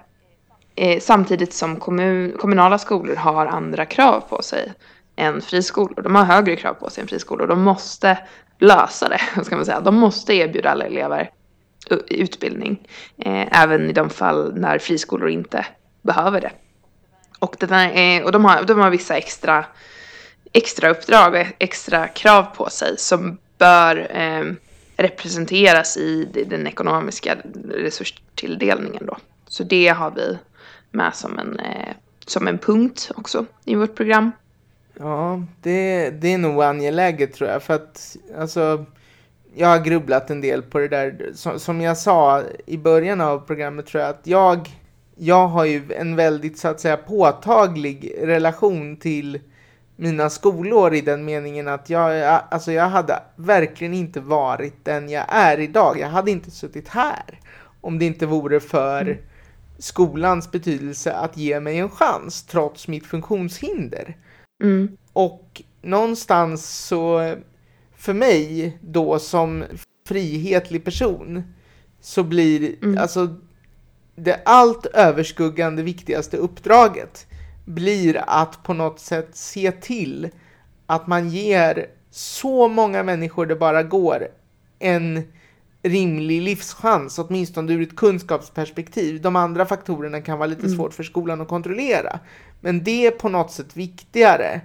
eh, 0.76 1.00
samtidigt 1.00 1.52
som 1.52 1.76
kommun, 1.76 2.36
kommunala 2.38 2.78
skolor 2.78 3.16
har 3.16 3.46
andra 3.46 3.86
krav 3.86 4.20
på 4.28 4.42
sig 4.42 4.72
än 5.16 5.40
friskolor. 5.40 6.02
De 6.02 6.14
har 6.14 6.24
högre 6.24 6.56
krav 6.56 6.74
på 6.74 6.90
sig 6.90 7.02
än 7.02 7.08
friskolor. 7.08 7.46
De 7.46 7.62
måste 7.62 8.18
lösa 8.58 9.08
det, 9.08 9.20
ska 9.44 9.56
man 9.56 9.64
säga. 9.64 9.80
De 9.80 9.94
måste 9.94 10.34
erbjuda 10.34 10.70
alla 10.70 10.84
elever 10.84 11.30
utbildning, 12.08 12.88
eh, 13.18 13.62
även 13.62 13.90
i 13.90 13.92
de 13.92 14.10
fall 14.10 14.54
när 14.54 14.78
friskolor 14.78 15.28
inte 15.28 15.66
behöver 16.02 16.40
det. 16.40 16.52
Och, 17.38 17.56
det 17.58 17.70
är, 17.70 18.20
eh, 18.20 18.24
och 18.24 18.32
de, 18.32 18.44
har, 18.44 18.62
de 18.62 18.78
har 18.78 18.90
vissa 18.90 19.16
extra, 19.16 19.64
extra 20.52 20.90
uppdrag 20.90 21.34
och 21.34 21.46
extra 21.58 22.08
krav 22.08 22.42
på 22.42 22.70
sig 22.70 22.98
som 22.98 23.38
bör 23.58 24.16
eh, 24.16 24.52
representeras 24.96 25.96
i 25.96 26.44
den 26.46 26.66
ekonomiska 26.66 27.36
resurstilldelningen 27.70 29.06
då. 29.06 29.16
Så 29.48 29.64
det 29.64 29.88
har 29.88 30.10
vi 30.10 30.38
med 30.90 31.14
som 31.14 31.38
en, 31.38 31.60
eh, 31.60 31.94
som 32.26 32.48
en 32.48 32.58
punkt 32.58 33.10
också 33.16 33.46
i 33.64 33.74
vårt 33.74 33.94
program. 33.94 34.32
Ja, 34.98 35.42
det, 35.62 36.10
det 36.10 36.32
är 36.32 36.38
nog 36.38 36.62
angeläget 36.62 37.34
tror 37.34 37.50
jag. 37.50 37.62
För 37.62 37.74
att 37.74 38.16
alltså, 38.38 38.84
jag 39.54 39.68
har 39.68 39.78
grubblat 39.78 40.30
en 40.30 40.40
del 40.40 40.62
på 40.62 40.78
det 40.78 40.88
där. 40.88 41.30
Som, 41.34 41.60
som 41.60 41.80
jag 41.80 41.98
sa 41.98 42.42
i 42.66 42.78
början 42.78 43.20
av 43.20 43.38
programmet 43.38 43.86
tror 43.86 44.02
jag 44.02 44.10
att 44.10 44.26
jag, 44.26 44.68
jag 45.16 45.48
har 45.48 45.64
ju 45.64 45.82
en 45.92 46.16
väldigt 46.16 46.58
så 46.58 46.68
att 46.68 46.80
säga 46.80 46.96
påtaglig 46.96 48.14
relation 48.20 48.96
till 48.96 49.40
mina 49.96 50.30
skolår 50.30 50.94
i 50.94 51.00
den 51.00 51.24
meningen 51.24 51.68
att 51.68 51.90
jag, 51.90 52.40
alltså 52.50 52.72
jag 52.72 52.88
hade 52.88 53.22
verkligen 53.36 53.94
inte 53.94 54.20
varit 54.20 54.84
den 54.84 55.08
jag 55.08 55.24
är 55.28 55.60
idag. 55.60 55.98
Jag 55.98 56.08
hade 56.08 56.30
inte 56.30 56.50
suttit 56.50 56.88
här 56.88 57.40
om 57.80 57.98
det 57.98 58.04
inte 58.04 58.26
vore 58.26 58.60
för 58.60 59.02
mm. 59.02 59.18
skolans 59.78 60.50
betydelse 60.50 61.12
att 61.12 61.36
ge 61.36 61.60
mig 61.60 61.78
en 61.78 61.90
chans 61.90 62.42
trots 62.42 62.88
mitt 62.88 63.06
funktionshinder. 63.06 64.16
Mm. 64.62 64.96
Och 65.12 65.62
någonstans 65.82 66.86
så, 66.86 67.34
för 67.96 68.14
mig 68.14 68.78
då 68.80 69.18
som 69.18 69.64
frihetlig 70.06 70.84
person, 70.84 71.54
så 72.00 72.22
blir 72.22 72.84
mm. 72.84 72.98
alltså 72.98 73.36
det 74.16 74.40
allt 74.44 74.86
överskuggande 74.86 75.82
viktigaste 75.82 76.36
uppdraget 76.36 77.26
blir 77.66 78.24
att 78.26 78.62
på 78.62 78.74
något 78.74 79.00
sätt 79.00 79.28
se 79.32 79.72
till 79.72 80.28
att 80.86 81.06
man 81.06 81.28
ger 81.28 81.86
så 82.10 82.68
många 82.68 83.02
människor 83.02 83.46
det 83.46 83.56
bara 83.56 83.82
går 83.82 84.28
en 84.78 85.22
rimlig 85.82 86.42
livschans, 86.42 87.18
åtminstone 87.18 87.72
ur 87.72 87.82
ett 87.82 87.96
kunskapsperspektiv. 87.96 89.20
De 89.20 89.36
andra 89.36 89.66
faktorerna 89.66 90.20
kan 90.20 90.38
vara 90.38 90.46
lite 90.46 90.66
mm. 90.66 90.76
svårt 90.76 90.94
för 90.94 91.02
skolan 91.02 91.40
att 91.40 91.48
kontrollera. 91.48 92.18
Men 92.60 92.84
det 92.84 93.06
är 93.06 93.10
på 93.10 93.28
något 93.28 93.52
sätt 93.52 93.76
viktigare 93.76 94.60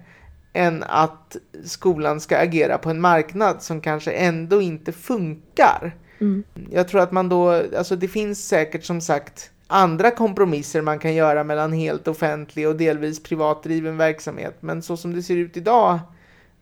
än 0.53 0.83
att 0.83 1.37
skolan 1.65 2.19
ska 2.19 2.37
agera 2.37 2.77
på 2.77 2.89
en 2.89 3.01
marknad 3.01 3.61
som 3.61 3.81
kanske 3.81 4.11
ändå 4.11 4.61
inte 4.61 4.91
funkar. 4.91 5.95
Mm. 6.19 6.43
Jag 6.71 6.87
tror 6.87 7.01
att 7.01 7.11
man 7.11 7.29
då, 7.29 7.51
alltså 7.77 7.95
det 7.95 8.07
finns 8.07 8.47
säkert 8.47 8.83
som 8.83 9.01
sagt 9.01 9.51
andra 9.71 10.11
kompromisser 10.11 10.81
man 10.81 10.99
kan 10.99 11.13
göra 11.13 11.43
mellan 11.43 11.73
helt 11.73 12.07
offentlig 12.07 12.67
och 12.67 12.75
delvis 12.75 13.23
privatdriven 13.23 13.97
verksamhet. 13.97 14.57
Men 14.59 14.81
så 14.81 14.97
som 14.97 15.13
det 15.13 15.23
ser 15.23 15.35
ut 15.35 15.57
idag 15.57 15.99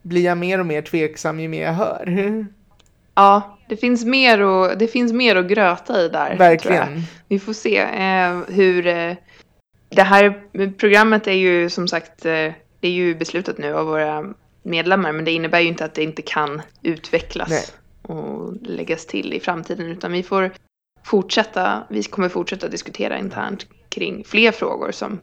blir 0.01 0.23
jag 0.23 0.37
mer 0.37 0.59
och 0.59 0.65
mer 0.65 0.81
tveksam 0.81 1.39
ju 1.39 1.47
mer 1.47 1.63
jag 1.63 1.73
hör. 1.73 2.45
Ja, 3.15 3.57
det 3.69 3.77
finns 3.77 4.05
mer, 4.05 4.41
och, 4.41 4.77
det 4.77 4.87
finns 4.87 5.13
mer 5.13 5.35
att 5.35 5.47
gröta 5.47 6.01
i 6.01 6.09
där. 6.09 6.37
Verkligen. 6.37 7.01
Vi 7.27 7.39
får 7.39 7.53
se 7.53 7.77
eh, 7.77 8.39
hur... 8.47 8.87
Eh, 8.87 9.13
det 9.89 10.03
här 10.03 10.41
programmet 10.77 11.27
är 11.27 11.33
ju 11.33 11.69
som 11.69 11.87
sagt 11.87 12.25
eh, 12.25 12.51
det 12.79 12.87
är 12.87 12.91
ju 12.91 13.15
beslutat 13.15 13.57
nu 13.57 13.73
av 13.73 13.85
våra 13.85 14.33
medlemmar 14.63 15.11
men 15.11 15.25
det 15.25 15.31
innebär 15.31 15.59
ju 15.59 15.67
inte 15.67 15.85
att 15.85 15.93
det 15.93 16.03
inte 16.03 16.21
kan 16.21 16.61
utvecklas 16.81 17.49
Nej. 17.49 17.63
och 18.01 18.53
läggas 18.61 19.05
till 19.05 19.33
i 19.33 19.39
framtiden 19.39 19.87
utan 19.87 20.11
vi 20.11 20.23
får 20.23 20.51
fortsätta, 21.09 21.83
vi 21.89 22.03
kommer 22.03 22.29
fortsätta 22.29 22.67
diskutera 22.67 23.19
internt 23.19 23.65
kring 23.89 24.23
fler 24.23 24.51
frågor 24.51 24.91
som, 24.91 25.19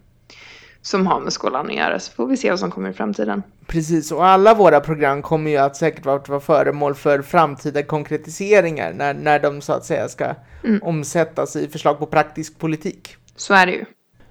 som 0.82 1.06
har 1.06 1.20
med 1.20 1.32
skolan 1.32 1.66
att 1.66 1.74
göra, 1.74 1.98
så 1.98 2.12
får 2.12 2.26
vi 2.26 2.36
se 2.36 2.50
vad 2.50 2.58
som 2.58 2.70
kommer 2.70 2.90
i 2.90 2.92
framtiden. 2.92 3.42
Precis, 3.66 4.12
och 4.12 4.26
alla 4.26 4.54
våra 4.54 4.80
program 4.80 5.22
kommer 5.22 5.50
ju 5.50 5.56
att 5.56 5.76
säkert 5.76 6.06
vara 6.06 6.40
föremål 6.40 6.94
för 6.94 7.22
framtida 7.22 7.82
konkretiseringar 7.82 8.92
när, 8.92 9.14
när 9.14 9.38
de 9.38 9.60
så 9.60 9.72
att 9.72 9.84
säga 9.84 10.08
ska 10.08 10.34
mm. 10.64 10.82
omsättas 10.82 11.56
i 11.56 11.68
förslag 11.68 11.98
på 11.98 12.06
praktisk 12.06 12.58
politik. 12.58 13.16
Så 13.36 13.54
är 13.54 13.66
det 13.66 13.72
ju. 13.72 13.84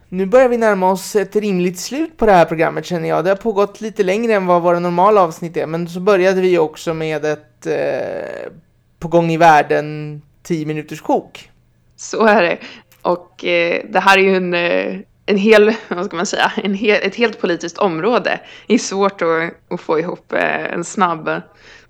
Nu 0.09 0.25
börjar 0.25 0.49
vi 0.49 0.57
närma 0.57 0.91
oss 0.91 1.15
ett 1.15 1.35
rimligt 1.35 1.79
slut 1.79 2.17
på 2.17 2.25
det 2.25 2.31
här 2.31 2.45
programmet 2.45 2.85
känner 2.85 3.09
jag. 3.09 3.23
Det 3.23 3.29
har 3.29 3.35
pågått 3.35 3.81
lite 3.81 4.03
längre 4.03 4.33
än 4.33 4.45
vad 4.45 4.61
våra 4.61 4.79
normala 4.79 5.21
avsnitt 5.21 5.57
är, 5.57 5.67
men 5.67 5.87
så 5.87 5.99
började 5.99 6.41
vi 6.41 6.57
också 6.57 6.93
med 6.93 7.25
ett 7.25 7.65
eh, 7.65 8.51
på 8.99 9.07
gång 9.07 9.31
i 9.31 9.37
världen 9.37 10.21
10 10.45 10.65
minuters 10.65 11.01
sjok. 11.01 11.49
Så 11.95 12.25
är 12.25 12.41
det. 12.41 12.57
Och 13.01 13.45
eh, 13.45 13.81
det 13.89 13.99
här 13.99 14.17
är 14.17 14.21
ju 14.21 14.35
en, 14.35 14.53
eh, 14.53 14.99
en 15.25 15.37
hel, 15.37 15.73
vad 15.87 16.05
ska 16.05 16.15
man 16.15 16.25
säga, 16.25 16.51
en 16.55 16.73
hel, 16.73 16.99
ett 17.03 17.15
helt 17.15 17.41
politiskt 17.41 17.77
område. 17.77 18.39
Det 18.67 18.73
är 18.73 18.77
svårt 18.77 19.21
att, 19.21 19.53
att 19.69 19.81
få 19.81 19.99
ihop 19.99 20.33
eh, 20.33 20.73
en 20.73 20.83
snabb, 20.83 21.41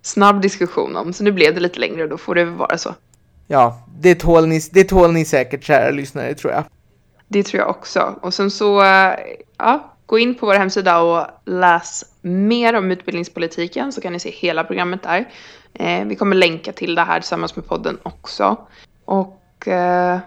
snabb 0.02 0.42
diskussion 0.42 0.96
om. 0.96 1.14
Så 1.14 1.24
nu 1.24 1.32
blev 1.32 1.54
det 1.54 1.60
lite 1.60 1.80
längre 1.80 2.04
och 2.04 2.10
då 2.10 2.18
får 2.18 2.36
det 2.36 2.46
vara 2.46 2.78
så. 2.78 2.96
Ja, 3.48 3.86
det 4.00 4.16
tål 4.16 4.48
ni, 4.48 4.62
det 4.72 4.84
tål 4.84 5.12
ni 5.12 5.26
säkert 5.26 5.64
kära 5.64 5.92
lyssnare 5.92 6.34
tror 6.34 6.54
jag. 6.54 6.64
Det 7.28 7.44
tror 7.44 7.62
jag 7.62 7.70
också. 7.70 8.20
Och 8.22 8.34
sen 8.34 8.52
så, 8.52 8.84
eh, 8.84 9.14
ja, 9.58 9.96
gå 10.06 10.20
in 10.20 10.36
på 10.36 10.46
vår 10.46 10.54
hemsida 10.54 11.00
och 11.00 11.28
läs 11.46 12.04
mer 12.22 12.74
om 12.74 12.92
utbildningspolitiken 12.92 13.92
så 13.92 14.02
kan 14.02 14.14
ni 14.14 14.20
se 14.20 14.30
hela 14.30 14.64
programmet 14.64 15.04
där. 15.04 15.26
Eh, 15.76 16.06
vi 16.06 16.16
kommer 16.16 16.36
länka 16.36 16.72
till 16.72 16.96
det 16.96 17.02
här 17.02 17.20
tillsammans 17.20 17.56
med 17.56 17.68
podden 17.68 17.98
också. 18.04 18.58
Och 19.06 19.68
eh, 19.68 20.20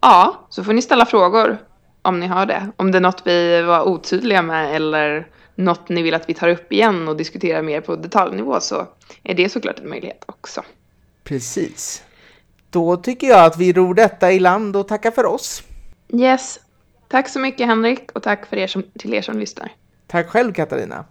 ja, 0.00 0.46
så 0.48 0.64
får 0.64 0.72
ni 0.72 0.82
ställa 0.82 1.06
frågor 1.06 1.58
om 2.02 2.20
ni 2.20 2.26
har 2.26 2.46
det. 2.46 2.70
Om 2.76 2.92
det 2.92 2.98
är 2.98 3.00
något 3.00 3.22
vi 3.24 3.62
var 3.62 3.88
otydliga 3.88 4.42
med 4.42 4.76
eller 4.76 5.28
något 5.54 5.88
ni 5.88 6.02
vill 6.02 6.14
att 6.14 6.28
vi 6.28 6.34
tar 6.34 6.48
upp 6.48 6.72
igen 6.72 7.08
och 7.08 7.16
diskuterar 7.16 7.62
mer 7.62 7.80
på 7.80 7.96
detaljnivå 7.96 8.60
så 8.60 8.86
är 9.22 9.34
det 9.34 9.48
såklart 9.48 9.78
en 9.78 9.88
möjlighet 9.88 10.24
också. 10.26 10.62
Precis. 11.24 12.02
Då 12.70 12.96
tycker 12.96 13.26
jag 13.26 13.44
att 13.44 13.58
vi 13.58 13.72
ror 13.72 13.94
detta 13.94 14.32
i 14.32 14.38
land 14.40 14.76
och 14.76 14.88
tackar 14.88 15.10
för 15.10 15.26
oss. 15.26 15.62
Yes. 16.08 16.60
Tack 17.08 17.28
så 17.28 17.38
mycket 17.38 17.66
Henrik 17.66 18.12
och 18.12 18.22
tack 18.22 18.46
för 18.46 18.56
er 18.56 18.66
som, 18.66 18.82
till 18.98 19.14
er 19.14 19.22
som 19.22 19.38
lyssnar. 19.38 19.72
Tack 20.06 20.28
själv 20.28 20.52
Katarina. 20.52 21.04